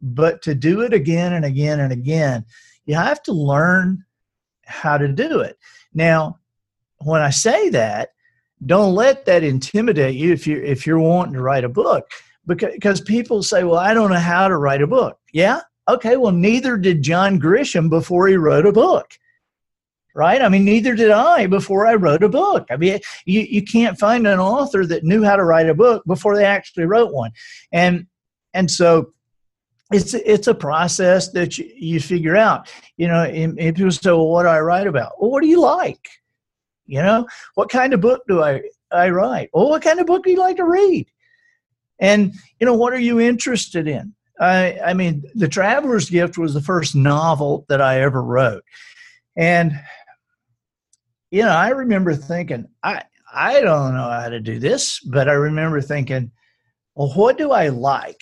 but 0.01 0.41
to 0.43 0.55
do 0.55 0.83
it 0.83 0.95
again 0.95 1.35
and 1.35 1.45
again 1.45 1.81
and 1.81 1.93
again 1.93 2.47
you 2.87 2.95
have 2.95 3.23
to 3.25 3.33
learn 3.33 4.05
how 4.79 4.97
to 4.97 5.09
do 5.09 5.41
it 5.41 5.59
now 5.95 6.39
when 6.99 7.21
i 7.21 7.31
say 7.31 7.69
that 7.69 8.11
don't 8.67 8.95
let 8.95 9.25
that 9.25 9.45
intimidate 9.45 10.17
you 10.17 10.33
if 10.33 10.47
you're 10.47 10.63
if 10.63 10.87
you're 10.87 10.99
wanting 10.99 11.35
to 11.35 11.43
write 11.43 11.65
a 11.65 11.69
book 11.69 12.11
because 12.49 13.01
people 13.03 13.43
say, 13.43 13.63
well, 13.63 13.79
I 13.79 13.95
don't 13.95 14.11
know 14.11 14.17
how 14.17 14.49
to 14.49 14.57
write 14.57 14.83
a 14.83 14.87
book. 14.87 15.19
Yeah. 15.33 15.61
Okay. 15.89 16.17
Well, 16.17 16.33
neither 16.33 16.77
did 16.77 17.03
John 17.03 17.39
Grisham 17.39 17.89
before 17.91 18.27
he 18.27 18.37
wrote 18.37 18.67
a 18.67 18.73
book. 18.73 19.13
Right? 20.15 20.43
I 20.43 20.49
mean, 20.49 20.65
neither 20.65 20.97
did 20.97 21.13
I 21.13 21.47
before 21.47 21.87
I 21.87 21.95
wrote 21.95 22.25
a 22.25 22.29
book. 22.29 22.67
I 22.71 22.77
mean, 22.77 22.99
you, 23.25 23.43
you 23.43 23.63
can't 23.63 23.99
find 23.99 24.27
an 24.27 24.41
author 24.41 24.85
that 24.87 25.05
knew 25.05 25.23
how 25.23 25.37
to 25.37 25.45
write 25.45 25.69
a 25.69 25.75
book 25.75 26.03
before 26.07 26.35
they 26.35 26.45
actually 26.45 26.87
wrote 26.87 27.13
one. 27.13 27.31
And 27.71 28.07
and 28.53 28.69
so 28.69 29.13
it's 29.93 30.15
it's 30.15 30.47
a 30.47 30.55
process 30.55 31.31
that 31.33 31.57
you, 31.57 31.71
you 31.75 32.01
figure 32.01 32.37
out. 32.37 32.71
You 32.97 33.09
know, 33.09 33.23
if 33.25 33.75
people 33.75 33.91
say, 33.91 34.11
well, 34.11 34.29
what 34.29 34.43
do 34.43 34.49
I 34.49 34.61
write 34.61 34.87
about? 34.87 35.21
Well, 35.21 35.31
what 35.31 35.43
do 35.43 35.49
you 35.49 35.61
like? 35.61 36.09
You 36.87 37.03
know, 37.03 37.27
what 37.55 37.69
kind 37.69 37.93
of 37.93 38.01
book 38.01 38.23
do 38.29 38.43
I, 38.43 38.63
I 38.91 39.11
write? 39.11 39.51
Well, 39.53 39.69
what 39.69 39.83
kind 39.83 40.01
of 40.01 40.07
book 40.07 40.25
do 40.25 40.31
you 40.31 40.39
like 40.39 40.57
to 40.57 40.65
read? 40.65 41.07
And, 41.99 42.35
you 42.61 42.67
know, 42.67 42.75
what 42.75 42.93
are 42.93 43.01
you 43.01 43.21
interested 43.21 43.87
in? 43.87 44.15
I, 44.41 44.79
I 44.79 44.95
mean, 44.95 45.25
The 45.35 45.49
Traveler's 45.49 46.09
Gift 46.09 46.39
was 46.39 46.55
the 46.55 46.63
first 46.63 46.95
novel 46.95 47.67
that 47.69 47.83
I 47.83 48.01
ever 48.01 48.23
wrote. 48.23 48.63
And, 49.37 49.79
you 51.31 51.43
know, 51.43 51.51
I 51.51 51.71
remember 51.71 52.15
thinking, 52.15 52.67
I, 52.83 53.03
I 53.35 53.61
don't 53.61 53.95
know 53.95 54.09
how 54.09 54.29
to 54.29 54.41
do 54.41 54.59
this, 54.59 55.01
but 55.01 55.29
I 55.29 55.33
remember 55.33 55.81
thinking, 55.81 56.31
well, 56.95 57.13
what 57.15 57.37
do 57.37 57.51
I 57.51 57.69
like? 57.69 58.21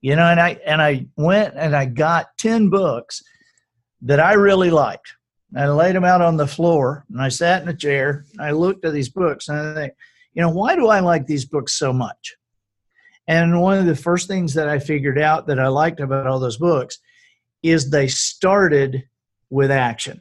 You 0.00 0.16
know, 0.16 0.26
and 0.26 0.40
I 0.40 0.58
and 0.64 0.80
I 0.80 1.06
went 1.16 1.54
and 1.56 1.74
I 1.74 1.86
got 1.86 2.36
10 2.38 2.68
books 2.68 3.22
that 4.02 4.20
I 4.20 4.34
really 4.34 4.70
liked. 4.70 5.14
I 5.56 5.68
laid 5.68 5.94
them 5.94 6.04
out 6.04 6.20
on 6.20 6.36
the 6.36 6.46
floor 6.46 7.04
and 7.10 7.20
I 7.20 7.28
sat 7.28 7.62
in 7.62 7.68
a 7.68 7.76
chair. 7.76 8.24
I 8.38 8.50
looked 8.50 8.84
at 8.84 8.92
these 8.92 9.08
books 9.08 9.48
and 9.48 9.58
I 9.58 9.74
think, 9.74 9.92
you 10.34 10.42
know, 10.42 10.50
why 10.50 10.76
do 10.76 10.88
I 10.88 11.00
like 11.00 11.26
these 11.26 11.46
books 11.46 11.72
so 11.72 11.92
much? 11.92 12.36
And 13.26 13.60
one 13.60 13.78
of 13.78 13.86
the 13.86 13.96
first 13.96 14.28
things 14.28 14.54
that 14.54 14.68
I 14.68 14.78
figured 14.78 15.18
out 15.18 15.46
that 15.46 15.58
I 15.58 15.68
liked 15.68 16.00
about 16.00 16.26
all 16.26 16.38
those 16.38 16.58
books 16.58 16.98
is 17.62 17.90
they 17.90 18.06
started 18.06 19.04
with 19.50 19.70
action. 19.70 20.20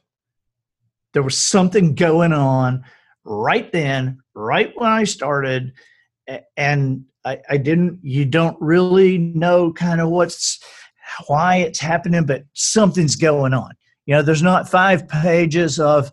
There 1.14 1.24
was 1.24 1.38
something 1.38 1.96
going 1.96 2.34
on 2.34 2.86
right 3.24 3.72
then, 3.72 4.22
right 4.34 4.72
when 4.76 4.90
I 4.90 5.04
started, 5.04 5.74
and 6.58 7.06
I, 7.26 7.40
I 7.50 7.58
didn't. 7.58 8.00
You 8.04 8.26
don't 8.26 8.58
really 8.62 9.18
know 9.18 9.74
kind 9.74 10.00
of 10.00 10.10
what's 10.10 10.60
why 11.28 11.58
it's 11.58 11.80
happening, 11.80 12.26
but 12.26 12.44
something's 12.54 13.16
going 13.16 13.54
on. 13.54 13.72
You 14.06 14.16
know, 14.16 14.22
there's 14.22 14.44
not 14.44 14.70
five 14.70 15.08
pages 15.08 15.80
of, 15.80 16.12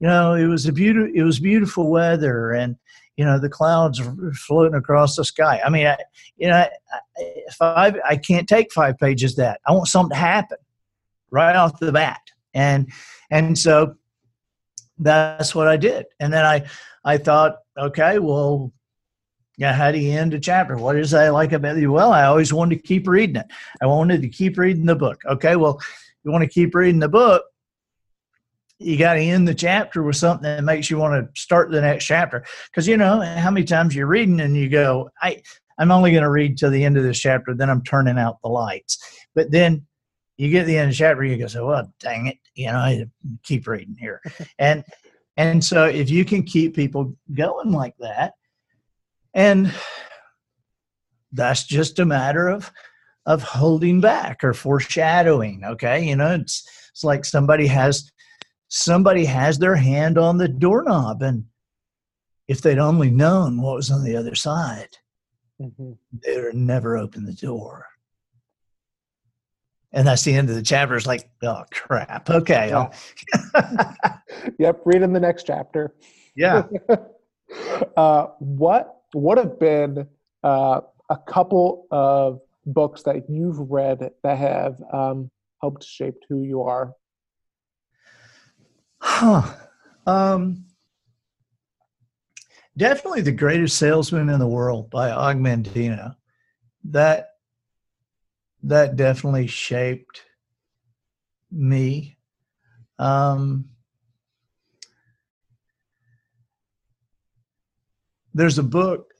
you 0.00 0.08
know, 0.08 0.34
it 0.34 0.46
was 0.46 0.66
a 0.66 0.72
beautiful, 0.72 1.12
it 1.14 1.22
was 1.22 1.38
beautiful 1.38 1.88
weather, 1.90 2.52
and 2.52 2.76
you 3.18 3.24
know 3.24 3.38
the 3.38 3.48
clouds 3.48 4.00
floating 4.46 4.76
across 4.76 5.16
the 5.16 5.24
sky 5.24 5.60
i 5.66 5.68
mean 5.68 5.88
I, 5.88 5.96
you 6.36 6.48
know 6.48 6.66
five 7.52 7.96
i 8.08 8.16
can't 8.16 8.48
take 8.48 8.72
five 8.72 8.96
pages 8.96 9.34
that 9.36 9.60
i 9.66 9.72
want 9.72 9.88
something 9.88 10.14
to 10.14 10.20
happen 10.20 10.58
right 11.30 11.56
off 11.56 11.80
the 11.80 11.92
bat 11.92 12.20
and 12.54 12.88
and 13.30 13.58
so 13.58 13.96
that's 14.98 15.52
what 15.52 15.66
i 15.66 15.76
did 15.76 16.06
and 16.20 16.32
then 16.32 16.46
i 16.46 16.64
i 17.04 17.18
thought 17.18 17.56
okay 17.76 18.20
well 18.20 18.72
yeah 19.58 19.74
how 19.74 19.92
do 19.92 19.98
you 19.98 20.12
end 20.12 20.32
a 20.32 20.40
chapter 20.40 20.76
what 20.76 20.96
is 20.96 21.12
i 21.12 21.28
like 21.28 21.52
about 21.52 21.76
you? 21.76 21.92
well 21.92 22.12
i 22.12 22.24
always 22.24 22.52
wanted 22.52 22.76
to 22.76 22.82
keep 22.82 23.06
reading 23.06 23.36
it 23.36 23.46
i 23.82 23.86
wanted 23.86 24.22
to 24.22 24.28
keep 24.28 24.56
reading 24.56 24.86
the 24.86 24.96
book 24.96 25.20
okay 25.26 25.56
well 25.56 25.78
you 26.24 26.30
want 26.30 26.42
to 26.42 26.48
keep 26.48 26.74
reading 26.74 27.00
the 27.00 27.08
book 27.08 27.44
you 28.78 28.96
got 28.96 29.14
to 29.14 29.20
end 29.20 29.46
the 29.46 29.54
chapter 29.54 30.02
with 30.02 30.16
something 30.16 30.44
that 30.44 30.62
makes 30.62 30.90
you 30.90 30.98
want 30.98 31.14
to 31.14 31.40
start 31.40 31.70
the 31.70 31.80
next 31.80 32.04
chapter. 32.04 32.44
Because 32.70 32.86
you 32.86 32.96
know 32.96 33.20
how 33.20 33.50
many 33.50 33.64
times 33.64 33.94
you're 33.94 34.06
reading 34.06 34.40
and 34.40 34.56
you 34.56 34.68
go, 34.68 35.10
I, 35.20 35.42
I'm 35.78 35.90
only 35.90 36.12
going 36.12 36.22
to 36.22 36.30
read 36.30 36.58
to 36.58 36.70
the 36.70 36.84
end 36.84 36.96
of 36.96 37.02
this 37.02 37.18
chapter, 37.18 37.54
then 37.54 37.70
I'm 37.70 37.82
turning 37.82 38.18
out 38.18 38.40
the 38.42 38.48
lights. 38.48 38.98
But 39.34 39.50
then 39.50 39.86
you 40.36 40.50
get 40.50 40.60
to 40.60 40.66
the 40.66 40.78
end 40.78 40.90
of 40.90 40.94
the 40.94 40.98
chapter, 40.98 41.24
you 41.24 41.36
go, 41.36 41.48
so 41.48 41.66
well, 41.66 41.92
dang 41.98 42.28
it, 42.28 42.38
you 42.54 42.66
know, 42.66 42.76
I 42.76 43.06
keep 43.42 43.66
reading 43.66 43.96
here. 43.98 44.22
and 44.58 44.84
and 45.36 45.64
so 45.64 45.84
if 45.84 46.10
you 46.10 46.24
can 46.24 46.42
keep 46.42 46.74
people 46.74 47.16
going 47.32 47.70
like 47.70 47.94
that, 48.00 48.34
and 49.38 49.72
that's 51.30 51.64
just 51.64 52.00
a 52.00 52.04
matter 52.04 52.48
of 52.48 52.72
of 53.24 53.42
holding 53.42 54.00
back 54.00 54.42
or 54.42 54.52
foreshadowing. 54.52 55.62
Okay, 55.64 56.04
you 56.08 56.16
know, 56.16 56.34
it's 56.34 56.68
it's 56.90 57.04
like 57.04 57.24
somebody 57.24 57.68
has 57.68 58.10
somebody 58.66 59.24
has 59.24 59.58
their 59.58 59.76
hand 59.76 60.18
on 60.18 60.38
the 60.38 60.48
doorknob 60.48 61.22
and 61.22 61.44
if 62.48 62.60
they'd 62.60 62.78
only 62.78 63.10
known 63.10 63.62
what 63.62 63.76
was 63.76 63.90
on 63.90 64.04
the 64.04 64.14
other 64.14 64.34
side 64.34 64.90
mm-hmm. 65.58 65.92
they 66.12 66.38
would 66.38 66.54
never 66.54 66.98
open 66.98 67.24
the 67.24 67.32
door 67.32 67.86
and 69.92 70.06
that's 70.06 70.22
the 70.22 70.34
end 70.34 70.50
of 70.50 70.54
the 70.54 70.62
chapter 70.62 70.96
it's 70.96 71.06
like 71.06 71.30
oh 71.44 71.64
crap 71.72 72.28
okay 72.28 72.68
yeah. 72.68 74.12
yep 74.58 74.82
read 74.84 75.00
in 75.00 75.14
the 75.14 75.20
next 75.20 75.44
chapter 75.44 75.94
yeah 76.36 76.64
uh, 77.96 78.26
what 78.38 78.97
would 79.14 79.38
have 79.38 79.58
been 79.58 80.06
uh, 80.42 80.80
a 81.10 81.16
couple 81.16 81.86
of 81.90 82.40
books 82.66 83.02
that 83.04 83.28
you've 83.30 83.58
read 83.58 84.10
that 84.22 84.36
have 84.36 84.82
um, 84.92 85.30
helped 85.60 85.84
shape 85.84 86.16
who 86.28 86.42
you 86.42 86.62
are 86.62 86.92
Huh. 89.00 89.54
Um, 90.06 90.64
definitely 92.76 93.22
the 93.22 93.32
greatest 93.32 93.76
salesman 93.76 94.28
in 94.28 94.38
the 94.38 94.46
world 94.46 94.90
by 94.90 95.10
Og 95.10 95.36
Mandino. 95.36 96.16
That 96.84 97.30
that 98.62 98.96
definitely 98.96 99.46
shaped 99.46 100.24
me. 101.50 102.16
Um, 102.98 103.66
there's 108.38 108.58
a 108.58 108.62
book 108.62 109.12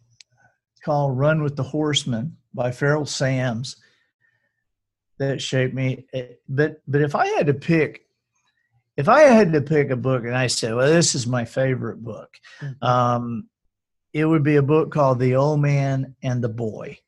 called 0.85 1.19
Run 1.19 1.43
with 1.43 1.57
the 1.57 1.63
Horsemen 1.63 2.37
by 2.55 2.71
Ferrol 2.71 3.07
Sams 3.07 3.77
that 5.19 5.43
shaped 5.43 5.75
me. 5.75 6.07
But 6.49 6.81
but 6.87 7.03
if 7.03 7.15
I 7.15 7.27
had 7.27 7.47
to 7.47 7.55
pick 7.55 8.07
if 8.97 9.09
I 9.09 9.23
had 9.23 9.53
to 9.53 9.61
pick 9.61 9.91
a 9.91 9.97
book 9.97 10.25
and 10.25 10.37
I 10.37 10.49
said, 10.49 10.75
well, 10.75 10.89
this 10.89 11.15
is 11.15 11.27
my 11.27 11.45
favorite 11.45 12.03
book, 12.03 12.37
mm-hmm. 12.61 12.85
um, 12.85 13.49
it 14.13 14.25
would 14.25 14.43
be 14.43 14.57
a 14.57 14.63
book 14.63 14.91
called 14.91 15.21
The 15.21 15.37
Old 15.37 15.61
Man 15.61 16.17
and 16.23 16.43
the 16.43 16.49
Boy 16.49 16.99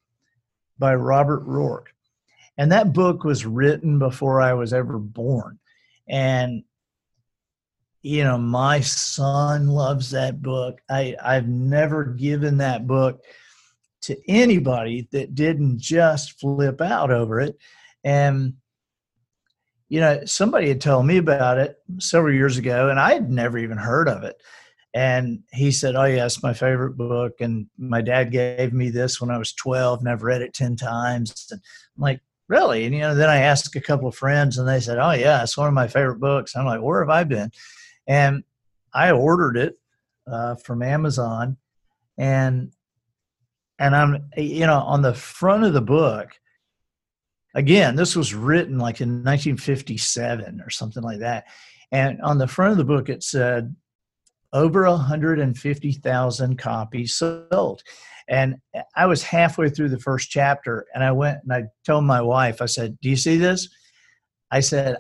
by 0.79 0.95
Robert 0.95 1.45
Ruark. 1.47 1.87
And 2.57 2.71
that 2.71 2.93
book 2.93 3.25
was 3.25 3.45
written 3.45 3.99
before 3.99 4.41
I 4.41 4.53
was 4.53 4.73
ever 4.73 4.99
born. 4.99 5.59
And, 6.09 6.63
you 8.03 8.25
know, 8.25 8.39
my 8.39 8.81
son 8.81 9.69
loves 9.69 10.11
that 10.11 10.41
book. 10.41 10.81
I, 10.89 11.17
I've 11.23 11.49
never 11.49 12.05
given 12.05 12.59
that 12.59 12.87
book 12.87 13.23
to 14.03 14.17
anybody 14.29 15.09
that 15.13 15.35
didn't 15.35 15.79
just 15.79 16.41
flip 16.41 16.81
out 16.81 17.11
over 17.11 17.41
it. 17.41 17.59
And 18.03 18.55
you 19.91 20.01
know, 20.01 20.25
somebody 20.25 20.69
had 20.69 20.81
told 20.81 21.05
me 21.05 21.17
about 21.17 21.59
it 21.59 21.77
several 21.99 22.33
years 22.33 22.57
ago, 22.57 22.89
and 22.89 23.01
I 23.01 23.13
had 23.13 23.29
never 23.29 23.59
even 23.59 23.77
heard 23.77 24.09
of 24.09 24.23
it. 24.23 24.41
And 24.95 25.41
he 25.53 25.73
said, 25.73 25.97
"Oh 25.97 26.05
yeah, 26.05 26.27
it's 26.27 26.43
my 26.45 26.55
favorite 26.55 26.97
book." 26.97 27.41
And 27.41 27.67
my 27.77 28.01
dad 28.01 28.31
gave 28.31 28.73
me 28.73 28.91
this 28.91 29.21
when 29.21 29.31
I 29.31 29.39
was 29.39 29.53
twelve, 29.53 29.99
and 29.99 30.09
I've 30.09 30.23
read 30.23 30.43
it 30.43 30.55
ten 30.55 30.77
times. 30.77 31.49
And 31.51 31.61
I'm 31.97 32.03
like, 32.03 32.21
"Really?" 32.49 32.85
And 32.87 32.95
you 32.95 33.01
know, 33.01 33.15
then 33.17 33.29
I 33.29 33.39
asked 33.39 33.75
a 33.75 33.81
couple 33.81 34.09
of 34.09 34.15
friends, 34.15 34.59
and 34.59 34.69
they 34.69 34.81
said, 34.81 34.99
"Oh 34.99 35.11
yeah, 35.11 35.43
it's 35.43 35.57
one 35.57 35.69
of 35.69 35.75
my 35.75 35.89
favorite 35.89 36.21
books." 36.21 36.55
I'm 36.55 36.67
like, 36.67 36.81
"Where 36.81 37.01
have 37.01 37.11
I 37.11 37.25
been?" 37.25 37.51
And 38.11 38.43
I 38.93 39.13
ordered 39.13 39.57
it 39.57 39.79
uh, 40.27 40.57
from 40.57 40.83
Amazon, 40.83 41.57
and 42.19 42.73
and 43.79 43.97
I'm 43.97 44.29
you 44.37 44.67
know 44.67 44.81
on 44.81 45.01
the 45.01 45.15
front 45.15 45.65
of 45.65 45.73
the 45.73 45.81
book 45.81 46.33
again, 47.55 47.97
this 47.97 48.17
was 48.17 48.35
written 48.35 48.79
like 48.79 49.01
in 49.01 49.09
1957 49.09 50.61
or 50.61 50.71
something 50.71 51.03
like 51.03 51.21
that. 51.21 51.45
And 51.93 52.21
on 52.23 52.39
the 52.39 52.47
front 52.47 52.73
of 52.73 52.79
the 52.79 52.85
book, 52.85 53.09
it 53.09 53.23
said 53.23 53.75
over 54.53 54.89
150,000 54.89 56.59
copies 56.59 57.15
sold. 57.15 57.83
And 58.29 58.57
I 58.95 59.07
was 59.07 59.23
halfway 59.23 59.71
through 59.71 59.89
the 59.89 59.99
first 59.99 60.31
chapter 60.31 60.87
and 60.95 61.03
I 61.03 61.13
went 61.13 61.39
and 61.43 61.53
I 61.53 61.65
told 61.85 62.05
my 62.05 62.21
wife, 62.21 62.63
I 62.63 62.67
said, 62.67 62.99
Do 63.01 63.09
you 63.09 63.17
see 63.17 63.37
this? 63.37 63.69
I 64.51 64.61
said, 64.61 64.99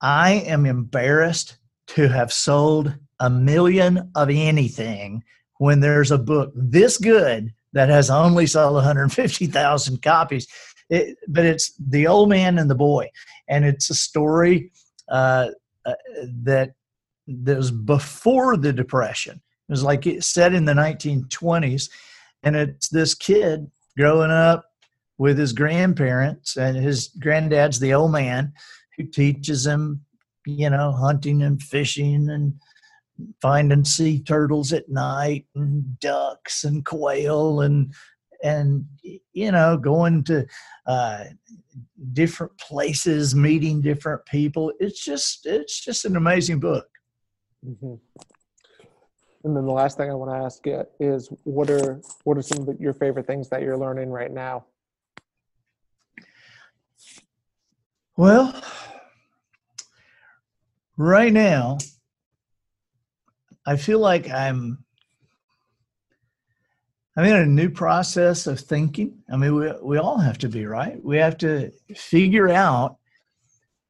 I 0.00 0.32
am 0.46 0.64
embarrassed 0.64 1.58
to 1.88 2.08
have 2.08 2.32
sold 2.32 2.94
a 3.20 3.28
million 3.28 4.10
of 4.14 4.30
anything 4.30 5.22
when 5.58 5.80
there's 5.80 6.10
a 6.10 6.18
book 6.18 6.52
this 6.54 6.98
good 6.98 7.52
that 7.72 7.88
has 7.88 8.10
only 8.10 8.46
sold 8.46 8.74
150,000 8.74 10.02
copies. 10.02 10.46
It, 10.88 11.18
but 11.28 11.44
it's 11.44 11.74
The 11.78 12.06
Old 12.06 12.28
Man 12.28 12.58
and 12.58 12.70
the 12.70 12.74
Boy. 12.74 13.10
And 13.48 13.64
it's 13.64 13.90
a 13.90 13.94
story 13.94 14.72
uh, 15.08 15.48
uh, 15.84 15.94
that, 16.44 16.72
that 17.26 17.56
was 17.56 17.70
before 17.70 18.56
the 18.56 18.72
Depression. 18.72 19.34
It 19.34 19.72
was 19.72 19.82
like 19.82 20.06
it 20.06 20.24
set 20.24 20.54
in 20.54 20.64
the 20.64 20.72
1920s 20.72 21.90
and 22.42 22.56
it's 22.56 22.88
this 22.88 23.14
kid 23.14 23.70
growing 23.96 24.30
up 24.30 24.64
with 25.18 25.36
his 25.36 25.52
grandparents 25.52 26.56
and 26.56 26.76
his 26.76 27.08
granddad's 27.18 27.80
the 27.80 27.92
old 27.92 28.12
man 28.12 28.52
who 28.96 29.04
teaches 29.04 29.66
him 29.66 30.04
you 30.48 30.70
know 30.70 30.92
hunting 30.92 31.42
and 31.42 31.62
fishing 31.62 32.30
and 32.30 32.54
finding 33.42 33.84
sea 33.84 34.22
turtles 34.22 34.72
at 34.72 34.88
night 34.88 35.46
and 35.54 35.98
ducks 36.00 36.64
and 36.64 36.84
quail 36.84 37.60
and 37.60 37.92
and 38.42 38.84
you 39.32 39.52
know 39.52 39.76
going 39.76 40.24
to 40.24 40.46
uh, 40.86 41.24
different 42.12 42.56
places 42.58 43.34
meeting 43.34 43.80
different 43.80 44.24
people 44.26 44.72
it's 44.80 45.04
just 45.04 45.44
it's 45.44 45.84
just 45.84 46.04
an 46.04 46.16
amazing 46.16 46.58
book 46.58 46.88
mm-hmm. 47.66 47.94
And 49.44 49.56
then 49.56 49.66
the 49.66 49.72
last 49.72 49.96
thing 49.96 50.10
I 50.10 50.14
want 50.14 50.32
to 50.32 50.44
ask 50.44 50.66
you 50.66 50.84
is 50.98 51.28
what 51.44 51.70
are 51.70 52.02
what 52.24 52.36
are 52.36 52.42
some 52.42 52.68
of 52.68 52.80
your 52.80 52.92
favorite 52.92 53.26
things 53.26 53.48
that 53.50 53.62
you're 53.62 53.78
learning 53.78 54.10
right 54.10 54.32
now? 54.32 54.66
Well, 58.16 58.52
right 60.98 61.32
now 61.32 61.78
I 63.64 63.76
feel 63.76 63.98
like 63.98 64.28
I'm 64.30 64.84
I'm 67.16 67.24
in 67.24 67.36
a 67.36 67.46
new 67.46 67.68
process 67.68 68.46
of 68.46 68.60
thinking. 68.60 69.18
I 69.30 69.36
mean, 69.36 69.54
we, 69.54 69.72
we 69.82 69.98
all 69.98 70.18
have 70.18 70.38
to 70.38 70.48
be, 70.48 70.66
right? 70.66 71.02
We 71.04 71.16
have 71.16 71.36
to 71.38 71.72
figure 71.96 72.48
out 72.48 72.96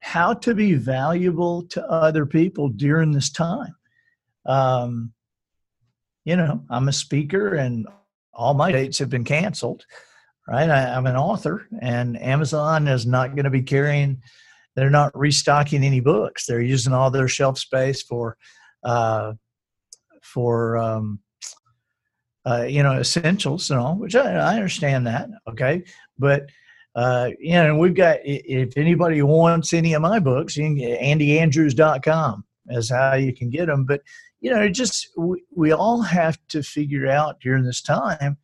how 0.01 0.33
to 0.33 0.55
be 0.55 0.75
valuable 0.75 1.65
to 1.69 1.87
other 1.87 2.25
people 2.25 2.71
during 2.71 3.13
this 3.13 3.31
time. 3.31 3.77
Um, 4.47 5.13
you 6.25 6.37
know, 6.37 6.65
I'm 6.71 6.89
a 6.89 6.93
speaker 6.93 7.55
and 7.55 7.87
all 8.33 8.55
my 8.55 8.73
dates 8.73 8.99
have 8.99 9.11
been 9.11 9.25
canceled, 9.25 9.85
right? 10.49 10.71
I, 10.71 10.97
am 10.97 11.07
an 11.07 11.17
author 11.17 11.69
and 11.83 12.21
Amazon 12.21 12.89
is 12.89 13.07
not 13.07 13.35
going 13.35 13.45
to 13.45 13.51
be 13.51 13.63
carrying, 13.63 14.23
they're 14.79 14.91
not 14.91 15.17
restocking 15.19 15.83
any 15.83 16.01
books. 16.01 16.47
They're 16.47 16.61
using 16.61 16.93
all 16.93 17.11
their 17.11 17.29
shelf 17.29 17.59
space 17.59 18.03
for, 18.03 18.37
uh, 18.85 19.33
for, 20.23 20.79
um, 20.79 21.19
uh, 22.47 22.63
you 22.63 22.83
know, 22.83 22.99
essentials 22.99 23.71
and 23.71 23.81
all, 23.81 23.97
which 23.97 24.15
I, 24.15 24.35
I 24.35 24.55
understand 24.55 25.07
that. 25.07 25.29
Okay. 25.51 25.83
But, 26.19 26.49
uh, 26.95 27.31
you 27.41 27.53
know, 27.53 27.77
we've 27.77 27.95
got, 27.95 28.19
if 28.25 28.77
anybody 28.77 29.21
wants 29.23 29.73
any 29.73 29.95
of 29.95 30.03
my 30.03 30.19
books, 30.19 30.57
you 30.57 30.65
can 30.65 30.77
andyandrews.com 30.79 32.45
is 32.71 32.91
how 32.91 33.15
you 33.15 33.35
can 33.35 33.51
get 33.51 33.67
them. 33.67 33.85
But, 33.85 34.03
you 34.41 34.51
know, 34.51 34.69
just 34.69 35.09
we, 35.17 35.43
we 35.55 35.73
all 35.73 36.03
have 36.03 36.39
to 36.49 36.63
figure 36.63 37.09
out 37.09 37.41
during 37.41 37.65
this 37.65 37.83
time 37.83 38.37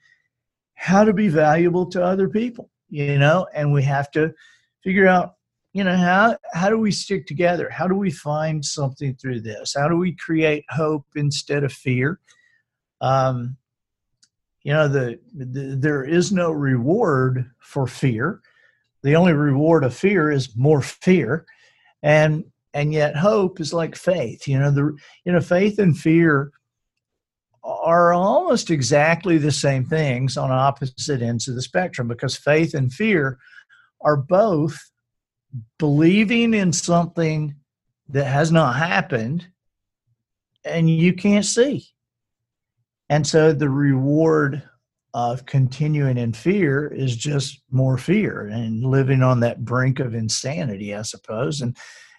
how 0.74 1.04
to 1.04 1.12
be 1.12 1.28
valuable 1.28 1.86
to 1.86 2.04
other 2.04 2.28
people, 2.28 2.70
you 2.90 3.18
know, 3.18 3.46
and 3.54 3.72
we 3.72 3.82
have 3.84 4.10
to 4.12 4.34
figure 4.82 5.06
out, 5.06 5.34
you 5.74 5.82
know, 5.82 5.96
how 5.96 6.38
how 6.54 6.70
do 6.70 6.78
we 6.78 6.92
stick 6.92 7.26
together? 7.26 7.68
How 7.68 7.88
do 7.88 7.96
we 7.96 8.10
find 8.10 8.64
something 8.64 9.16
through 9.16 9.40
this? 9.40 9.74
How 9.76 9.88
do 9.88 9.96
we 9.96 10.14
create 10.14 10.64
hope 10.70 11.04
instead 11.16 11.64
of 11.64 11.72
fear? 11.72 12.20
Um, 13.00 13.56
you 14.62 14.72
know, 14.72 14.88
the, 14.88 15.18
the 15.34 15.76
there 15.76 16.04
is 16.04 16.32
no 16.32 16.52
reward 16.52 17.50
for 17.58 17.86
fear. 17.88 18.40
The 19.02 19.16
only 19.16 19.34
reward 19.34 19.84
of 19.84 19.94
fear 19.94 20.30
is 20.30 20.56
more 20.56 20.80
fear, 20.80 21.44
and 22.04 22.44
and 22.72 22.92
yet 22.92 23.16
hope 23.16 23.60
is 23.60 23.72
like 23.72 23.96
faith 23.96 24.46
you 24.48 24.58
know 24.58 24.70
the 24.70 24.94
you 25.24 25.32
know 25.32 25.40
faith 25.40 25.78
and 25.78 25.96
fear 25.96 26.50
are 27.62 28.12
almost 28.12 28.70
exactly 28.70 29.38
the 29.38 29.52
same 29.52 29.86
things 29.86 30.36
on 30.36 30.50
opposite 30.50 31.22
ends 31.22 31.48
of 31.48 31.54
the 31.54 31.62
spectrum 31.62 32.08
because 32.08 32.36
faith 32.36 32.74
and 32.74 32.92
fear 32.92 33.38
are 34.02 34.16
both 34.16 34.90
believing 35.78 36.54
in 36.54 36.72
something 36.72 37.54
that 38.08 38.26
has 38.26 38.52
not 38.52 38.76
happened 38.76 39.46
and 40.64 40.88
you 40.88 41.12
can't 41.12 41.44
see. 41.44 41.86
And 43.08 43.26
so 43.26 43.52
the 43.52 43.68
reward 43.68 44.62
of 45.12 45.46
continuing 45.46 46.18
in 46.18 46.32
fear 46.32 46.88
is 46.88 47.16
just 47.16 47.62
more 47.70 47.96
fear 47.96 48.48
and 48.48 48.82
living 48.82 49.22
on 49.22 49.38
that 49.40 49.64
brink 49.64 50.00
of 50.00 50.14
insanity 50.14 50.94
i 50.94 51.02
suppose. 51.02 51.60
And 51.60 51.76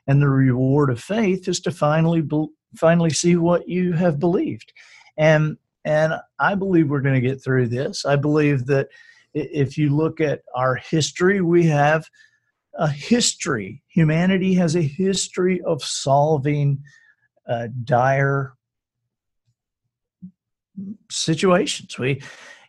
and 0.08 0.22
the 0.22 0.30
reward 0.30 0.90
of 0.90 1.02
faith 1.02 1.48
is 1.48 1.60
to 1.62 1.72
finally 1.72 2.24
finally 2.78 3.10
see 3.10 3.36
what 3.36 3.68
you 3.68 3.94
have 3.94 4.20
believed. 4.20 4.72
And 5.18 5.58
and 5.84 6.14
i 6.40 6.56
believe 6.56 6.90
we're 6.90 7.02
going 7.02 7.22
to 7.22 7.28
get 7.28 7.44
through 7.44 7.68
this. 7.68 8.06
I 8.06 8.16
believe 8.16 8.66
that 8.68 8.88
if 9.34 9.78
you 9.78 9.90
look 9.90 10.22
at 10.22 10.44
our 10.56 10.76
history 10.76 11.42
we 11.42 11.66
have 11.66 12.08
a 12.78 12.88
history 12.88 13.82
humanity 13.88 14.54
has 14.54 14.76
a 14.76 14.82
history 14.82 15.62
of 15.62 15.84
solving 15.84 16.82
uh, 17.48 17.68
dire 17.84 18.54
situations 21.10 21.98
we 21.98 22.22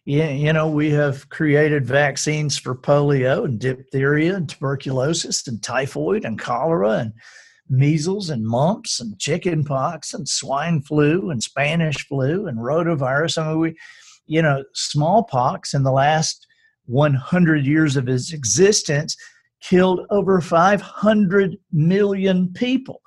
you 0.06 0.52
know, 0.52 0.68
we 0.68 0.90
have 0.90 1.28
created 1.30 1.84
vaccines 1.84 2.56
for 2.56 2.76
polio 2.76 3.44
and 3.44 3.58
diphtheria 3.58 4.36
and 4.36 4.48
tuberculosis 4.48 5.48
and 5.48 5.60
typhoid 5.60 6.24
and 6.24 6.38
cholera 6.38 6.98
and 6.98 7.12
measles 7.68 8.30
and 8.30 8.46
mumps 8.46 9.00
and 9.00 9.18
chickenpox 9.18 10.14
and 10.14 10.28
swine 10.28 10.80
flu 10.80 11.30
and 11.30 11.42
Spanish 11.42 12.06
flu 12.06 12.46
and 12.46 12.58
rotavirus. 12.58 13.36
I 13.36 13.48
mean, 13.48 13.58
we, 13.58 13.76
you 14.26 14.42
know, 14.42 14.62
smallpox 14.74 15.74
in 15.74 15.82
the 15.82 15.90
last 15.90 16.46
100 16.84 17.66
years 17.66 17.96
of 17.96 18.08
its 18.08 18.32
existence 18.32 19.16
killed 19.68 20.00
over 20.10 20.40
500 20.40 21.56
million 21.72 22.52
people. 22.52 23.00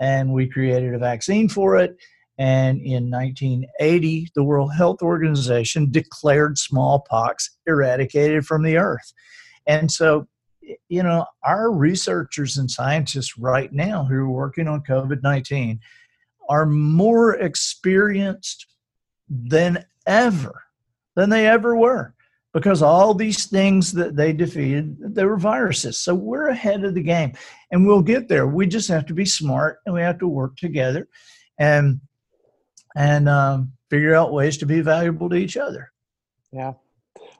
And 0.00 0.32
we 0.32 0.48
created 0.48 0.94
a 0.94 0.98
vaccine 0.98 1.48
for 1.48 1.76
it 1.76 1.96
and 2.38 2.80
in 2.80 3.10
1980, 3.10 4.30
the 4.34 4.44
World 4.44 4.72
Health 4.72 5.02
Organization 5.02 5.90
declared 5.90 6.56
smallpox 6.56 7.58
eradicated 7.66 8.46
from 8.46 8.62
the 8.62 8.76
earth. 8.76 9.12
And 9.66 9.90
so, 9.90 10.28
you 10.88 11.02
know, 11.02 11.26
our 11.44 11.72
researchers 11.72 12.56
and 12.56 12.70
scientists 12.70 13.36
right 13.36 13.72
now 13.72 14.04
who 14.04 14.14
are 14.14 14.30
working 14.30 14.68
on 14.68 14.84
COVID 14.84 15.22
19 15.22 15.80
are 16.48 16.64
more 16.64 17.34
experienced 17.34 18.66
than 19.28 19.84
ever, 20.06 20.62
than 21.16 21.30
they 21.30 21.46
ever 21.46 21.76
were, 21.76 22.14
because 22.54 22.82
all 22.82 23.14
these 23.14 23.46
things 23.46 23.92
that 23.92 24.16
they 24.16 24.32
defeated, 24.32 25.14
they 25.14 25.24
were 25.24 25.36
viruses. 25.36 25.98
So 25.98 26.14
we're 26.14 26.48
ahead 26.48 26.84
of 26.84 26.94
the 26.94 27.02
game 27.02 27.32
and 27.70 27.86
we'll 27.86 28.02
get 28.02 28.28
there. 28.28 28.46
We 28.46 28.66
just 28.66 28.88
have 28.88 29.06
to 29.06 29.14
be 29.14 29.24
smart 29.24 29.78
and 29.84 29.94
we 29.94 30.00
have 30.00 30.18
to 30.20 30.28
work 30.28 30.56
together. 30.56 31.08
And 31.58 32.00
and 32.96 33.28
um, 33.28 33.72
figure 33.90 34.14
out 34.14 34.32
ways 34.32 34.56
to 34.58 34.66
be 34.66 34.80
valuable 34.80 35.28
to 35.28 35.36
each 35.36 35.56
other. 35.56 35.92
Yeah. 36.52 36.72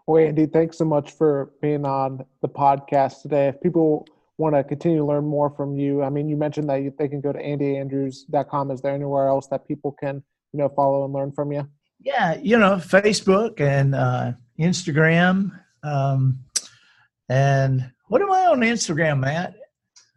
Well, 0.06 0.24
Andy, 0.24 0.46
thanks 0.46 0.78
so 0.78 0.84
much 0.84 1.12
for 1.12 1.52
being 1.60 1.84
on 1.84 2.24
the 2.42 2.48
podcast 2.48 3.22
today. 3.22 3.48
If 3.48 3.60
people 3.60 4.06
want 4.38 4.54
to 4.54 4.62
continue 4.62 4.98
to 4.98 5.04
learn 5.04 5.24
more 5.24 5.50
from 5.50 5.76
you, 5.76 6.02
I 6.02 6.10
mean, 6.10 6.28
you 6.28 6.36
mentioned 6.36 6.68
that 6.68 6.94
they 6.98 7.08
can 7.08 7.20
go 7.20 7.32
to 7.32 7.38
andyandrews.com. 7.38 8.70
Is 8.70 8.80
there 8.80 8.94
anywhere 8.94 9.26
else 9.26 9.48
that 9.48 9.66
people 9.66 9.92
can, 9.92 10.22
you 10.52 10.58
know, 10.58 10.68
follow 10.68 11.04
and 11.04 11.12
learn 11.12 11.32
from 11.32 11.52
you? 11.52 11.68
Yeah, 12.00 12.38
you 12.40 12.58
know, 12.58 12.76
Facebook 12.76 13.60
and 13.60 13.94
uh, 13.94 14.32
Instagram. 14.58 15.58
Um, 15.82 16.38
and 17.28 17.90
what 18.08 18.22
am 18.22 18.30
I 18.30 18.46
on 18.46 18.60
Instagram, 18.60 19.20
Matt? 19.20 19.54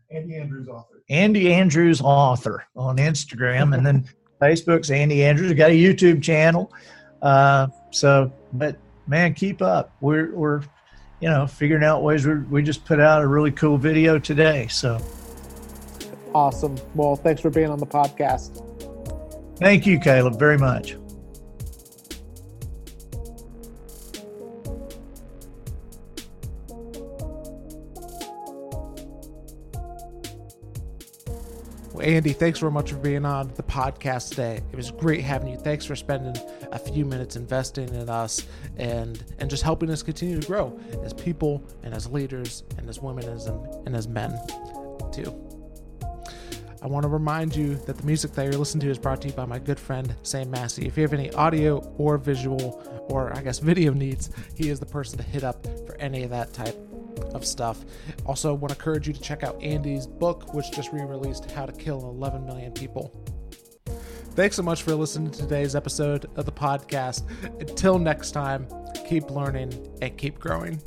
Andy 0.09 0.35
Andrews 0.35 0.67
author. 0.67 1.01
Andy 1.09 1.53
Andrews 1.53 2.01
author 2.01 2.65
on 2.75 2.97
Instagram, 2.97 3.75
and 3.75 3.85
then 3.85 4.07
Facebook's 4.41 4.91
Andy 4.91 5.23
Andrews. 5.23 5.53
got 5.53 5.71
a 5.71 5.73
YouTube 5.73 6.21
channel. 6.21 6.71
Uh, 7.21 7.67
so, 7.91 8.31
but 8.53 8.77
man, 9.07 9.33
keep 9.33 9.61
up. 9.61 9.95
We're 10.01 10.33
we're 10.33 10.63
you 11.21 11.29
know, 11.29 11.47
figuring 11.47 11.83
out 11.83 12.03
ways. 12.03 12.25
We 12.25 12.35
we 12.39 12.63
just 12.63 12.83
put 12.83 12.99
out 12.99 13.21
a 13.21 13.27
really 13.27 13.51
cool 13.51 13.77
video 13.77 14.19
today. 14.19 14.67
So 14.67 14.99
awesome. 16.33 16.75
Well, 16.95 17.15
thanks 17.15 17.41
for 17.41 17.49
being 17.49 17.69
on 17.69 17.79
the 17.79 17.87
podcast. 17.87 18.67
Thank 19.57 19.85
you, 19.85 19.99
Caleb, 19.99 20.37
very 20.39 20.57
much. 20.57 20.95
Andy, 32.01 32.33
thanks 32.33 32.57
very 32.57 32.71
much 32.71 32.91
for 32.91 32.97
being 32.97 33.25
on 33.25 33.51
the 33.55 33.63
podcast 33.63 34.29
today. 34.29 34.61
It 34.71 34.75
was 34.75 34.89
great 34.89 35.21
having 35.21 35.49
you. 35.49 35.57
Thanks 35.57 35.85
for 35.85 35.95
spending 35.95 36.35
a 36.71 36.79
few 36.79 37.05
minutes 37.05 37.35
investing 37.35 37.89
in 37.89 38.09
us 38.09 38.45
and 38.77 39.23
and 39.37 39.49
just 39.49 39.61
helping 39.61 39.89
us 39.91 40.01
continue 40.01 40.39
to 40.39 40.47
grow 40.47 40.79
as 41.03 41.13
people 41.13 41.63
and 41.83 41.93
as 41.93 42.07
leaders 42.07 42.63
and 42.77 42.89
as 42.89 42.99
women 42.99 43.25
as 43.25 43.45
and 43.45 43.95
as 43.95 44.07
men 44.07 44.35
too. 45.11 45.31
I 46.81 46.87
want 46.87 47.03
to 47.03 47.09
remind 47.09 47.55
you 47.55 47.75
that 47.85 47.97
the 47.97 48.03
music 48.03 48.31
that 48.31 48.45
you're 48.45 48.53
listening 48.53 48.81
to 48.81 48.89
is 48.89 48.97
brought 48.97 49.21
to 49.21 49.27
you 49.27 49.33
by 49.35 49.45
my 49.45 49.59
good 49.59 49.79
friend 49.79 50.15
Sam 50.23 50.49
Massey. 50.49 50.87
If 50.87 50.97
you 50.97 51.03
have 51.03 51.13
any 51.13 51.31
audio 51.33 51.77
or 51.99 52.17
visual 52.17 52.81
or 53.09 53.31
I 53.37 53.43
guess 53.43 53.59
video 53.59 53.93
needs, 53.93 54.31
he 54.55 54.69
is 54.69 54.79
the 54.79 54.87
person 54.87 55.17
to 55.19 55.23
hit 55.23 55.43
up 55.43 55.63
for 55.85 55.95
any 55.97 56.23
of 56.23 56.31
that 56.31 56.51
type 56.51 56.75
of 57.33 57.45
stuff. 57.45 57.83
Also, 58.25 58.53
want 58.53 58.71
to 58.71 58.77
encourage 58.77 59.07
you 59.07 59.13
to 59.13 59.21
check 59.21 59.43
out 59.43 59.61
Andy's 59.61 60.07
book, 60.07 60.53
which 60.53 60.71
just 60.71 60.91
re 60.91 61.03
released 61.03 61.49
How 61.51 61.65
to 61.65 61.71
Kill 61.71 61.99
11 62.01 62.45
Million 62.45 62.71
People. 62.71 63.11
Thanks 64.33 64.55
so 64.55 64.63
much 64.63 64.83
for 64.83 64.95
listening 64.95 65.29
to 65.31 65.39
today's 65.39 65.75
episode 65.75 66.25
of 66.37 66.45
the 66.45 66.51
podcast. 66.53 67.23
Until 67.59 67.99
next 67.99 68.31
time, 68.31 68.65
keep 69.07 69.29
learning 69.29 69.73
and 70.01 70.17
keep 70.17 70.39
growing. 70.39 70.81